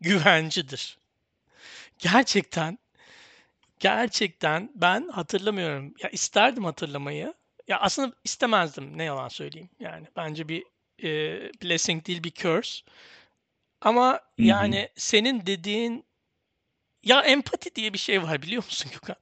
güvencidir. 0.00 0.98
Gerçekten 1.98 2.78
gerçekten 3.80 4.70
ben 4.74 5.08
hatırlamıyorum. 5.08 5.94
Ya 6.02 6.10
isterdim 6.10 6.64
hatırlamayı. 6.64 7.34
Ya 7.68 7.80
aslında 7.80 8.14
istemezdim 8.24 8.98
ne 8.98 9.04
yalan 9.04 9.28
söyleyeyim. 9.28 9.70
Yani 9.80 10.06
bence 10.16 10.48
bir 10.48 10.64
e, 11.02 11.08
blessing 11.62 12.06
değil 12.06 12.24
bir 12.24 12.30
curse. 12.32 12.82
Ama 13.80 14.12
Hı 14.12 14.16
hı. 14.16 14.20
yani 14.36 14.88
senin 14.96 15.46
dediğin 15.46 16.04
ya 17.02 17.20
empati 17.20 17.74
diye 17.74 17.92
bir 17.92 17.98
şey 17.98 18.22
var 18.22 18.42
biliyor 18.42 18.64
musun 18.64 18.90
Gökhan? 18.92 19.16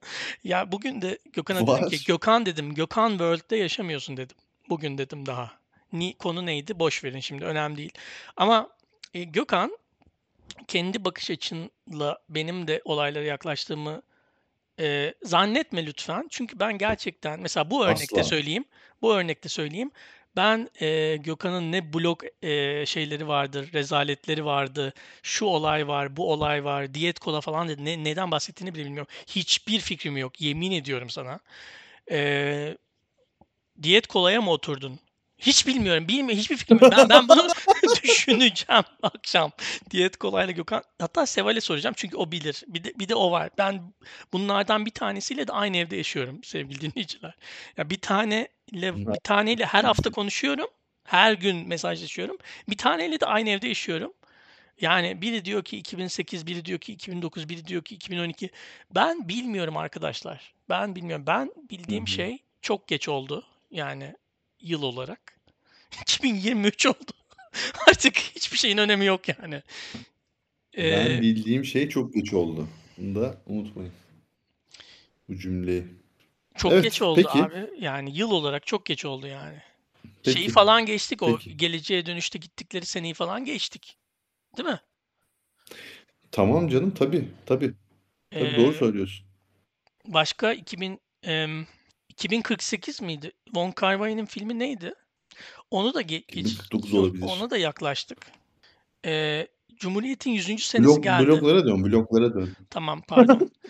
Ya 0.45 0.73
bugün 0.73 1.03
de 1.03 1.19
Gökhan'a 1.33 1.61
dedim 1.61 1.89
ki 1.89 1.97
Var. 1.97 2.05
Gökhan 2.07 2.47
dedim 2.47 2.75
Gökhan 2.75 3.11
World'de 3.11 3.57
yaşamıyorsun 3.57 4.17
dedim. 4.17 4.37
Bugün 4.69 4.99
dedim 4.99 5.27
daha. 5.27 5.53
Ni, 5.93 6.19
konu 6.19 6.47
neydi? 6.47 6.79
Boş 6.79 7.05
verin 7.05 7.21
şimdi 7.21 7.45
önemli 7.45 7.77
değil. 7.77 7.93
Ama 8.37 8.71
e, 9.15 9.25
Gökhan 9.25 9.79
kendi 10.69 11.05
bakış 11.05 11.31
açınla 11.31 12.19
benim 12.29 12.69
de 12.69 12.83
olaylara 12.85 13.25
yaklaştığımı 13.25 14.03
e, 14.81 15.15
zannetme 15.23 15.87
lütfen. 15.87 16.27
Çünkü 16.31 16.61
ben 16.61 16.79
gerçekten 16.79 17.41
mesela 17.41 17.71
bu 17.71 17.87
örnekte 17.87 18.21
Asla. 18.21 18.25
söyleyeyim. 18.25 18.65
Bu 19.03 19.15
örnekte 19.15 19.49
söyleyeyim. 19.49 19.91
Ben 20.39 20.71
e, 20.81 21.17
Gökhan'ın 21.17 21.73
ne 21.73 21.93
blog 21.93 22.23
e, 22.43 22.87
şeyleri 22.87 23.29
vardır, 23.29 23.73
rezaletleri 23.73 24.45
vardı, 24.45 24.95
şu 25.23 25.45
olay 25.45 25.89
var, 25.89 26.17
bu 26.17 26.33
olay 26.33 26.65
var, 26.65 26.95
diyet 26.95 27.19
kola 27.19 27.41
falan 27.41 27.69
dedi. 27.69 27.85
Ne, 27.85 28.05
neden 28.05 28.31
bahsettiğini 28.31 28.75
bile 28.75 28.85
bilmiyorum. 28.85 29.13
Hiçbir 29.27 29.81
fikrim 29.81 30.17
yok. 30.17 30.41
Yemin 30.41 30.71
ediyorum 30.71 31.11
sana. 31.11 31.39
E, 32.11 32.77
diyet 33.83 34.07
kolaya 34.07 34.41
mı 34.41 34.51
oturdun? 34.51 34.99
Hiç 35.39 35.67
bilmiyorum. 35.67 36.09
Bilmiyorum. 36.09 36.39
Hiçbir 36.39 36.57
fikrim 36.57 36.79
yok. 36.83 36.93
Ben, 36.97 37.09
ben 37.09 37.29
bunu 37.29 37.49
düşüneceğim 38.03 38.85
akşam. 39.03 39.53
Diyet 39.91 40.17
kolayla 40.17 40.53
Gökhan. 40.53 40.83
Hatta 40.99 41.27
Seval'e 41.27 41.61
soracağım 41.61 41.95
çünkü 41.99 42.17
o 42.17 42.33
bilir. 42.33 42.65
Bir 42.67 42.85
de, 42.85 42.93
bir 42.99 43.09
de 43.09 43.15
o 43.15 43.31
var. 43.31 43.51
Ben 43.59 43.93
bunlardan 44.33 44.87
bir 44.87 44.91
tanesiyle 44.91 45.47
de 45.47 45.53
aynı 45.53 45.77
evde 45.77 45.97
yaşıyorum 45.97 46.41
sevgili 46.45 46.81
dinleyiciler. 46.81 47.35
Ya 47.77 47.91
bir 47.91 48.01
taneyle 48.01 48.97
bir 48.97 49.21
taneyle 49.25 49.67
her 49.67 49.85
hafta 49.85 50.11
konuşuyorum. 50.11 50.69
Her 51.05 51.33
gün 51.33 51.69
mesajlaşıyorum. 51.69 52.39
Bir 52.69 52.77
taneyle 52.77 53.21
de 53.21 53.27
aynı 53.27 53.51
evde 53.51 53.69
yaşıyorum. 53.69 54.13
Yani 54.81 55.23
biri 55.23 55.45
diyor 55.45 55.65
ki 55.65 55.77
2008, 55.77 56.47
biri 56.47 56.65
diyor 56.65 56.79
ki 56.79 56.93
2009, 56.93 57.49
biri 57.49 57.67
diyor 57.67 57.83
ki 57.83 57.95
2012. 57.95 58.51
Ben 58.95 59.29
bilmiyorum 59.29 59.77
arkadaşlar. 59.77 60.55
Ben 60.69 60.97
bilmiyorum. 60.97 61.25
Ben 61.27 61.53
bildiğim 61.71 62.09
şey 62.09 62.39
çok 62.63 62.89
geç 62.89 63.09
oldu. 63.09 63.45
Yani 63.71 64.15
yıl 64.61 64.83
olarak. 64.83 65.39
2023 66.01 66.87
oldu. 66.87 67.13
Artık 67.89 68.17
hiçbir 68.19 68.59
şeyin 68.59 68.79
önemi 68.79 69.05
yok 69.05 69.29
yani. 69.29 69.63
Ben 70.79 71.07
Ee, 71.09 71.21
bildiğim 71.21 71.65
şey 71.65 71.89
çok 71.89 72.15
geç 72.15 72.33
oldu. 72.35 72.69
Bunu 72.99 73.15
da 73.15 73.43
unutmayın. 73.47 73.93
Bu 75.29 75.37
cümleyi. 75.37 75.85
çok 76.57 76.73
Evet, 76.73 76.85
geç 76.85 77.03
oldu 77.03 77.17
peki. 77.17 77.39
abi. 77.39 77.71
Yani 77.79 78.19
yıl 78.19 78.31
olarak 78.31 78.67
çok 78.67 78.87
geç 78.87 79.05
oldu 79.05 79.27
yani. 79.27 79.63
Şeyi 80.23 80.45
Peki. 80.47 80.53
falan 80.53 80.87
geçtik 80.87 81.23
o 81.23 81.39
Peki. 81.39 81.57
geleceğe 81.57 82.07
dönüşte 82.07 82.39
gittikleri 82.39 82.87
seneyi 82.87 83.15
falan 83.15 83.45
geçtik. 83.45 83.99
Değil 84.59 84.69
mi? 84.69 84.81
Tamam 86.33 86.69
canım 86.69 86.91
tabii 86.95 87.29
tabii. 87.47 87.75
Tabii 88.39 88.57
doğru 88.57 88.73
Ee, 88.73 88.75
söylüyorsun. 88.75 89.27
başka 90.05 90.53
2000 90.53 91.01
em, 91.23 91.67
2048 92.09 93.03
miydi? 93.03 93.33
Von 93.55 93.71
Kar 93.71 93.95
Wai'nin 93.95 94.27
filmi 94.27 94.59
neydi? 94.59 94.95
Onu 95.71 95.95
da 95.95 96.03
ge- 96.03 96.07
geç 96.29 96.53
2049 96.53 96.93
yok, 96.93 97.05
olabilir. 97.05 97.23
ona 97.23 97.51
da 97.51 97.57
yaklaştık. 97.57 98.19
Ee, 99.05 99.47
Cumhuriyet'in 99.77 100.31
100. 100.31 100.65
senesi 100.65 100.89
Blok, 100.89 101.03
geldi. 101.05 101.27
bloklara 101.27 101.65
dön, 101.67 101.85
bloklara 101.85 102.35
dön. 102.35 102.57
Tamam, 102.71 103.03
pardon. 103.09 103.51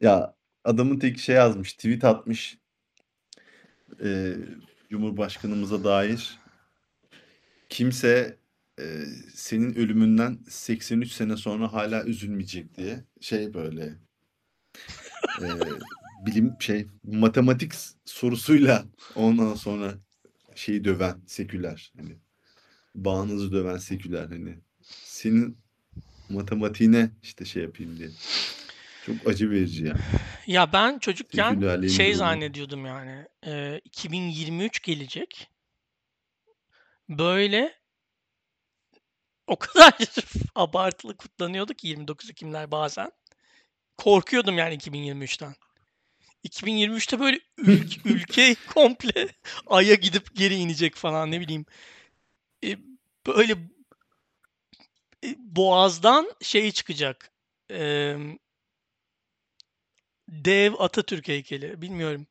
Ya 0.00 0.34
adamın 0.64 0.98
tek 0.98 1.18
şey 1.18 1.34
yazmış, 1.36 1.72
tweet 1.72 2.04
atmış 2.04 2.58
e, 4.04 4.34
Cumhurbaşkanımıza 4.90 5.84
dair. 5.84 6.38
Kimse 7.68 8.38
e, 8.80 9.04
senin 9.34 9.74
ölümünden 9.74 10.38
83 10.48 11.12
sene 11.12 11.36
sonra 11.36 11.72
hala 11.72 12.04
üzülmeyecek 12.04 12.76
diye. 12.76 13.04
Şey 13.20 13.54
böyle 13.54 13.94
e, 15.40 15.46
bilim 16.26 16.56
şey 16.60 16.86
matematik 17.02 17.72
sorusuyla 18.04 18.84
ondan 19.14 19.54
sonra 19.54 19.94
şeyi 20.54 20.84
döven 20.84 21.22
seküler 21.26 21.92
hani 21.96 22.16
bağınızı 22.94 23.52
döven 23.52 23.76
seküler 23.76 24.26
hani 24.26 24.58
senin 25.04 25.58
matematiğine 26.28 27.10
işte 27.22 27.44
şey 27.44 27.62
yapayım 27.62 27.98
diye. 27.98 28.08
Çok 29.06 29.16
acı 29.26 29.50
verici 29.50 29.84
yani. 29.84 30.00
Ya 30.46 30.72
ben 30.72 30.98
çocukken 30.98 31.60
şey 31.88 32.06
durumu. 32.06 32.18
zannediyordum 32.18 32.86
yani. 32.86 33.26
e, 33.46 33.80
2023 33.84 34.82
gelecek. 34.82 35.50
Böyle 37.08 37.74
o 39.46 39.56
kadar 39.56 39.94
abartılı 40.54 41.16
kutlanıyordu 41.16 41.74
ki 41.74 41.88
29 41.88 42.30
Ekimler 42.30 42.70
bazen. 42.70 43.12
Korkuyordum 44.02 44.58
yani 44.58 44.74
2023'ten. 44.74 45.54
2023'te 46.44 47.20
böyle 47.20 47.40
ül- 47.58 48.00
ülke 48.14 48.56
komple 48.74 49.28
Ay'a 49.66 49.94
gidip 49.94 50.34
geri 50.34 50.54
inecek 50.54 50.94
falan 50.94 51.30
ne 51.30 51.40
bileyim. 51.40 51.66
E, 52.64 52.78
böyle 53.26 53.52
e, 55.24 55.28
Boğaz'dan 55.38 56.32
şey 56.40 56.72
çıkacak. 56.72 57.30
E, 57.70 58.16
dev 60.28 60.72
Atatürk 60.78 61.28
heykeli. 61.28 61.82
Bilmiyorum. 61.82 62.26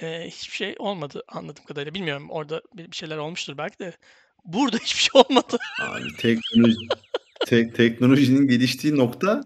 E, 0.00 0.26
hiçbir 0.26 0.54
şey 0.54 0.74
olmadı 0.78 1.22
anladığım 1.28 1.64
kadarıyla. 1.64 1.94
Bilmiyorum 1.94 2.30
orada 2.30 2.62
bir 2.74 2.96
şeyler 2.96 3.16
olmuştur 3.16 3.58
belki 3.58 3.78
de. 3.78 3.96
Burada 4.44 4.76
hiçbir 4.76 5.00
şey 5.00 5.22
olmadı. 5.22 5.58
Abi 5.82 6.16
teknoloji, 6.18 6.88
te- 7.46 7.72
teknolojinin 7.72 8.48
geliştiği 8.48 8.96
nokta 8.96 9.44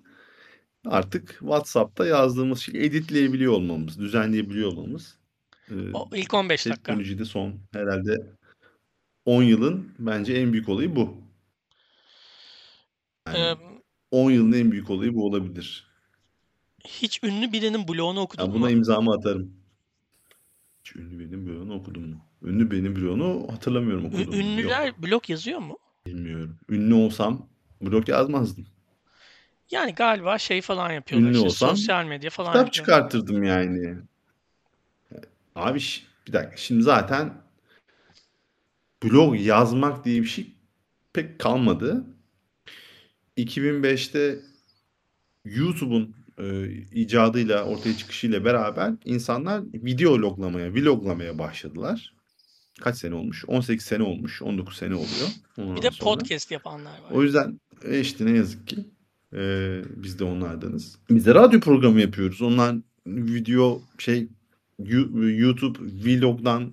artık 0.86 1.28
WhatsApp'ta 1.40 2.06
yazdığımız 2.06 2.60
şeyi 2.60 2.84
editleyebiliyor 2.84 3.52
olmamız, 3.52 3.98
düzenleyebiliyor 3.98 4.68
olmamız. 4.68 5.18
Ee, 5.70 5.74
O 5.92 6.08
ilk 6.14 6.34
15 6.34 6.66
dakika. 6.66 6.82
teknolojide 6.82 7.24
son 7.24 7.54
herhalde 7.72 8.26
10 9.24 9.42
yılın 9.42 9.92
bence 9.98 10.34
en 10.34 10.52
büyük 10.52 10.68
olayı 10.68 10.96
bu. 10.96 11.16
Yani 13.26 13.38
E, 13.38 13.56
10 14.10 14.30
yılın 14.30 14.52
en 14.52 14.72
büyük 14.72 14.90
olayı 14.90 15.14
bu 15.14 15.26
olabilir. 15.26 15.86
hiç 16.88 17.20
ünlü 17.24 17.52
birinin 17.52 17.88
blogunu 17.88 18.20
okudun 18.20 18.44
Ya 18.44 18.50
buna 18.52 18.60
mu? 18.64 18.70
imzamı 18.70 19.12
atarım. 19.14 19.52
Hiç 20.80 20.96
ünlü 20.96 21.18
benim 21.20 21.46
bloğunu 21.46 21.74
okudum 21.74 22.08
mu? 22.08 22.20
Ünlü 22.42 22.70
benim 22.70 22.96
bloğunu 22.96 23.46
hatırlamıyorum 23.52 24.04
okudum? 24.04 24.32
Ünlüler 24.34 24.86
Yok. 24.86 25.02
blog 25.02 25.30
yazıyor 25.30 25.58
mu? 25.58 25.78
Bilmiyorum. 26.06 26.58
Ünlü 26.68 26.94
olsam 26.94 27.48
blog 27.80 28.08
yazmazdım. 28.08 28.66
Yani 29.70 29.94
galiba 29.94 30.38
şey 30.38 30.60
falan 30.62 30.92
yapıyorlar 30.92 31.28
Ünlü 31.28 31.36
işte 31.36 31.46
olsam 31.46 31.76
sosyal 31.76 32.04
medya 32.04 32.30
falan 32.30 32.52
kitap 32.52 32.66
yapıyor. 32.66 32.72
çıkartırdım 32.72 33.42
yani. 33.42 33.96
Abi 35.54 35.78
bir 36.26 36.32
dakika 36.32 36.56
şimdi 36.56 36.82
zaten 36.82 37.34
blog 39.02 39.40
yazmak 39.40 40.04
diye 40.04 40.22
bir 40.22 40.26
şey 40.26 40.54
pek 41.12 41.38
kalmadı. 41.38 42.04
2005'te 43.38 44.38
YouTube'un 45.44 46.14
e, 46.38 46.68
icadıyla 46.72 47.64
ortaya 47.64 47.96
çıkışıyla 47.96 48.44
beraber 48.44 48.92
insanlar 49.04 49.62
video 49.74 50.18
loglamaya, 50.18 50.74
vloglamaya 50.74 51.38
başladılar. 51.38 52.14
Kaç 52.80 52.96
sene 52.96 53.14
olmuş? 53.14 53.44
18 53.46 53.84
sene 53.84 54.02
olmuş. 54.02 54.42
19 54.42 54.76
sene 54.76 54.94
oluyor. 54.94 55.28
Bir 55.58 55.62
Ondan 55.62 55.82
de 55.82 55.90
sonra. 55.90 56.10
podcast 56.10 56.50
yapanlar 56.50 56.90
var. 56.90 57.10
O 57.10 57.22
yüzden 57.22 57.60
e, 57.84 58.00
işte 58.00 58.26
ne 58.26 58.30
yazık 58.30 58.68
ki 58.68 58.76
e, 59.34 59.82
biz 59.96 60.18
de 60.18 60.24
onlardanız. 60.24 60.98
Biz 61.10 61.26
de 61.26 61.34
radyo 61.34 61.60
programı 61.60 62.00
yapıyoruz. 62.00 62.42
Onlar 62.42 62.76
video 63.06 63.82
şey 63.98 64.28
YouTube 65.06 65.78
vlogdan 66.04 66.72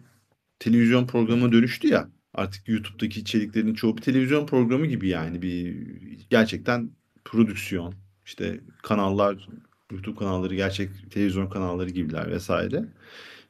televizyon 0.59 1.07
programına 1.07 1.51
dönüştü 1.51 1.87
ya. 1.87 2.09
Artık 2.33 2.69
YouTube'daki 2.69 3.19
içeriklerin 3.19 3.73
çoğu 3.73 3.97
bir 3.97 4.01
televizyon 4.01 4.45
programı 4.45 4.85
gibi 4.85 5.07
yani 5.07 5.41
bir 5.41 5.87
gerçekten 6.29 6.89
prodüksiyon. 7.25 7.93
İşte 8.25 8.59
kanallar 8.83 9.47
YouTube 9.91 10.15
kanalları 10.15 10.55
gerçek 10.55 10.89
televizyon 11.11 11.49
kanalları 11.49 11.89
gibiler 11.89 12.31
vesaire. 12.31 12.85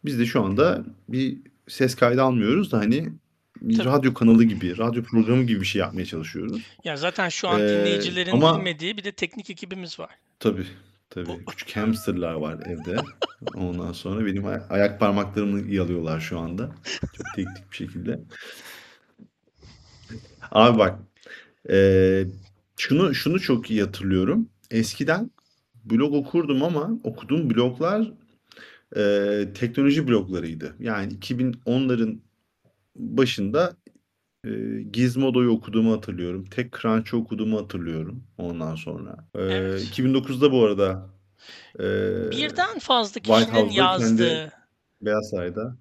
Biz 0.06 0.20
de 0.20 0.26
şu 0.26 0.44
anda 0.44 0.86
bir 1.10 1.38
ses 1.68 1.96
kaydı 1.96 2.24
almıyoruz 2.24 2.72
da 2.72 2.78
hani 2.78 3.10
bir 3.62 3.78
Tabii. 3.78 3.88
radyo 3.88 4.14
kanalı 4.14 4.44
gibi, 4.44 4.78
radyo 4.78 5.04
programı 5.04 5.44
gibi 5.44 5.62
bir 5.62 5.66
şey 5.66 5.80
yapmaya 5.80 6.06
çalışıyoruz. 6.06 6.62
Ya 6.84 6.98
zaten 6.98 7.30
şu 7.30 7.50
an 7.50 7.62
Ee, 7.62 7.70
dinleyicilerin 7.70 8.32
ama- 8.32 8.58
bilmediği 8.58 8.98
bir 8.98 9.04
de 9.04 9.12
teknik 9.12 9.50
ekibimiz 9.50 10.00
var. 10.00 10.10
Tabii. 10.40 10.68
Tabii. 11.10 11.28
Bu- 11.28 11.46
Küçük 11.46 11.76
hamsterlar 11.78 12.34
var 12.34 12.60
evde. 12.66 12.98
Ondan 13.56 13.92
sonra 13.92 14.26
benim 14.26 14.46
ay- 14.46 14.62
ayak 14.70 15.00
parmaklarımı 15.00 15.74
yalıyorlar 15.74 16.20
şu 16.20 16.40
anda. 16.40 16.72
Çok 17.18 17.26
teknik 17.36 17.72
bir 17.72 17.76
şekilde. 17.78 18.20
Abi 20.52 20.78
bak. 20.80 21.00
eee, 21.70 22.28
şunu 22.78 23.16
şunu 23.16 23.40
çok 23.40 23.72
iyi 23.72 23.82
hatırlıyorum. 23.82 24.50
Eskiden 24.72 25.32
blog 25.86 26.14
okurdum 26.14 26.64
ama 26.64 26.90
okuduğum 27.04 27.50
bloglar 27.50 28.12
eee, 28.96 29.54
teknoloji 29.54 30.08
bloglarıydı. 30.08 30.76
Yani 30.80 31.14
2010'ların 31.14 32.18
başında 32.96 33.76
eee, 34.46 34.82
Gizmodo'yu 34.84 35.52
okuduğumu 35.52 35.94
hatırlıyorum. 35.94 36.46
TechCrunch'ı 36.46 37.18
okuduğumu 37.18 37.62
hatırlıyorum 37.62 38.24
ondan 38.38 38.76
sonra. 38.76 39.28
Eee, 39.36 39.42
Evet. 39.44 39.84
2009'da 39.84 40.52
bu 40.52 40.66
arada 40.66 41.10
eee, 41.80 42.32
Birden 42.32 42.80
fazla 42.80 43.22
kişinin 43.22 43.70
yazdığı, 43.70 44.52
Beyaz 45.02 45.30
Saray'da 45.30 45.78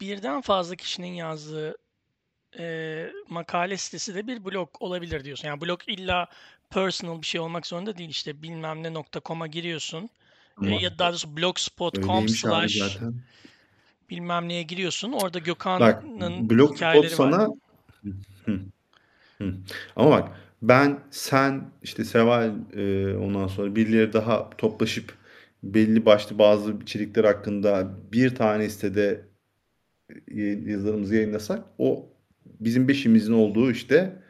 birden 0.00 0.40
fazla 0.40 0.76
kişinin 0.76 1.12
yazdığı 1.12 1.76
e, 2.58 3.06
makale 3.28 3.76
sitesi 3.76 4.14
de 4.14 4.26
bir 4.26 4.44
blog 4.44 4.68
olabilir 4.80 5.24
diyorsun. 5.24 5.48
Yani 5.48 5.60
blog 5.60 5.80
illa 5.86 6.28
personal 6.70 7.22
bir 7.22 7.26
şey 7.26 7.40
olmak 7.40 7.66
zorunda 7.66 7.98
değil. 7.98 8.10
İşte 8.10 8.42
bilmem 8.42 8.82
ne 8.82 8.94
nokta.com'a 8.94 9.46
giriyorsun. 9.46 10.02
E, 10.04 10.08
ama 10.56 10.80
ya 10.80 10.98
daha 10.98 11.10
doğrusu 11.10 11.36
blogspot.com 11.36 12.28
slash 12.28 12.72
zaten. 12.74 13.14
Bilmem 14.10 14.48
neye 14.48 14.62
giriyorsun. 14.62 15.12
Orada 15.12 15.38
Gökhan'ın 15.38 16.50
Blogspot 16.50 16.76
hikayeleri 16.76 17.12
var. 17.12 17.16
sana 17.16 17.48
Hı, 18.44 18.60
hı. 19.38 19.54
Ama 19.96 20.10
bak 20.10 20.28
ben 20.62 20.98
sen 21.10 21.70
işte 21.82 22.04
Seval 22.04 22.50
e, 22.76 23.16
ondan 23.16 23.46
sonra 23.46 23.76
birileri 23.76 24.12
daha 24.12 24.50
toplaşıp 24.50 25.14
belli 25.62 26.06
başlı 26.06 26.38
bazı 26.38 26.72
içerikler 26.82 27.24
hakkında 27.24 27.90
bir 28.12 28.34
tane 28.34 28.68
sitede 28.68 29.28
e, 30.28 30.40
yazılarımızı 30.42 31.14
yayınlasak 31.14 31.64
o 31.78 32.08
bizim 32.60 32.88
beşimizin 32.88 33.32
olduğu 33.32 33.70
işte 33.70 34.22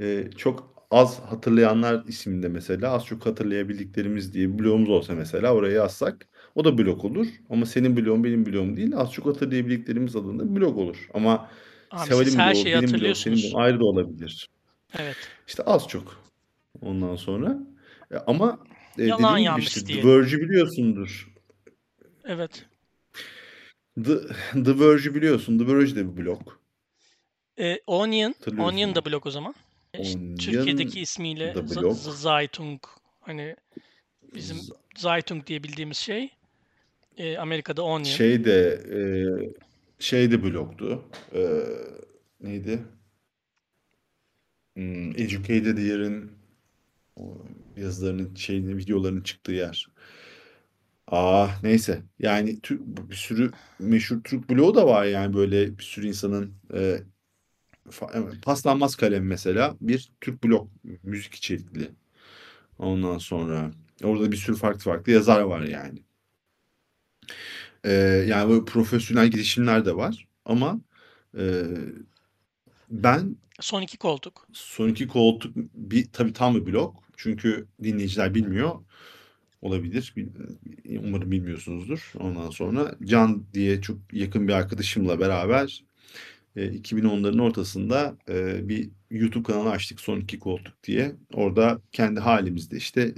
e, 0.00 0.30
çok 0.36 0.86
az 0.90 1.20
hatırlayanlar 1.20 2.04
isminde 2.08 2.48
mesela 2.48 2.92
az 2.92 3.06
çok 3.06 3.26
hatırlayabildiklerimiz 3.26 4.34
diye 4.34 4.58
blogumuz 4.58 4.90
olsa 4.90 5.14
mesela 5.14 5.54
oraya 5.54 5.72
yazsak 5.74 6.28
o 6.54 6.64
da 6.64 6.78
blog 6.78 7.04
olur. 7.04 7.26
Ama 7.50 7.66
senin 7.66 7.96
blogun 7.96 8.24
benim 8.24 8.46
blogum 8.46 8.76
değil 8.76 8.96
az 8.96 9.12
çok 9.12 9.26
hatırlayabildiklerimiz 9.26 10.16
adında 10.16 10.56
blog 10.56 10.78
olur. 10.78 11.08
Ama 11.14 11.50
Abi 11.90 12.06
Seval'in 12.08 12.38
bloğu, 12.38 12.62
şeyi 12.62 12.74
benim 12.74 13.00
bloğum, 13.00 13.14
senin 13.14 13.36
bloğun 13.36 13.62
ayrı 13.62 13.80
da 13.80 13.84
olabilir. 13.84 14.48
Evet. 14.98 15.16
İşte 15.48 15.62
az 15.62 15.88
çok 15.88 16.24
ondan 16.80 17.16
sonra. 17.16 17.58
E, 18.10 18.16
ama 18.16 18.58
e, 18.98 19.04
Yalan 19.04 19.34
dediğim 19.36 19.54
gibi 19.54 19.64
işte 19.64 19.80
The 19.80 19.86
diyelim. 19.86 20.08
Verge'i 20.08 20.40
biliyorsundur. 20.40 21.32
Evet. 22.24 22.66
The, 24.04 24.18
The 24.64 24.78
Verge'i 24.78 25.14
biliyorsun. 25.14 25.58
The 25.58 25.66
Verge 25.66 25.96
de 25.96 26.16
bir 26.16 26.24
blog. 26.24 26.40
E, 27.58 27.78
Onion. 27.86 28.34
Onion 28.58 28.94
da 28.94 29.04
blog 29.04 29.26
o 29.26 29.30
zaman. 29.30 29.54
E, 29.94 30.02
işte 30.02 30.18
Onion 30.18 30.36
Türkiye'deki 30.36 31.00
ismiyle 31.00 31.54
Zeitung. 31.94 32.80
Hani 33.20 33.56
bizim 34.34 34.56
Z- 34.56 34.72
Zeitung 34.96 35.46
diye 35.46 35.62
bildiğimiz 35.62 35.96
şey. 35.96 36.30
E, 37.18 37.36
Amerika'da 37.38 37.82
Onion. 37.82 38.04
Şey 38.04 38.44
de 38.44 38.82
e, 38.92 39.00
şey 39.98 40.30
de 40.30 40.42
blogdu. 40.42 41.04
E, 41.34 41.40
neydi? 42.40 42.78
Hmm, 44.76 45.10
Educated 45.16 45.78
Year'in 45.78 46.30
yazılarının 47.76 48.34
şeyini 48.34 48.76
videolarının 48.76 49.22
çıktığı 49.22 49.52
yer. 49.52 49.88
Ah 51.06 51.62
neyse. 51.62 52.02
Yani 52.18 52.60
bir 53.10 53.14
sürü 53.14 53.50
meşhur 53.78 54.22
Türk 54.24 54.50
bloğu 54.50 54.74
da 54.74 54.86
var 54.86 55.04
yani 55.04 55.34
böyle 55.34 55.78
bir 55.78 55.82
sürü 55.84 56.06
insanın 56.08 56.54
e, 56.74 56.98
fa- 57.90 58.40
paslanmaz 58.40 58.96
kalem 58.96 59.26
mesela 59.26 59.76
bir 59.80 60.12
Türk 60.20 60.44
blog 60.44 60.70
müzik 61.02 61.34
içerikli. 61.34 61.90
Ondan 62.78 63.18
sonra 63.18 63.72
orada 64.04 64.32
bir 64.32 64.36
sürü 64.36 64.56
farklı 64.56 64.80
farklı 64.80 65.12
yazar 65.12 65.40
var 65.40 65.62
yani. 65.62 65.98
E, 67.84 67.92
yani 68.28 68.50
böyle 68.50 68.64
profesyonel 68.64 69.28
girişimler 69.28 69.84
de 69.84 69.96
var 69.96 70.28
ama 70.44 70.80
e, 71.38 71.62
ben 72.90 73.36
Son 73.60 73.82
iki 73.82 73.96
koltuk. 73.98 74.46
Son 74.52 74.88
iki 74.88 75.06
koltuk 75.08 75.56
bir 75.74 76.06
tabii 76.12 76.32
tam 76.32 76.54
bir 76.54 76.66
blog. 76.66 76.96
Çünkü 77.16 77.66
dinleyiciler 77.82 78.34
bilmiyor. 78.34 78.74
Olabilir. 79.62 80.12
Bil- 80.16 80.28
Umarım 80.98 81.30
bilmiyorsunuzdur. 81.30 82.12
Ondan 82.18 82.50
sonra 82.50 82.94
Can 83.04 83.44
diye 83.54 83.80
çok 83.80 83.98
yakın 84.12 84.48
bir 84.48 84.52
arkadaşımla 84.52 85.20
beraber 85.20 85.84
e, 86.56 86.72
2010'ların 86.72 87.42
ortasında 87.42 88.16
bir 88.68 88.90
YouTube 89.10 89.42
kanalı 89.42 89.70
açtık 89.70 90.00
Son 90.00 90.20
iki 90.20 90.38
Koltuk 90.38 90.84
diye. 90.84 91.16
Orada 91.34 91.80
kendi 91.92 92.20
halimizde 92.20 92.76
işte 92.76 93.14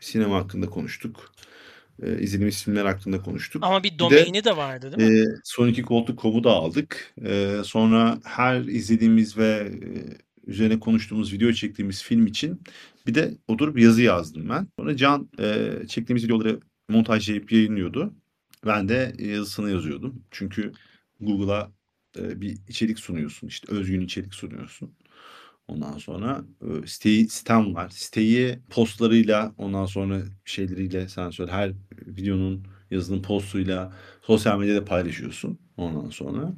sinema 0.00 0.36
hakkında 0.36 0.66
konuştuk. 0.66 1.32
E, 2.02 2.20
izlediğimiz 2.20 2.64
filmler 2.64 2.84
hakkında 2.84 3.22
konuştuk. 3.22 3.64
Ama 3.64 3.82
bir 3.82 3.88
Bir 3.88 3.94
de 3.94 3.98
domaini 3.98 4.44
de 4.44 4.56
vardı 4.56 4.92
değil 4.98 5.10
mi? 5.10 5.18
e, 5.20 5.24
Son 5.44 5.68
iki 5.68 5.82
Koltuk.com'u 5.82 6.44
da 6.44 6.50
aldık. 6.50 7.14
E, 7.24 7.56
sonra 7.64 8.20
her 8.24 8.60
izlediğimiz 8.60 9.38
ve 9.38 9.72
e, 9.82 9.88
üzerine 10.50 10.80
konuştuğumuz, 10.80 11.32
video 11.32 11.52
çektiğimiz 11.52 12.02
film 12.02 12.26
için 12.26 12.62
bir 13.06 13.14
de 13.14 13.34
oturup 13.48 13.78
yazı 13.78 14.02
yazdım 14.02 14.48
ben. 14.48 14.68
Sonra 14.78 14.96
Can 14.96 15.28
e, 15.40 15.72
çektiğimiz 15.88 16.24
videoları 16.24 16.60
montajlayıp 16.88 17.52
yayınlıyordu. 17.52 18.14
Ben 18.66 18.88
de 18.88 19.12
yazısını 19.18 19.70
yazıyordum. 19.70 20.22
Çünkü 20.30 20.72
Google'a 21.20 21.72
e, 22.18 22.40
bir 22.40 22.58
içerik 22.68 22.98
sunuyorsun. 22.98 23.46
işte 23.46 23.72
özgün 23.74 24.00
içerik 24.00 24.34
sunuyorsun. 24.34 24.94
Ondan 25.68 25.98
sonra 25.98 26.44
siteyi, 26.86 27.28
sitem 27.28 27.74
var. 27.74 27.88
Siteyi 27.90 28.58
postlarıyla 28.70 29.54
ondan 29.58 29.86
sonra 29.86 30.22
şeyleriyle 30.44 31.08
sen 31.08 31.30
söyle 31.30 31.52
her 31.52 31.72
videonun 32.06 32.66
yazının 32.90 33.22
postuyla 33.22 33.92
sosyal 34.22 34.58
medyada 34.58 34.84
paylaşıyorsun. 34.84 35.58
Ondan 35.76 36.10
sonra 36.10 36.52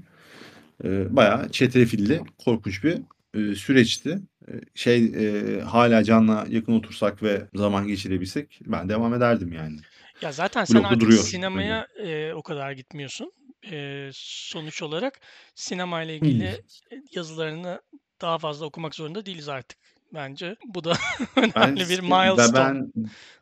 e, 0.85 1.17
bayağı 1.17 1.49
çetrefilli 1.51 2.21
korkunç 2.45 2.85
bir 2.85 2.99
e, 3.35 3.55
süreçti. 3.55 4.21
E, 4.49 4.53
şey 4.75 5.05
e, 5.05 5.61
hala 5.61 6.05
Can'la 6.05 6.47
yakın 6.49 6.73
otursak 6.73 7.23
ve 7.23 7.49
zaman 7.55 7.87
geçirebilsek 7.89 8.61
ben 8.67 8.89
devam 8.89 9.15
ederdim 9.15 9.53
yani. 9.53 9.77
Ya 10.23 10.33
zaten 10.33 10.65
sen 10.65 10.83
Blogda 10.83 10.85
artık 10.85 11.01
duruyor. 11.01 11.25
sinemaya 11.25 11.87
e, 11.99 12.33
o 12.35 12.43
kadar 12.43 12.73
gitmiyorsun. 12.73 13.33
E, 13.71 14.11
sonuç 14.15 14.83
olarak 14.83 15.21
sinemayla 15.55 16.15
Hmm. 16.15 16.19
ilgili 16.21 16.45
e, 16.93 17.03
yazılarını 17.15 17.81
daha 18.21 18.39
fazla 18.39 18.67
okumak 18.67 18.95
zorunda 18.95 19.27
değiliz 19.27 19.49
artık. 19.49 19.79
Bence 20.15 20.57
bu 20.65 20.85
da 20.85 20.95
Ben 21.37 21.53
önemli 21.57 21.89
bir 21.89 21.99
ben 22.11 22.27
milestone 22.33 22.55
ben 22.55 22.93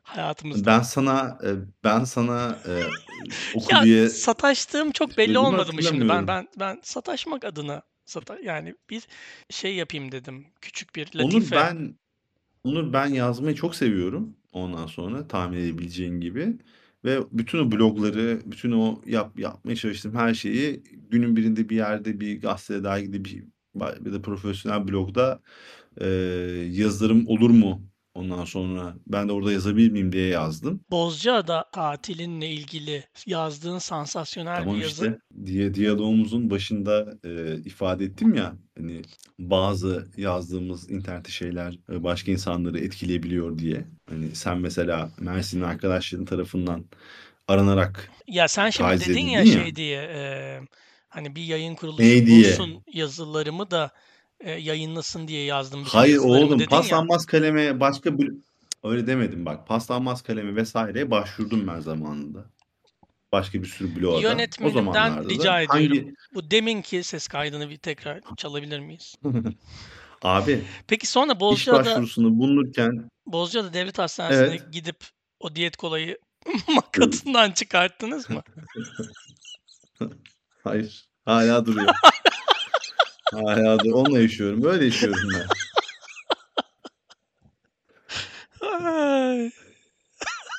hayatımızda. 0.02 0.66
ben 0.66 0.80
sana 0.80 1.38
e, 1.44 1.50
ben 1.84 2.04
sana 2.04 2.58
e, 2.66 2.72
oku 3.54 3.74
Ya 3.74 3.82
diye 3.84 4.08
sataştığım 4.08 4.92
çok 4.92 5.18
belli 5.18 5.38
olmadı 5.38 5.72
mı 5.72 5.82
şimdi? 5.82 6.08
Ben 6.08 6.26
ben 6.26 6.48
ben 6.60 6.80
sataşmak 6.82 7.44
adına 7.44 7.82
sata 8.04 8.38
yani 8.42 8.74
bir 8.90 9.06
şey 9.50 9.74
yapayım 9.76 10.12
dedim. 10.12 10.46
Küçük 10.60 10.96
bir 10.96 11.10
Onur 11.18 11.34
latife. 11.34 11.56
ben 11.56 11.98
Onur 12.64 12.92
ben 12.92 13.06
yazmayı 13.06 13.54
çok 13.56 13.74
seviyorum. 13.74 14.36
Ondan 14.52 14.86
sonra 14.86 15.28
tahmin 15.28 15.58
edebileceğin 15.58 16.20
gibi 16.20 16.58
ve 17.04 17.20
bütün 17.32 17.58
o 17.58 17.72
blogları, 17.72 18.42
bütün 18.46 18.72
o 18.72 19.02
yap, 19.06 19.38
yapmaya 19.38 19.76
çalıştığım 19.76 20.14
her 20.16 20.34
şeyi 20.34 20.82
günün 21.10 21.36
birinde 21.36 21.68
bir 21.68 21.76
yerde 21.76 22.20
bir 22.20 22.40
gazetede 22.40 22.84
dergide 22.84 23.24
bir 23.24 23.44
bir 23.80 24.12
de 24.12 24.22
profesyonel 24.22 24.88
blogda 24.88 25.40
e, 26.00 26.06
yazarım 26.70 27.26
olur 27.26 27.50
mu? 27.50 27.82
Ondan 28.14 28.44
sonra 28.44 28.94
ben 29.06 29.28
de 29.28 29.32
orada 29.32 29.52
yazabilir 29.52 29.90
miyim 29.90 30.12
diye 30.12 30.28
yazdım. 30.28 30.80
Bozcaada 30.90 31.64
tatilinle 31.72 32.48
ilgili 32.48 33.04
yazdığın 33.26 33.78
sansasyonel 33.78 34.56
bir 34.60 34.62
Tamam 34.62 34.80
yazı. 34.80 35.04
işte 35.04 35.18
diye 35.46 35.74
diyalogumuzun 35.74 36.50
başında 36.50 37.18
e, 37.24 37.56
ifade 37.56 38.04
ettim 38.04 38.34
ya 38.34 38.56
hani 38.78 39.02
bazı 39.38 40.08
yazdığımız 40.16 40.90
internette 40.90 41.30
şeyler 41.30 41.78
e, 41.90 42.02
başka 42.04 42.32
insanları 42.32 42.78
etkileyebiliyor 42.80 43.58
diye. 43.58 43.84
Hani 44.08 44.34
sen 44.34 44.58
mesela 44.58 45.10
Mersin'in 45.20 45.62
arkadaşların 45.62 46.24
tarafından 46.24 46.84
aranarak 47.48 48.10
Ya 48.26 48.48
sen 48.48 48.70
şimdi 48.70 49.00
dedin 49.00 49.20
ya 49.28 49.44
ya. 49.44 49.44
şey 49.44 49.76
diye 49.76 50.02
e, 50.02 50.60
hani 51.08 51.36
bir 51.36 51.42
yayın 51.42 51.74
kuruluşu 51.74 52.02
Ne 52.02 52.26
diye? 52.26 52.50
bulsun 52.50 52.82
yazılarımı 52.92 53.70
da 53.70 53.90
e, 54.40 54.50
yayınlasın 54.50 55.28
diye 55.28 55.44
yazdım 55.44 55.84
Hayır 55.84 56.18
oğlum 56.18 56.50
dedin 56.50 56.58
ya. 56.60 56.68
paslanmaz 56.68 57.26
kaleme 57.26 57.80
başka 57.80 58.10
öyle 58.84 59.06
demedim 59.06 59.46
bak. 59.46 59.66
Paslanmaz 59.66 60.22
kaleme 60.22 60.56
vesaireye 60.56 61.10
başvurdum 61.10 61.66
ben 61.66 61.80
zamanında. 61.80 62.44
Başka 63.32 63.62
bir 63.62 63.66
sürü 63.66 63.96
bloğa 63.96 64.12
da. 64.12 64.16
O 64.16 64.20
Yönetmenimden 64.20 64.80
zamanlarda 64.80 65.24
da 65.24 65.28
rica 65.28 65.60
ediyorum. 65.60 65.96
hangi 65.96 66.14
Bu 66.34 66.50
deminki 66.50 67.02
ses 67.02 67.28
kaydını 67.28 67.70
bir 67.70 67.76
tekrar 67.76 68.20
çalabilir 68.36 68.80
miyiz? 68.80 69.14
abi 70.22 70.64
Peki 70.86 71.06
sonra 71.06 71.32
iş 71.32 71.40
Bozcaada 71.40 71.84
başvurusunu 71.84 72.38
bulunurken 72.38 73.10
Bozcaada 73.26 73.72
Devlet 73.72 73.98
Hastanesi'ne 73.98 74.46
evet 74.46 74.72
gidip 74.72 74.96
o 75.40 75.54
diyet 75.54 75.76
kolayı 75.76 76.18
makatından 76.74 77.50
çıkarttınız 77.52 78.30
mı? 78.30 78.42
Hayır. 80.68 81.08
Hala 81.24 81.66
duruyor. 81.66 81.88
Hala 83.32 83.78
duruyor. 83.78 83.96
Onunla 83.96 84.20
yaşıyorum. 84.20 84.62
Böyle 84.62 84.84
yaşıyorum 84.84 85.28
ben. 85.34 85.46
Ay. 88.68 89.50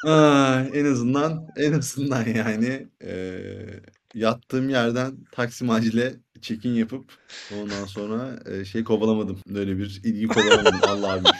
Ay, 0.06 0.70
en 0.74 0.86
azından 0.86 1.48
en 1.58 1.74
azından 1.74 2.26
yani 2.26 2.88
eee, 3.04 3.82
yattığım 4.14 4.70
yerden 4.70 5.18
Taksim 5.32 5.70
Acil'e 5.70 6.16
check-in 6.42 6.74
yapıp 6.74 7.12
ondan 7.58 7.86
sonra 7.86 8.40
eee, 8.52 8.66
şey 8.66 8.84
kovalamadım. 8.84 9.40
Böyle 9.48 9.78
bir 9.78 10.02
ilgi 10.04 10.28
kovalamadım. 10.28 10.80
Allah'a 10.88 11.18
şükür. 11.18 11.32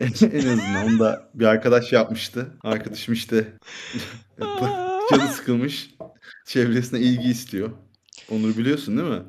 En 0.00 0.38
azından 0.48 0.84
onu 0.84 0.98
da 0.98 1.30
bir 1.34 1.44
arkadaş 1.44 1.92
yapmıştı. 1.92 2.52
Arkadaşım 2.62 3.14
işte 3.14 3.52
canı 5.10 5.28
sıkılmış. 5.32 5.90
Çevresine 6.44 7.00
ilgi 7.00 7.28
istiyor. 7.30 7.70
Onur 8.30 8.56
biliyorsun 8.56 8.96
değil 8.98 9.08
mi? 9.10 9.22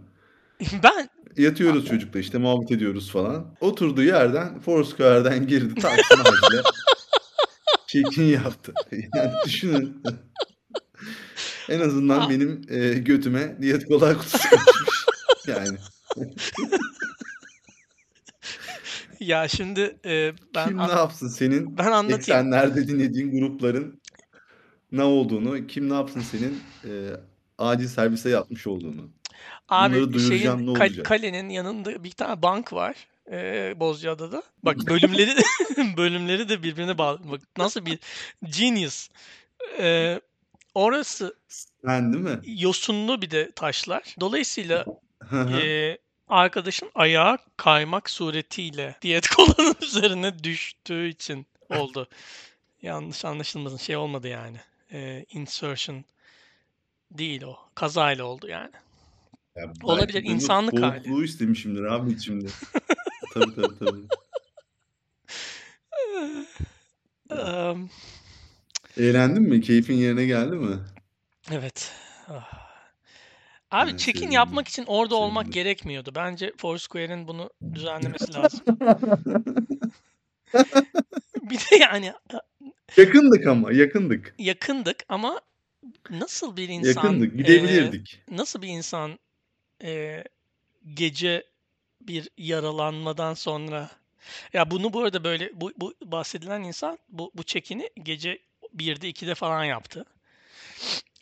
Ben 0.84 1.09
Yatıyoruz 1.38 1.86
çocukla 1.88 2.20
işte 2.20 2.38
muhabbet 2.38 2.72
ediyoruz 2.72 3.11
falan. 3.11 3.55
Oturduğu 3.61 4.03
yerden 4.03 4.59
Foursquare'den 4.59 5.47
girdi 5.47 5.76
Taksim 5.82 6.20
Acil'e. 6.22 6.61
Check-in 7.88 8.24
yaptı. 8.24 8.74
Yani 9.16 9.32
düşünün. 9.45 10.03
En 11.70 11.80
azından 11.80 12.20
Ah. 12.20 12.30
benim 12.30 12.61
e, 12.70 12.93
götüme 12.93 13.57
diyet 13.61 13.86
kolay 13.86 14.13
kutusu 14.18 14.38
kaçmış. 14.49 15.05
Yani 15.47 15.78
ya 19.20 19.47
şimdi 19.47 19.97
e, 20.05 20.34
ben 20.55 20.68
kim 20.68 20.78
ne 20.78 20.82
yapsın 20.91 21.28
senin 21.28 21.78
ben 21.78 21.86
anlatayım. 21.86 22.18
eksenlerde 22.20 22.88
dinlediğin 22.88 23.32
grupların 23.32 24.01
ne 24.91 25.03
olduğunu, 25.03 25.67
kim 25.67 25.89
ne 25.89 25.93
yapsın 25.93 26.21
senin 26.21 26.59
e, 26.86 26.89
acil 27.57 27.88
servise 27.88 28.29
yatmış 28.29 28.67
olduğunu. 28.67 29.09
Abi 29.69 29.95
Bunları 29.95 30.13
duyuracağım 30.13 30.59
şeyin 30.59 30.73
ne 30.73 30.77
kal- 30.79 30.86
olacak? 30.86 31.05
kalenin 31.05 31.49
yanında 31.49 32.03
bir 32.03 32.11
tane 32.11 32.41
bank 32.41 32.73
var. 32.73 32.95
E, 33.31 33.73
Bozcaada'da. 33.79 34.43
Bak 34.63 34.77
bölümleri 34.77 35.36
bölümleri 35.97 36.49
de 36.49 36.63
birbirine 36.63 36.97
bağlı. 36.97 37.19
Bak 37.31 37.41
nasıl 37.57 37.86
bir 37.86 37.99
genius. 38.57 39.09
E, 39.79 40.19
orası 40.73 41.36
Sen 41.86 42.13
değil 42.13 42.23
mi? 42.23 42.39
yosunlu 42.45 43.21
bir 43.21 43.31
de 43.31 43.51
taşlar. 43.51 44.15
Dolayısıyla 44.19 44.86
e, 45.61 45.97
arkadaşın 46.27 46.91
ayağı 46.95 47.38
kaymak 47.57 48.09
suretiyle 48.09 48.95
diyet 49.01 49.27
kolanın 49.36 49.75
üzerine 49.81 50.43
düştüğü 50.43 51.07
için 51.07 51.45
oldu. 51.69 52.07
Yanlış 52.81 53.25
anlaşılmasın 53.25 53.77
şey 53.77 53.95
olmadı 53.97 54.27
yani. 54.27 54.57
E, 54.93 55.25
insertion 55.29 56.05
değil 57.11 57.43
o. 57.43 57.57
Kazayla 57.75 58.25
oldu 58.25 58.47
yani. 58.47 58.71
Ya 59.55 59.73
Olabilir 59.83 60.23
bu 60.25 60.27
insanlık 60.27 60.81
hali. 60.81 61.03
soğukluğu 61.03 61.23
istemişimdir 61.23 61.83
abi 61.83 62.19
şimdi. 62.19 62.47
Tabii 63.33 63.55
tabii 63.55 63.79
tabii. 63.79 64.01
Eee, 67.31 67.75
Eğlendin 68.97 69.43
mi? 69.43 69.61
Keyfin 69.61 69.93
yerine 69.95 70.25
geldi 70.25 70.55
mi? 70.55 70.77
evet. 71.51 71.91
Ah. 72.27 72.65
Abi 73.71 73.91
Ben 73.91 73.97
check-in 73.97 74.31
yapmak 74.31 74.67
için 74.67 74.83
orada 74.88 75.15
olmak 75.15 75.43
Sevindim. 75.45 75.63
gerekmiyordu. 75.63 76.11
Bence 76.15 76.53
Foursquare'in 76.57 77.27
bunu 77.27 77.49
düzenlemesi 77.73 78.33
lazım. 78.33 78.59
Bir 81.41 81.57
de 81.59 81.75
yani 81.81 82.13
Yakındık 82.97 83.47
ama 83.47 83.71
yakındık. 83.71 84.36
yakındık 84.38 85.03
ama 85.09 85.41
nasıl 86.09 86.57
bir 86.57 86.69
insan 86.69 87.21
Yakındık. 87.21 87.38
Gidebilirdik. 87.38 88.25
nasıl 88.31 88.61
bir 88.61 88.67
insan 88.67 89.19
eee, 89.83 90.23
gece 90.95 91.43
bir 92.01 92.29
yaralanmadan 92.38 93.36
sonra 93.36 93.91
ya 94.53 94.71
bunu 94.71 94.93
bu 94.93 95.01
arada 95.01 95.25
böyle 95.25 95.51
bu, 95.61 95.73
bu 95.77 95.95
bahsedilen 96.05 96.63
insan 96.63 96.99
bu 97.09 97.31
bu 97.36 97.43
check-in'i 97.43 97.89
gece 98.03 98.39
1'de 98.73 99.09
2'de 99.09 99.36
falan 99.36 99.65
yaptı. 99.65 100.05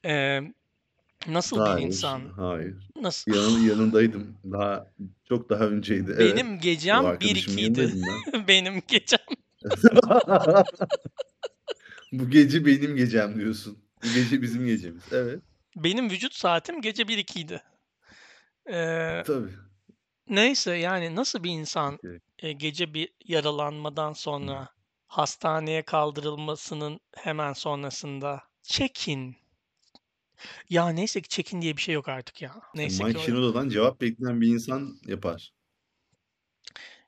Eee, 0.05 0.53
nasıl 1.27 1.65
bir 1.65 1.75
Hayır, 1.75 1.77
insan 1.77 2.33
hayır. 2.35 2.91
nasıl 2.95 3.27
Yanın, 3.27 3.59
yanındaydım. 3.59 4.37
Daha 4.51 4.93
çok 5.23 5.49
daha 5.49 5.67
önceydi. 5.67 6.15
Evet. 6.17 6.43
benim 6.43 6.59
O 6.91 7.03
gecem 7.03 7.13
1 7.21 7.35
arkadaşımın 7.35 7.57
2'ydi. 7.57 7.59
yanındaydım 7.59 8.07
ben. 8.07 8.25
benim 8.47 8.81
gecem 8.87 9.19
Bu 12.13 12.29
gece 12.29 12.65
benim 12.65 12.95
gecem 12.95 13.39
diyorsun. 13.39 13.77
Bu 14.03 14.13
gece 14.13 14.41
bizim 14.41 14.65
gecemiz. 14.65 15.03
Evet. 15.11 15.43
benim 15.75 16.09
vücut 16.09 16.33
saatim 16.33 16.81
gece 16.81 17.07
1 17.07 17.17
2'ydi. 17.17 17.61
Eee, 18.69 19.23
Tabii. 19.25 19.51
neyse 20.27 20.75
yani 20.75 21.15
nasıl 21.15 21.43
bir 21.43 21.51
insan 21.51 21.99
e, 22.39 22.51
gece 22.51 22.93
bir 22.93 23.09
yaralanmadan 23.25 24.13
Hı. 24.13 24.15
sonra 24.15 24.69
hastaneye 25.07 25.81
kaldırılmasının 25.81 26.99
hemen 27.17 27.53
sonrasında 27.53 28.43
check-in. 28.63 29.35
Ya 30.69 30.89
neyse 30.89 31.21
ki 31.21 31.27
check-in 31.29 31.61
diye 31.61 31.77
bir 31.77 31.81
şey 31.81 31.95
yok 31.95 32.09
artık 32.09 32.41
ya. 32.41 32.55
İşte 32.73 32.77
Neyse 32.79 33.05
ki 33.05 33.07
Mike 33.07 33.19
o 33.19 33.27
yok. 33.27 33.41
Shinoda'dan 33.41 33.69
cevap 33.69 34.01
bekleyen 34.01 34.41
bir 34.41 34.47
insan 34.47 34.97
yapar. 35.07 35.53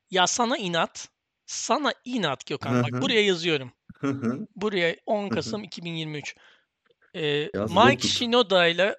Ya 0.09 0.27
sana 0.27 0.57
inat. 0.57 1.09
Sana 1.45 1.93
inat 2.05 2.45
Gökhan. 2.45 2.73
Hı 2.73 2.81
Bak 2.83 2.91
hı. 2.97 3.01
buraya 3.01 3.21
yazıyorum. 3.25 3.71
Hı 4.07 4.27
hı. 4.27 4.47
Buraya 4.55 4.95
10 5.05 5.23
Hı 5.23 5.25
hı. 5.25 5.29
Kasım 5.29 5.63
2023. 5.63 6.35
Eee, 7.13 7.51
Yaz 7.53 7.71
not 7.71 7.85
Mike. 7.89 8.07
Shinoda 8.07 8.67
ile 8.67 8.95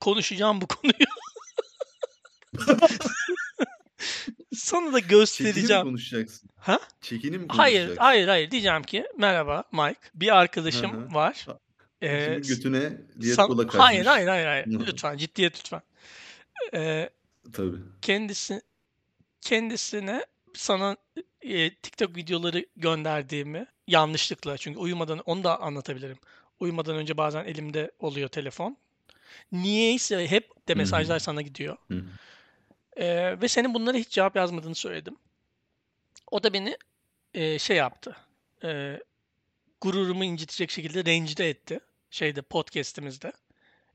konuşacağım 0.00 0.60
bu 0.60 0.66
konuyu. 0.68 0.94
Sana 4.54 4.92
da 4.92 5.00
Çekini 5.00 5.02
mi 5.02 5.18
göstereceğim. 5.20 5.82
konuşacaksın? 5.82 6.50
Ha? 6.56 6.78
Çekini 7.00 7.38
mi 7.38 7.46
Hayır, 7.48 7.76
konuşacaksın? 7.78 8.02
hayır, 8.04 8.28
hayır. 8.28 8.50
Diyeceğim 8.50 8.82
ki 8.82 9.06
merhaba 9.18 9.64
Mike. 9.72 10.00
Bir 10.14 10.36
arkadaşım 10.38 10.92
hı. 11.10 11.14
var. 11.14 11.46
Kimin 12.00 12.42
s- 12.42 12.54
götüne 12.54 12.92
diğer 13.20 13.34
san- 13.34 13.46
kola 13.46 13.62
hayır, 13.62 13.98
kaçmış. 14.04 14.06
hayır, 14.06 14.28
hayır, 14.28 14.46
hayır. 14.46 14.66
Hı 14.66 14.70
hı. 14.70 14.86
Lütfen 14.86 15.16
ciddiyet 15.16 15.58
lütfen. 15.58 15.82
Eee, 16.72 17.10
Tabii. 17.52 17.76
kendisi 18.02 18.62
kendisine 19.40 20.26
sana 20.54 20.96
e, 21.42 21.74
TikTok 21.74 22.16
videoları 22.16 22.66
gönderdiğimi 22.76 23.66
yanlışlıkla 23.86 24.56
çünkü 24.58 24.78
uyumadan 24.78 25.18
onu 25.18 25.44
da 25.44 25.60
anlatabilirim. 25.60 26.18
Uyumadan 26.60 26.96
önce 26.96 27.16
bazen 27.16 27.44
elimde 27.44 27.90
oluyor 27.98 28.28
telefon. 28.28 28.76
Niyeyse 29.52 30.30
hep 30.30 30.68
de 30.68 30.74
mesajlar 30.74 31.18
sana 31.18 31.42
gidiyor. 31.42 31.76
Eee, 32.96 33.40
ve 33.42 33.48
senin 33.48 33.74
bunlara 33.74 33.96
hiç 33.96 34.08
cevap 34.08 34.36
yazmadığını 34.36 34.74
söyledim. 34.74 35.16
O 36.30 36.42
da 36.42 36.52
beni 36.52 36.76
eee, 37.34 37.58
şey 37.58 37.76
yaptı. 37.76 38.16
Eee, 38.64 39.02
gururumu 39.80 40.24
incitecek 40.24 40.70
şekilde 40.70 41.04
rencide 41.04 41.48
etti. 41.48 41.80
Şeyde 42.10 42.42
podcast'imizde. 42.42 43.32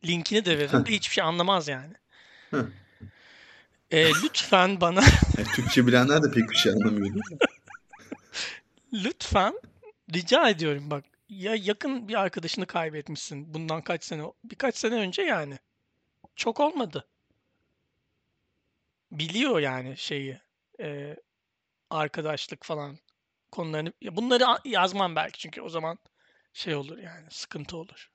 Linkini 0.05 0.45
de 0.45 0.57
veririm 0.59 0.85
de 0.85 0.91
hiçbir 0.91 1.13
şey 1.13 1.23
anlamaz 1.23 1.67
yani. 1.67 1.93
Eee, 3.91 4.11
lütfen 4.23 4.81
bana 4.81 5.01
Yani 5.37 5.47
Türkçe 5.55 5.87
bilenler 5.87 6.23
de 6.23 6.31
pek 6.31 6.49
bir 6.49 6.55
şey 6.55 6.71
anlamıyordu. 6.71 7.19
lütfen 8.93 9.53
rica 10.13 10.49
ediyorum 10.49 10.91
bak. 10.91 11.05
Ya 11.29 11.55
yakın 11.55 12.07
bir 12.07 12.13
arkadaşını 12.15 12.65
kaybetmişsin. 12.65 13.53
Bundan 13.53 13.81
kaç 13.81 14.03
sene 14.03 14.23
birkaç 14.43 14.75
sene 14.75 14.95
önce 14.95 15.21
yani. 15.21 15.59
Çok 16.35 16.59
olmadı. 16.59 17.07
Biliyor 19.11 19.59
yani 19.59 19.97
şeyi. 19.97 20.41
eee, 20.79 21.17
arkadaşlık 21.89 22.65
falan 22.65 22.97
konularını. 23.51 23.93
Ya 24.01 24.15
bunları 24.15 24.43
yazmam 24.65 25.15
belki 25.15 25.39
çünkü 25.39 25.61
o 25.61 25.69
zaman 25.69 25.97
şey 26.53 26.75
olur 26.75 26.97
yani 26.97 27.27
sıkıntı 27.29 27.77
olur. 27.77 28.11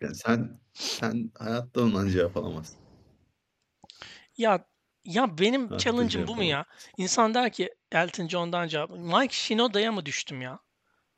Yani 0.00 0.14
sen 0.14 0.60
sen 0.72 1.30
hayatta 1.38 1.80
ondan 1.80 2.08
cevap 2.08 2.36
alamazsın. 2.36 2.78
Ya 4.36 4.66
ya 5.04 5.38
benim 5.38 5.60
Hayatta 5.68 5.78
challenge'ım 5.78 6.26
bu 6.26 6.36
mu 6.36 6.44
ya? 6.44 6.64
İnsan 6.96 7.34
der 7.34 7.52
ki 7.52 7.74
Elton 7.92 8.28
John'dan 8.28 8.68
cevap. 8.68 8.90
Mike 8.90 9.34
Shinoda'ya 9.34 9.92
mı 9.92 10.06
düştüm 10.06 10.42
ya? 10.42 10.58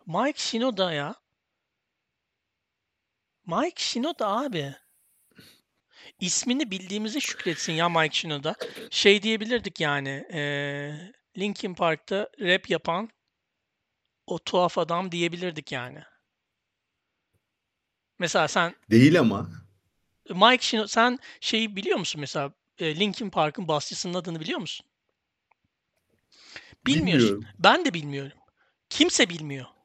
Mike 0.09 0.39
Shinoda 0.41 0.93
ya. 0.93 1.15
Mike 3.47 3.83
Shinoda 3.83 4.29
abi. 4.29 4.75
İsmini 6.21 6.71
bildiğimize 6.71 7.21
şükretsin 7.21 7.73
ya 7.73 7.89
Mike 7.89 8.15
Shinoda. 8.15 8.55
Şey 8.91 9.23
diyebilirdik 9.23 9.81
yani. 9.81 10.27
eee 10.33 11.13
Linkin 11.39 11.75
Park'ta 11.75 12.29
rap 12.41 12.71
yapan 12.71 13.11
o 14.27 14.39
tuhaf 14.39 14.79
adam 14.79 15.13
diyebilirdik 15.13 15.73
yani. 15.73 16.03
Mesela 18.19 18.49
sen 18.49 18.75
Değil 18.91 19.21
ama. 19.21 19.51
Mike 20.31 20.65
Shinoda 20.65 20.89
sen 20.89 21.19
şeyi 21.41 21.77
biliyor 21.77 21.99
musun 21.99 22.21
mesela 22.21 22.53
e, 22.79 22.97
Linkin 23.01 23.31
Park'ın 23.31 23.69
basçısının 23.69 24.15
adını 24.15 24.41
biliyor 24.41 24.59
musun? 24.61 24.87
Bilmiyorsun. 26.87 27.29
Bilmiyorum. 27.29 27.55
Ben 27.59 27.85
de 27.85 27.95
bilmiyorum. 27.95 28.39
Kimse 28.91 29.29
bilmiyor. 29.29 29.78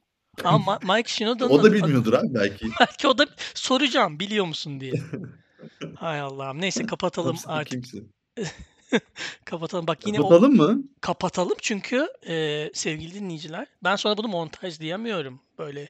Ama 0.43 0.73
Ma- 0.73 0.97
Mike 0.97 1.09
Shinoda'nın 1.09 1.49
O 1.49 1.63
da 1.63 1.73
bilmiyordur 1.73 2.13
abi 2.13 2.33
belki. 2.33 2.65
belki 2.79 3.07
o 3.07 3.17
da 3.17 3.25
soracağım 3.53 4.19
biliyor 4.19 4.45
musun 4.45 4.79
diye. 4.79 4.93
Hay 5.95 6.19
Allah'ım. 6.21 6.61
Neyse 6.61 6.85
kapatalım 6.85 7.37
artık. 7.47 7.83
kimse. 7.83 7.97
Kapatalım. 9.45 9.87
Bak 9.87 10.07
yine 10.07 10.19
o 10.21 10.23
Kapatalım 10.23 10.55
mı? 10.55 10.83
kapatalım 11.01 11.57
çünkü 11.61 12.07
e, 12.27 12.69
sevgili 12.73 13.13
dinleyiciler 13.13 13.67
ben 13.83 13.95
sonra 13.95 14.17
bunu 14.17 14.27
montaj 14.27 14.79
diyemiyorum 14.79 15.39
böyle 15.57 15.89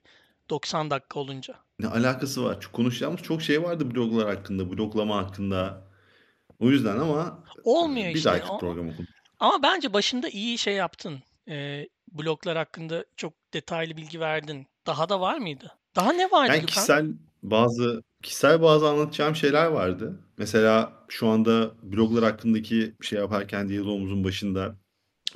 90 0.50 0.90
dakika 0.92 1.20
olunca. 1.20 1.56
Ne 1.80 1.88
alakası 1.88 2.44
var? 2.44 2.70
Konuşacağımız 2.74 3.22
çok 3.22 3.42
şey 3.42 3.64
vardı 3.64 3.96
bloglar 3.96 4.36
hakkında, 4.36 4.72
bloglama 4.72 5.18
hakkında. 5.18 5.88
O 6.60 6.70
yüzden 6.70 6.98
ama 7.00 7.44
Olmuyor 7.64 8.10
bir 8.10 8.16
işte. 8.16 8.30
dahaki 8.30 8.52
O- 8.52 8.58
programa 8.60 8.96
konuş. 8.96 9.10
Ama 9.40 9.64
bence 9.64 9.94
başında 9.94 10.30
iyi 10.30 10.58
şey 10.58 10.74
yaptın. 10.74 11.20
E, 11.50 11.88
bloglar 12.14 12.58
hakkında 12.58 13.06
çok 13.18 13.34
detaylı 13.54 13.98
bilgi 13.98 14.20
verdin. 14.20 14.68
Daha 14.88 15.10
da 15.10 15.22
var 15.22 15.38
mıydı? 15.38 15.72
Daha 15.96 16.14
ne 16.14 16.32
vardı 16.32 16.48
Yani 16.48 16.66
Gökhan? 16.66 16.66
kişisel 16.66 17.08
bazı 17.44 18.04
kişisel 18.24 18.62
bazı 18.62 18.90
anlatacağım 18.90 19.36
şeyler 19.36 19.66
vardı. 19.66 20.20
Mesela 20.38 20.94
şu 21.10 21.28
anda 21.28 21.72
bloglar 21.84 22.24
hakkındaki 22.24 22.94
şey 23.02 23.20
yaparken 23.20 23.70
diyalogumuzun 23.70 24.24
başında 24.24 24.76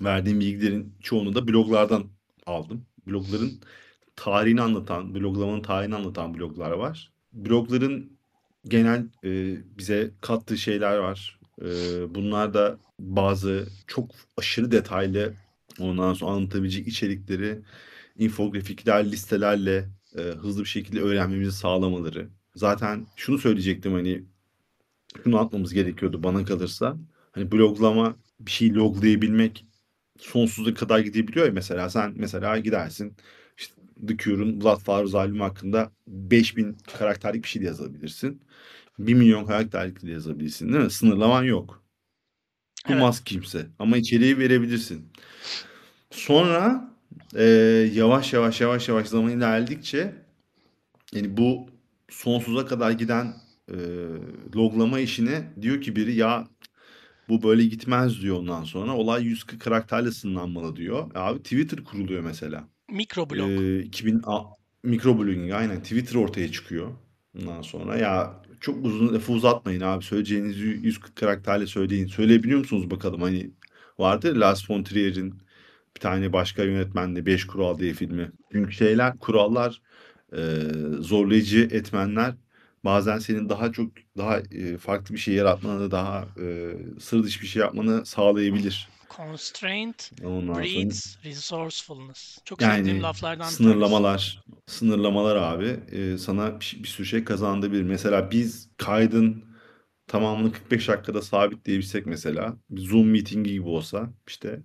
verdiğim 0.02 0.40
bilgilerin 0.40 0.96
çoğunu 1.04 1.36
da 1.36 1.48
bloglardan 1.48 2.06
aldım. 2.46 2.86
Blogların 3.08 3.52
tarihini 4.16 4.62
anlatan, 4.62 5.16
bloglamanın 5.16 5.62
tarihini 5.62 5.96
anlatan 5.96 6.34
bloglar 6.34 6.72
var. 6.72 7.12
Blogların 7.34 8.18
genel 8.66 9.06
e, 9.24 9.58
bize 9.78 10.12
kattığı 10.22 10.58
şeyler 10.58 10.98
var. 10.98 11.40
E, 11.62 11.66
bunlar 12.16 12.54
da 12.54 12.78
bazı 13.00 13.68
çok 13.88 14.12
aşırı 14.38 14.72
detaylı 14.72 15.34
ondan 15.80 16.14
sonra 16.14 16.32
anlatabilecek 16.32 16.88
içerikleri 16.88 17.62
infografikler, 18.18 19.12
listelerle 19.12 19.90
e, 20.18 20.22
hızlı 20.22 20.62
bir 20.62 20.70
şekilde 20.70 21.02
öğrenmemizi 21.02 21.52
sağlamaları. 21.52 22.30
Zaten 22.56 23.08
şunu 23.16 23.38
söyleyecektim 23.38 23.94
hani 23.94 24.24
şunu 25.24 25.40
atmamız 25.40 25.74
gerekiyordu 25.74 26.24
bana 26.24 26.46
kalırsa. 26.46 26.98
Hani 27.32 27.52
bloglama 27.52 28.16
bir 28.40 28.52
şey 28.52 28.74
loglayabilmek 28.74 29.66
sonsuza 30.20 30.74
kadar 30.74 31.00
gidebiliyor 31.00 31.46
ya 31.46 31.52
mesela 31.52 31.90
sen 31.90 32.14
mesela 32.16 32.58
gidersin 32.60 33.18
işte 33.58 33.76
The 34.08 34.18
Cure'un 34.18 34.62
Bloodflowers 34.62 35.16
albümü 35.16 35.40
hakkında 35.44 35.92
5000 36.08 36.78
karakterlik 36.98 37.44
bir 37.44 37.50
şey 37.50 37.62
de 37.62 37.66
yazabilirsin. 37.66 38.42
1 39.00 39.14
milyon 39.14 39.46
karakterlik 39.46 40.04
de 40.04 40.12
yazabilirsin 40.12 40.74
değil 40.74 40.84
mi? 40.84 40.92
Sınırlaman 40.92 41.44
yok. 41.44 41.84
Bulmaz 42.90 43.24
kimse 43.24 43.68
ama 43.80 43.98
içeriği 43.98 44.38
verebilirsin. 44.38 45.06
Sonra 46.12 46.92
e, 47.36 47.44
yavaş 47.94 48.34
yavaş 48.34 48.62
yavaş 48.62 48.90
yavaş 48.90 49.08
zaman 49.08 49.32
ilerledikçe 49.32 50.16
yani 51.14 51.38
bu 51.38 51.68
sonsuza 52.10 52.66
kadar 52.66 52.92
giden 52.92 53.34
e, 53.70 53.76
loglama 54.56 55.00
işini 55.00 55.44
diyor 55.62 55.82
ki 55.82 55.96
biri 55.96 56.16
ya 56.16 56.48
bu 57.30 57.44
böyle 57.44 57.66
gitmez 57.66 58.22
diyor 58.22 58.38
ondan 58.40 58.64
sonra. 58.64 58.96
Olay 58.96 59.24
140 59.24 59.62
karakterle 59.62 60.12
sınırlanmalı 60.12 60.76
diyor. 60.76 61.12
Abi 61.16 61.44
Twitter 61.44 61.84
kuruluyor 61.84 62.22
mesela. 62.24 62.68
Mikroblog. 62.92 63.50
Ee, 63.50 63.80
2000 63.80 64.22
a- 64.26 64.44
mikroblogging 64.84 65.52
aynen 65.54 65.82
Twitter 65.84 66.16
ortaya 66.16 66.52
çıkıyor. 66.52 66.92
Ondan 67.40 67.62
sonra 67.62 67.98
ya 67.98 68.42
çok 68.62 68.86
uzun 68.86 69.14
lafı 69.14 69.32
uzatmayın 69.34 69.82
abi 69.82 70.04
söyleyeceğinizi 70.04 70.80
140 70.84 71.16
karakterle 71.16 71.68
söyleyin. 71.68 72.08
Söyleyebiliyor 72.08 72.60
musunuz 72.60 72.92
bakalım 72.92 73.22
hani 73.22 73.52
vardı 74.00 74.40
Lars 74.40 74.70
von 74.70 74.84
Trier'in 74.84 75.36
bir 75.96 76.02
tane 76.02 76.34
başka 76.34 76.64
yönetmenle 76.64 77.26
5 77.26 77.48
Kural 77.48 77.80
diye 77.80 77.94
filmi. 77.94 78.32
Çünkü 78.52 78.72
şeyler 78.72 79.18
kurallar 79.20 79.82
e, 80.34 80.40
zorlayıcı 81.00 81.68
etmenler 81.72 82.36
bazen 82.86 83.20
senin 83.20 83.50
daha 83.50 83.72
çok 83.72 83.92
daha 84.18 84.40
e, 84.40 84.78
farklı 84.78 85.16
bir 85.16 85.20
şey 85.20 85.34
yaratmanı 85.34 85.92
daha 85.92 86.28
e, 86.42 86.74
sır 87.00 87.24
dışı 87.24 87.42
bir 87.42 87.48
şey 87.48 87.60
yapmanı 87.62 88.06
sağlayabilir. 88.06 88.90
Constraint 89.16 90.12
Ondan 90.24 90.54
sonra 90.54 90.64
breeds 90.64 91.18
resourcefulness. 91.26 92.38
Çok 92.46 92.62
sevdiğim 92.62 92.88
yani 92.88 93.02
laflardan 93.02 93.36
bir 93.36 93.40
tanesi. 93.40 93.56
sınırlamalar, 93.58 94.44
sınırlamalar 94.68 95.36
abi 95.36 95.80
e, 95.92 96.18
sana 96.18 96.60
bir, 96.60 96.78
bir 96.84 96.88
sürü 96.88 97.06
şey 97.06 97.24
kazandırabilir. 97.24 97.84
Mesela 97.84 98.32
biz 98.32 98.70
kaydın 98.78 99.44
tamamını 100.08 100.52
45 100.52 100.88
dakikada 100.88 101.22
sabitleyebilsek 101.22 102.06
mesela 102.06 102.58
bir 102.70 102.82
Zoom 102.82 103.10
meetingi 103.12 103.52
gibi 103.52 103.68
olsa 103.68 104.10
işte 104.28 104.60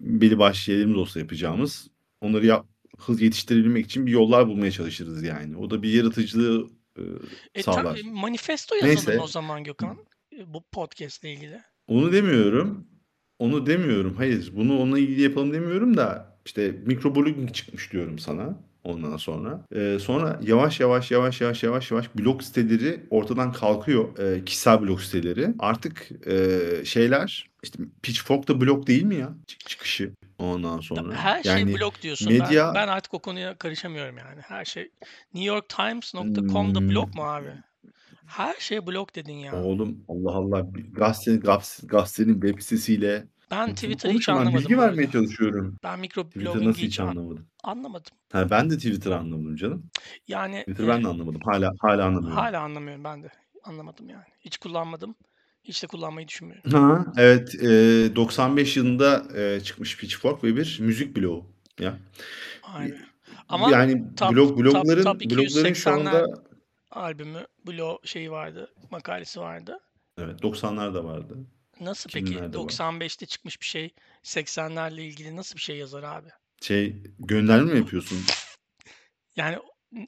belli 0.00 0.38
başlı 0.38 0.58
şeylerimiz 0.60 0.96
olsa 0.96 1.20
yapacağımız 1.20 1.88
onları 2.20 2.46
yap, 2.46 2.66
hız 2.98 3.22
yetiştirebilmek 3.22 3.86
için 3.86 4.06
bir 4.06 4.10
yollar 4.12 4.46
bulmaya 4.48 4.70
çalışırız 4.70 5.22
yani. 5.22 5.56
O 5.56 5.70
da 5.70 5.82
bir 5.82 5.92
yaratıcılığı 5.92 6.66
e, 6.98 7.02
E, 7.54 7.62
sağlar. 7.62 7.98
e, 7.98 8.02
manifesto 8.10 8.74
yazalım 8.74 8.94
Neyse. 8.96 9.20
o 9.20 9.26
zaman 9.26 9.64
Gökhan. 9.64 9.98
bu 10.46 10.62
podcast'le 10.72 11.24
ilgili? 11.24 11.60
Onu 11.86 12.12
demiyorum. 12.12 12.86
Onu 13.38 13.66
demiyorum. 13.66 14.14
Hayır, 14.16 14.52
bunu 14.56 14.78
onunla 14.78 14.98
ilgili 14.98 15.22
yapalım 15.22 15.52
demiyorum 15.52 15.96
da 15.96 16.36
işte 16.46 16.74
mikroblogging 16.86 17.52
çıkmış 17.54 17.92
diyorum 17.92 18.18
sana 18.18 18.56
ondan 18.84 19.16
sonra. 19.16 19.66
Ee, 19.74 19.98
sonra 20.00 20.40
yavaş 20.42 20.80
yavaş 20.80 21.10
yavaş 21.10 21.40
yavaş 21.40 21.62
yavaş 21.62 21.90
yavaş 21.90 22.14
blog 22.14 22.42
siteleri 22.42 23.00
ortadan 23.10 23.52
kalkıyor. 23.52 24.18
Ee, 24.18 24.44
kişisel 24.44 24.82
blog 24.82 25.00
siteleri. 25.00 25.48
Artık 25.58 26.08
e, 26.26 26.58
şeyler 26.84 27.50
işte 27.62 27.78
Pitchfork 28.02 28.48
da 28.48 28.60
blog 28.60 28.86
değil 28.86 29.02
mi 29.02 29.14
ya? 29.14 29.34
Çık 29.46 29.60
çıkışı 29.60 30.12
ondan 30.38 30.80
sonra. 30.80 31.14
Her 31.14 31.42
şey 31.42 31.52
Yani 31.52 31.74
blog 31.74 31.94
diyorsun. 32.02 32.32
medya 32.32 32.66
Ben, 32.66 32.74
ben 32.74 32.88
artık 32.88 33.14
o 33.14 33.18
konuya 33.18 33.58
karışamıyorum 33.58 34.18
yani. 34.18 34.40
Her 34.40 34.64
şey 34.64 34.90
New 35.34 35.48
York 35.54 35.68
Times.com'da 35.68 36.80
Hmm, 36.80 36.88
blog 36.88 37.14
mu 37.14 37.22
abi? 37.22 37.50
Her 38.26 38.54
şey 38.58 38.86
blog 38.86 39.14
dedin 39.14 39.32
ya. 39.32 39.62
oğlum 39.62 40.04
Allah 40.08 40.30
Allah 40.32 40.74
bir 40.74 40.92
gazetenin, 40.92 41.40
gaz- 41.40 41.80
gazetenin 41.84 42.40
web 42.40 42.60
sitesiyle 42.60 43.26
Ben 43.50 43.74
Twitter'ı 43.74 44.12
hiç 44.12 44.26
konuşuyorum. 44.26 44.40
Ben 44.42 44.46
anlamadım 44.46 44.64
bilgi 44.64 44.76
bu 44.78 44.82
vermeye 44.82 45.00
arada. 45.02 45.12
çalışıyorum. 45.12 45.76
Ben 45.84 46.02
Twitter 46.02 46.24
nasıl 46.24 46.30
mikroblogging'i 46.30 46.70
hiç 46.74 46.82
hiç 46.84 47.00
an- 47.00 47.06
anlamadım. 47.06 47.46
anlamadım. 47.64 48.12
Ha, 48.32 48.50
ben 48.50 48.70
de 48.70 48.76
Twitter'ı 48.76 49.16
anlamadım 49.16 49.56
canım. 49.56 49.86
Yani 50.28 50.60
Twitter 50.60 50.84
e, 50.84 50.88
ben 50.88 51.04
de 51.04 51.08
anlamadım. 51.08 51.40
Hala 51.44 51.72
hala 51.80 52.04
anlamıyorum. 52.04 52.36
hala 52.38 52.60
anlamıyorum 52.60 53.04
ben 53.04 53.22
de. 53.22 53.28
Anlamadım 53.64 54.08
yani. 54.08 54.24
Hiç 54.40 54.58
kullanmadım. 54.58 55.14
Hiç 55.64 55.82
de 55.82 55.86
kullanmayı 55.86 56.28
düşünmüyorum. 56.28 56.72
Ha, 56.72 57.12
evet. 57.16 57.54
e, 57.62 58.16
95 58.16 58.76
yılında 58.76 59.24
e, 59.36 59.60
çıkmış 59.60 59.98
Pitchfork 59.98 60.44
ve 60.44 60.56
bir 60.56 60.78
müzik 60.80 61.16
bloğu. 61.16 61.46
Ya. 61.80 61.98
Aynen. 62.62 62.98
Ama 63.48 63.70
Yani 63.70 64.04
top 64.16 64.32
blog 64.32 64.48
top 64.48 64.58
blogların 64.58 65.02
top 65.02 65.20
blogların 65.20 65.72
şu 65.72 65.90
280'ler 65.90 65.92
anda 65.92 66.24
albümü 66.94 67.46
blog 67.66 68.06
şeyi 68.06 68.30
vardı, 68.30 68.70
makalesi 68.90 69.40
vardı. 69.40 69.80
evet 70.18 70.40
90'lar 70.40 71.04
vardı. 71.04 71.36
Nasıl 71.80 72.10
peki 72.10 72.34
2000'lerde 72.34 72.58
var. 72.58 72.62
95'te 72.62 73.26
çıkmış 73.26 73.60
bir 73.60 73.66
şey 73.66 73.94
80'lerle 74.22 75.00
ilgili 75.00 75.36
nasıl 75.36 75.56
bir 75.56 75.60
şey 75.60 75.76
yazar 75.76 76.02
abi? 76.02 76.28
Şey 76.60 77.02
gönderme 77.18 77.72
mi 77.72 77.78
yapıyorsun? 77.78 78.18
Yani 79.36 79.58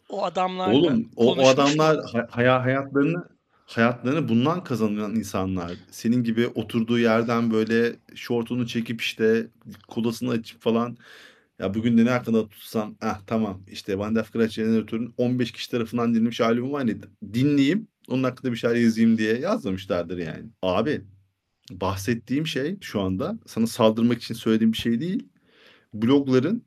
o 0.08 0.24
adamlarla 0.24 0.74
Oğlum 0.78 1.10
o, 1.16 1.34
o 1.36 1.48
adamlar 1.48 2.04
hay- 2.12 2.26
haya- 2.30 2.64
hayatlarını 2.64 3.28
hayatlarını 3.66 4.28
bundan 4.28 4.64
kazanan 4.64 5.14
insanlar. 5.14 5.72
Senin 5.90 6.24
gibi 6.24 6.46
oturduğu 6.46 6.98
yerden 6.98 7.50
böyle 7.52 7.96
şortunu 8.14 8.66
çekip 8.66 9.00
işte 9.00 9.46
kolasını 9.88 10.30
açıp 10.30 10.62
falan 10.62 10.96
ya 11.58 11.74
bugün 11.74 11.98
de 11.98 12.04
ne 12.04 12.10
hakkında 12.10 12.48
tutsam 12.48 12.96
ah 13.00 13.20
tamam 13.26 13.62
işte 13.70 13.98
Van 13.98 14.14
der 14.14 14.26
Graaf 14.32 14.50
Jeneratör'ün 14.50 15.14
15 15.16 15.52
kişi 15.52 15.70
tarafından 15.70 16.14
dinlenmiş 16.14 16.40
albümü 16.40 16.72
var 16.72 16.80
hani 16.80 16.96
dinleyeyim 17.32 17.88
onun 18.08 18.22
hakkında 18.22 18.52
bir 18.52 18.56
şeyler 18.56 18.76
yazayım 18.76 19.18
diye 19.18 19.38
yazmamışlardır 19.38 20.18
yani. 20.18 20.44
Abi 20.62 21.00
bahsettiğim 21.70 22.46
şey 22.46 22.76
şu 22.80 23.00
anda 23.00 23.38
sana 23.46 23.66
saldırmak 23.66 24.22
için 24.22 24.34
söylediğim 24.34 24.72
bir 24.72 24.78
şey 24.78 25.00
değil. 25.00 25.28
Blogların 25.94 26.62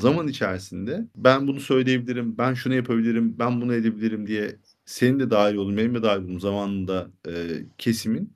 zaman 0.00 0.28
içerisinde 0.28 1.06
ben 1.16 1.46
bunu 1.46 1.60
söyleyebilirim, 1.60 2.38
ben 2.38 2.54
şunu 2.54 2.74
yapabilirim, 2.74 3.38
ben 3.38 3.60
bunu 3.60 3.74
edebilirim 3.74 4.26
diye 4.26 4.56
senin 4.84 5.20
de 5.20 5.30
dahil 5.30 5.54
olduğun, 5.56 5.76
benim 5.76 5.94
de 5.94 6.02
dahil 6.02 6.24
olduğum 6.24 6.40
zamanında 6.40 7.10
e, 7.28 7.32
kesimin 7.78 8.32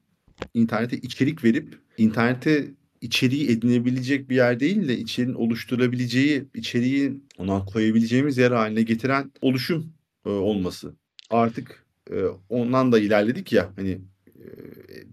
internete 0.55 0.97
içerik 0.97 1.45
verip 1.45 1.79
internete 1.99 2.71
içeriği 3.01 3.51
edinebilecek 3.51 4.31
bir 4.31 4.37
yer 4.37 4.61
değil 4.61 4.89
de 4.89 4.99
içeriğin 4.99 5.35
oluşturabileceği, 5.35 6.45
içeriği 6.55 7.13
ona 7.39 7.65
koyabileceğimiz 7.65 8.39
yer 8.39 8.51
haline 8.53 8.83
getiren 8.83 9.33
oluşum 9.43 9.93
e, 10.27 10.29
olması. 10.31 10.95
Artık 11.31 11.87
e, 12.11 12.23
ondan 12.49 12.93
da 12.93 12.99
ilerledik 12.99 13.53
ya 13.53 13.73
hani 13.77 13.91
e, 14.29 14.45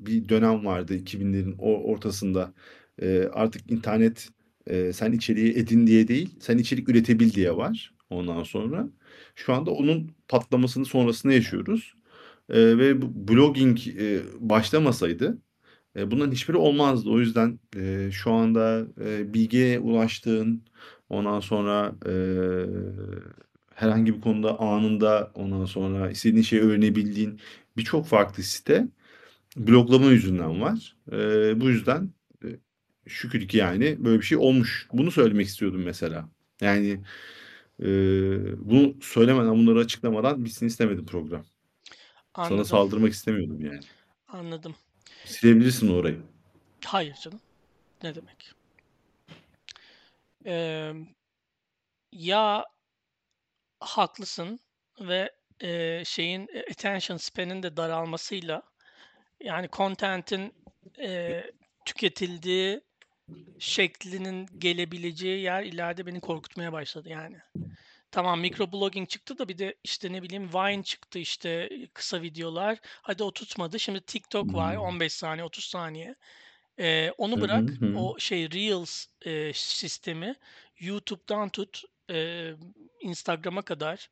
bir 0.05 0.29
dönem 0.29 0.65
vardı 0.65 0.95
2000'lerin 0.97 1.55
o- 1.59 1.83
ortasında 1.83 2.53
E, 3.01 3.29
artık 3.33 3.71
internet 3.71 4.29
e, 4.67 4.93
sen 4.93 5.11
içeriği 5.11 5.53
edin 5.57 5.87
diye 5.87 6.07
değil, 6.07 6.35
sen 6.39 6.57
içerik 6.57 6.89
üretebil 6.89 7.33
diye 7.33 7.55
var 7.57 7.93
ondan 8.09 8.43
sonra. 8.43 8.89
Şu 9.35 9.53
anda 9.53 9.71
onun 9.71 10.11
patlamasını 10.27 10.85
sonrasında 10.85 11.33
yaşıyoruz. 11.33 11.93
E, 12.49 12.77
ve 12.77 13.01
bu 13.01 13.27
blogging 13.27 13.79
e, 13.87 14.21
başlamasaydı 14.39 15.37
e, 15.95 16.11
bunların 16.11 16.31
hiçbiri 16.31 16.57
olmazdı. 16.57 17.09
O 17.09 17.19
yüzden 17.19 17.59
e, 17.77 18.09
şu 18.11 18.31
anda 18.31 18.87
e, 19.05 19.33
bilgiye 19.33 19.79
ulaştığın, 19.79 20.63
ondan 21.09 21.39
sonra 21.39 21.95
e, 22.07 22.13
herhangi 23.75 24.15
bir 24.15 24.21
konuda 24.21 24.59
anında 24.59 25.31
ondan 25.35 25.65
sonra 25.65 26.11
istediğin 26.11 26.43
şeyi 26.43 26.61
öğrenebildiğin 26.61 27.39
birçok 27.77 28.07
farklı 28.07 28.43
site 28.43 28.87
bloglama 29.57 30.05
yüzünden 30.11 30.61
var. 30.61 30.97
E, 31.11 31.17
bu 31.61 31.69
yüzden 31.69 32.09
e, 32.45 32.47
şükür 33.07 33.47
ki 33.47 33.57
yani 33.57 33.97
böyle 34.05 34.19
bir 34.19 34.25
şey 34.25 34.37
olmuş. 34.37 34.87
Bunu 34.93 35.11
söylemek 35.11 35.47
istiyordum 35.47 35.83
mesela. 35.83 36.29
Yani 36.61 37.01
e, 37.79 37.87
bunu 38.69 38.95
söylemeden, 39.01 39.51
bunları 39.51 39.79
açıklamadan 39.79 40.45
bitsin 40.45 40.67
istemedim 40.67 41.05
program. 41.05 41.45
Sana 42.41 42.61
Anladım. 42.61 42.65
saldırmak 42.65 43.13
istemiyordum 43.13 43.61
yani. 43.61 43.79
Anladım. 44.27 44.75
Silebilirsin 45.25 45.95
orayı. 45.95 46.21
Hayır 46.85 47.15
canım. 47.23 47.41
Ne 48.03 48.15
demek? 48.15 48.51
Ee, 50.45 50.93
ya 52.11 52.65
haklısın 53.79 54.59
ve 54.99 55.31
e, 55.61 56.03
şeyin 56.05 56.49
attention 56.71 57.17
span'in 57.17 57.63
de 57.63 57.77
daralmasıyla 57.77 58.61
yani 59.43 59.69
content'in 59.71 60.53
e, 60.99 61.43
tüketildiği 61.85 62.81
şeklinin 63.59 64.45
gelebileceği 64.57 65.41
yer 65.41 65.63
ileride 65.63 66.05
beni 66.05 66.19
korkutmaya 66.19 66.73
başladı 66.73 67.09
yani. 67.09 67.37
Tamam 68.15 68.39
microblogging 68.39 69.09
çıktı 69.09 69.37
da 69.37 69.47
bir 69.49 69.57
de 69.57 69.75
işte 69.83 70.13
ne 70.13 70.23
bileyim 70.23 70.53
Vine 70.53 70.83
çıktı 70.83 71.19
işte 71.19 71.69
kısa 71.93 72.21
videolar. 72.21 72.79
Hadi 72.83 73.23
o 73.23 73.31
tutmadı. 73.31 73.79
Şimdi 73.79 74.01
TikTok 74.01 74.53
var 74.55 74.75
Hmm. 74.75 74.81
15 74.83 75.13
saniye 75.13 75.43
30 75.45 75.63
saniye. 75.65 76.15
Ee, 76.79 77.11
onu 77.17 77.41
bırak 77.41 77.79
hı 77.81 77.85
hı. 77.85 77.91
o 77.97 78.19
şey 78.19 78.51
Reels 78.51 79.07
e, 79.25 79.53
sistemi 79.53 80.35
YouTube'dan 80.79 81.49
tut 81.49 81.83
e, 82.11 82.51
Instagram'a 83.01 83.61
kadar 83.61 84.09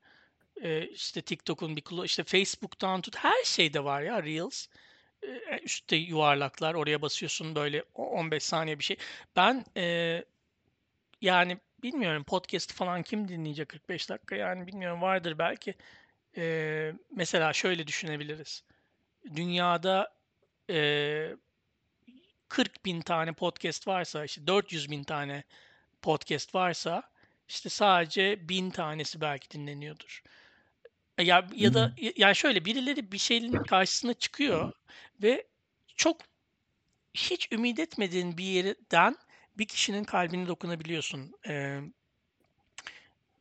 e, 0.64 0.88
işte 0.88 1.22
TikTok'un 1.22 1.76
bir 1.76 1.82
kulu 1.82 2.06
işte 2.06 2.24
Facebook'tan 2.24 3.02
tut 3.02 3.16
her 3.18 3.44
şeyde 3.46 3.84
var 3.84 4.02
ya 4.02 4.24
Reels. 4.24 4.68
E, 5.24 5.60
üstte 5.64 5.96
yuvarlaklar 5.96 6.74
oraya 6.74 7.02
basıyorsun 7.02 7.56
böyle 7.56 7.84
o- 7.96 8.08
15 8.08 8.44
saniye 8.44 8.80
bir 8.80 8.84
şey. 8.84 8.98
Ben 9.36 9.66
e, 9.78 10.26
yani 11.22 11.58
bilmiyorum 11.84 12.24
podcast 12.24 12.74
falan 12.74 13.04
kim 13.04 13.28
dinleyecek 13.28 13.70
45 13.70 14.10
dakika 14.10 14.36
yani 14.36 14.68
bilmiyorum 14.68 15.02
vardır 15.02 15.38
belki. 15.38 15.76
E, 16.38 16.94
mesela 17.12 17.54
şöyle 17.54 17.88
düşünebiliriz. 17.88 18.64
Dünyada 19.36 20.14
e, 20.70 21.36
40 22.50 22.86
bin 22.86 23.02
tane 23.02 23.34
podcast 23.34 23.88
varsa 23.88 24.26
işte 24.26 24.48
400 24.48 24.92
bin 24.92 25.04
tane 25.04 25.44
podcast 26.02 26.56
varsa 26.56 27.04
işte 27.48 27.70
sadece 27.70 28.50
bin 28.50 28.70
tanesi 28.70 29.22
belki 29.22 29.52
dinleniyordur. 29.52 30.24
E, 31.18 31.24
Ya 31.24 31.48
ya 31.56 31.74
da 31.74 31.94
ya 31.98 32.12
yani 32.18 32.36
şöyle 32.36 32.66
birileri 32.66 33.12
bir 33.12 33.18
şeyin 33.18 33.52
karşısına 33.52 34.14
çıkıyor 34.14 34.72
ve 35.24 35.48
çok 35.96 36.18
hiç 37.14 37.52
ümit 37.52 37.80
etmediğin 37.80 38.38
bir 38.38 38.44
yerden 38.44 39.18
bir 39.58 39.66
kişinin 39.66 40.04
kalbine 40.04 40.48
dokunabiliyorsun 40.48 41.32
e, 41.48 41.80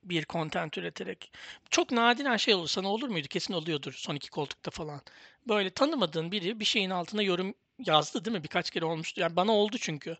bir 0.04 0.24
content 0.24 0.78
üreterek. 0.78 1.32
Çok 1.70 1.92
nadiren 1.92 2.36
şey 2.36 2.54
olur. 2.54 2.68
Sana 2.68 2.88
olur 2.88 3.08
muydu? 3.08 3.28
Kesin 3.28 3.54
oluyordur 3.54 3.92
son 3.92 4.14
iki 4.14 4.30
koltukta 4.30 4.70
falan. 4.70 5.00
Böyle 5.48 5.70
tanımadığın 5.70 6.32
biri 6.32 6.60
bir 6.60 6.64
şeyin 6.64 6.90
altına 6.90 7.22
yorum 7.22 7.54
yazdı 7.78 8.24
değil 8.24 8.36
mi? 8.36 8.42
Birkaç 8.44 8.70
kere 8.70 8.84
olmuştu. 8.84 9.20
Yani 9.20 9.36
bana 9.36 9.52
oldu 9.52 9.76
çünkü. 9.80 10.16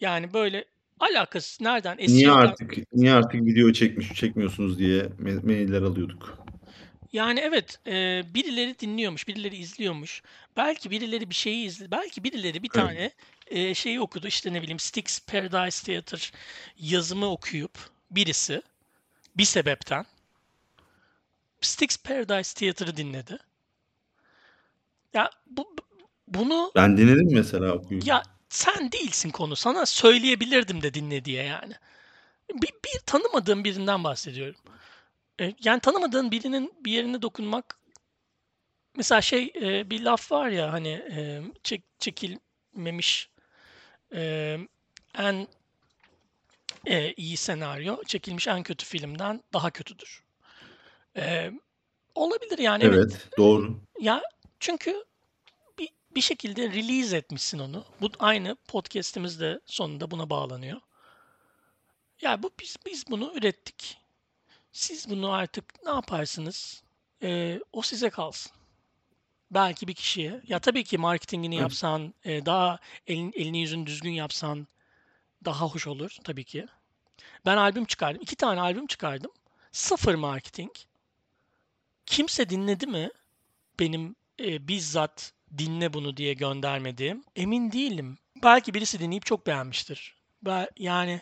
Yani 0.00 0.32
böyle 0.32 0.64
alakasız 1.00 1.60
nereden 1.60 1.98
Niye 1.98 2.08
SEO'dan 2.08 2.46
artık 2.48 2.92
niye 2.92 3.12
artık 3.12 3.44
video 3.44 3.72
çekmiş 3.72 4.14
çekmiyorsunuz 4.14 4.78
diye 4.78 5.08
mailler 5.18 5.82
alıyorduk. 5.82 6.38
Yani 7.12 7.40
evet, 7.40 7.80
eee, 7.86 8.24
birileri 8.34 8.78
dinliyormuş, 8.78 9.28
birileri 9.28 9.56
izliyormuş. 9.56 10.22
Belki 10.56 10.90
birileri 10.90 11.30
bir 11.30 11.34
şeyi 11.34 11.66
izle, 11.66 11.90
belki 11.90 12.24
birileri 12.24 12.62
bir 12.62 12.70
Evet. 12.74 12.84
tane 12.84 13.10
eee, 13.50 13.74
şeyi 13.74 14.00
okudu. 14.00 14.26
İşte 14.26 14.52
ne 14.52 14.62
bileyim 14.62 14.78
Styx 14.78 15.20
Paradise 15.26 15.86
Theater 15.86 16.32
yazımı 16.78 17.26
okuyup 17.30 17.78
birisi 18.10 18.62
bir 19.36 19.44
sebepten 19.44 20.06
Styx 21.60 21.96
Paradise 22.02 22.54
Theater'ı 22.54 22.96
dinledi. 22.96 23.38
Ya 25.14 25.30
bu 25.46 25.64
bu- 25.78 26.08
bunu 26.28 26.72
Ben 26.76 26.96
dinledim 26.96 27.28
mesela 27.32 27.72
okuyup. 27.72 28.06
ya 28.06 28.22
sen 28.48 28.92
değilsin 28.92 29.30
konu. 29.30 29.56
Sana 29.56 29.86
söyleyebilirdim 29.86 30.82
de 30.82 30.94
dinle 30.94 31.24
diye 31.24 31.42
yani. 31.44 31.72
Bir, 32.54 32.70
bir 32.84 33.00
tanımadığım 33.06 33.64
birinden 33.64 34.04
bahsediyorum. 34.04 34.60
E, 35.40 35.54
yani 35.64 35.80
tanımadığın 35.80 36.30
birinin 36.30 36.74
bir 36.84 36.92
yerine 36.92 37.22
dokunmak 37.22 37.78
mesela 38.96 39.20
şey 39.20 39.52
e, 39.62 39.90
bir 39.90 40.00
laf 40.02 40.32
var 40.32 40.48
ya 40.48 40.72
hani 40.72 40.88
e, 40.88 41.42
çek, 41.62 41.82
çekilmemiş 41.98 43.30
e, 44.14 44.58
en 45.18 45.48
e, 46.86 47.12
iyi 47.12 47.36
senaryo 47.36 48.02
çekilmiş 48.04 48.48
en 48.48 48.62
kötü 48.62 48.86
filmden 48.86 49.42
daha 49.52 49.70
kötüdür. 49.70 50.24
E, 51.16 51.52
olabilir 52.14 52.58
yani 52.58 52.84
evet. 52.84 52.94
Evet, 52.94 53.28
doğru. 53.38 53.80
Ya 54.00 54.22
çünkü 54.60 55.04
bir, 55.78 55.88
bir 56.14 56.20
şekilde 56.20 56.68
release 56.70 57.16
etmişsin 57.16 57.58
onu. 57.58 57.84
Bu 58.00 58.10
aynı 58.18 58.56
podcast'imiz 58.68 59.40
de 59.40 59.60
sonunda 59.66 60.10
buna 60.10 60.30
bağlanıyor. 60.30 60.80
Ya 62.20 62.42
bu 62.42 62.50
biz 62.60 62.76
biz 62.86 63.04
bunu 63.10 63.32
ürettik. 63.34 63.98
Siz 64.72 65.10
bunu 65.10 65.32
artık 65.32 65.64
ne 65.84 65.90
yaparsınız? 65.90 66.82
Ee, 67.22 67.60
o 67.72 67.82
size 67.82 68.10
kalsın. 68.10 68.52
Belki 69.50 69.88
bir 69.88 69.94
kişiye. 69.94 70.40
Ya 70.46 70.58
tabii 70.58 70.84
ki 70.84 70.98
marketingini 70.98 71.56
yapsan, 71.56 72.14
e, 72.24 72.46
daha 72.46 72.78
elin, 73.06 73.32
elini 73.36 73.60
yüzünü 73.60 73.86
düzgün 73.86 74.10
yapsan 74.10 74.66
daha 75.44 75.66
hoş 75.66 75.86
olur 75.86 76.16
tabii 76.24 76.44
ki. 76.44 76.66
Ben 77.46 77.56
albüm 77.56 77.84
çıkardım. 77.84 78.22
iki 78.22 78.36
tane 78.36 78.60
albüm 78.60 78.86
çıkardım. 78.86 79.30
Sıfır 79.72 80.14
marketing. 80.14 80.70
Kimse 82.06 82.48
dinledi 82.48 82.86
mi? 82.86 83.10
Benim 83.80 84.16
e, 84.40 84.68
bizzat 84.68 85.32
dinle 85.58 85.92
bunu 85.92 86.16
diye 86.16 86.34
göndermediğim. 86.34 87.24
Emin 87.36 87.72
değilim. 87.72 88.18
Belki 88.42 88.74
birisi 88.74 88.98
dinleyip 88.98 89.26
çok 89.26 89.46
beğenmiştir. 89.46 90.16
Ben, 90.42 90.68
yani 90.78 91.20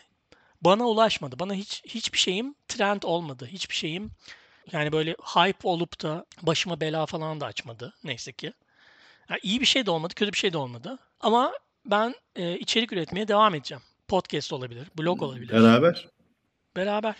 bana 0.61 0.85
ulaşmadı. 0.85 1.39
Bana 1.39 1.53
hiç 1.53 1.83
hiçbir 1.85 2.17
şeyim 2.17 2.55
trend 2.67 3.03
olmadı. 3.03 3.45
Hiçbir 3.45 3.75
şeyim 3.75 4.11
yani 4.71 4.91
böyle 4.91 5.11
hype 5.11 5.67
olup 5.67 6.01
da 6.03 6.25
başıma 6.41 6.79
bela 6.81 7.05
falan 7.05 7.41
da 7.41 7.45
açmadı. 7.45 7.93
Neyse 8.03 8.31
ki. 8.31 8.53
Yani 9.29 9.39
iyi 9.43 9.61
bir 9.61 9.65
şey 9.65 9.85
de 9.85 9.91
olmadı, 9.91 10.13
kötü 10.15 10.31
bir 10.33 10.37
şey 10.37 10.53
de 10.53 10.57
olmadı. 10.57 10.99
Ama 11.19 11.53
ben 11.85 12.15
e, 12.35 12.57
içerik 12.59 12.91
üretmeye 12.91 13.27
devam 13.27 13.55
edeceğim. 13.55 13.81
Podcast 14.07 14.53
olabilir, 14.53 14.87
blog 14.97 15.21
olabilir. 15.21 15.49
Beraber. 15.53 16.07
Beraber. 16.75 17.15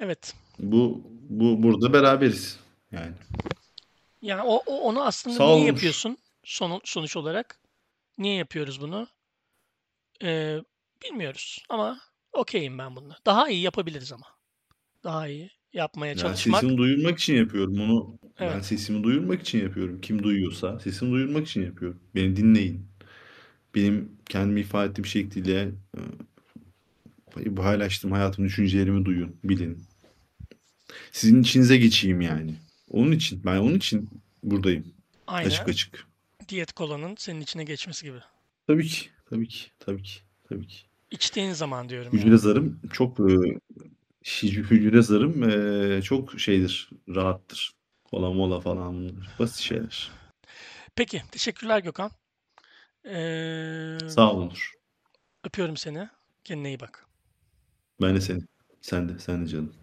Evet. 0.00 0.34
Bu 0.58 1.02
bu 1.28 1.62
burada 1.62 1.92
beraberiz. 1.92 2.58
Yani. 2.92 3.12
Yani 4.22 4.42
o, 4.42 4.62
o- 4.66 4.80
onu 4.80 5.02
aslında 5.04 5.36
Sağ 5.36 5.44
niye 5.44 5.56
olun. 5.56 5.66
yapıyorsun? 5.66 6.18
Son, 6.44 6.80
sonuç 6.84 7.16
olarak 7.16 7.58
niye 8.18 8.34
yapıyoruz 8.34 8.80
bunu? 8.80 9.08
Ee, 10.22 10.58
bilmiyoruz 11.02 11.64
ama 11.68 12.00
okeyim 12.32 12.78
ben 12.78 12.96
bununla. 12.96 13.16
Daha 13.26 13.48
iyi 13.48 13.62
yapabiliriz 13.62 14.12
ama. 14.12 14.26
Daha 15.04 15.28
iyi 15.28 15.50
yapmaya 15.72 16.14
Ben 16.14 16.18
çalışmak. 16.20 16.60
sesimi 16.60 16.78
duyurmak 16.78 17.18
için 17.18 17.34
yapıyorum 17.34 17.80
onu. 17.80 18.18
Ben 18.40 18.46
Evet. 18.46 18.64
sesimi 18.64 19.02
duyurmak 19.04 19.40
için 19.40 19.62
yapıyorum. 19.62 20.00
Kim 20.00 20.22
duyuyorsa 20.22 20.80
sesimi 20.80 21.10
duyurmak 21.12 21.46
için 21.48 21.62
yapıyorum. 21.64 22.00
Beni 22.14 22.36
dinleyin. 22.36 22.86
Benim 23.74 24.12
kendimi 24.28 24.60
ifade 24.60 24.90
ettiğim 24.90 25.06
şekliyle 25.06 25.70
e, 27.44 27.54
paylaştığım 27.54 28.12
hayatım 28.12 28.44
düşüncelerimi 28.44 29.04
duyun, 29.04 29.36
bilin. 29.44 29.78
Sizin 31.12 31.42
içinize 31.42 31.76
geçeyim 31.76 32.20
yani. 32.20 32.54
Onun 32.90 33.12
için 33.12 33.42
ben 33.44 33.56
onun 33.56 33.74
için 33.74 34.08
buradayım. 34.42 34.84
Aynı 35.26 35.46
Açık 35.48 35.68
açık. 35.68 36.06
diyet 36.48 36.72
kolanın 36.72 37.14
senin 37.18 37.40
içine 37.40 37.64
geçmesi 37.64 38.06
gibi. 38.06 38.18
Tabii 38.66 38.86
ki, 38.86 39.08
tabii 39.30 39.48
ki, 39.48 39.66
tabii 39.78 40.02
ki, 40.02 40.20
tabii 40.48 40.66
ki. 40.66 40.76
İçtiğin 41.10 41.52
zaman 41.52 41.88
diyorum 41.88 42.12
Hücre 42.12 42.28
yani. 42.28 42.38
zarım 42.38 42.80
çok 42.92 43.20
e, 43.20 43.34
hücre 44.24 45.02
zarım 45.02 45.42
e, 45.50 46.02
çok 46.02 46.40
şeydir, 46.40 46.90
rahattır. 47.08 47.72
Kola 48.04 48.30
mola 48.32 48.60
falan 48.60 48.94
bunlar. 48.94 49.28
Basit 49.38 49.58
şeyler. 49.60 50.10
Peki, 50.96 51.22
teşekkürler 51.30 51.78
Gökhan. 51.78 52.10
Ee, 53.04 53.98
Sağ 54.08 54.32
ol 54.32 54.40
Onur. 54.42 54.72
öpüyorum 55.44 55.76
seni. 55.76 56.08
Kendine 56.44 56.68
iyi 56.68 56.80
bak. 56.80 57.06
Ben 58.02 58.16
de 58.16 58.20
seni. 58.20 58.40
Sen 58.80 59.08
de, 59.08 59.18
sen 59.18 59.42
de 59.44 59.48
canım. 59.48 59.74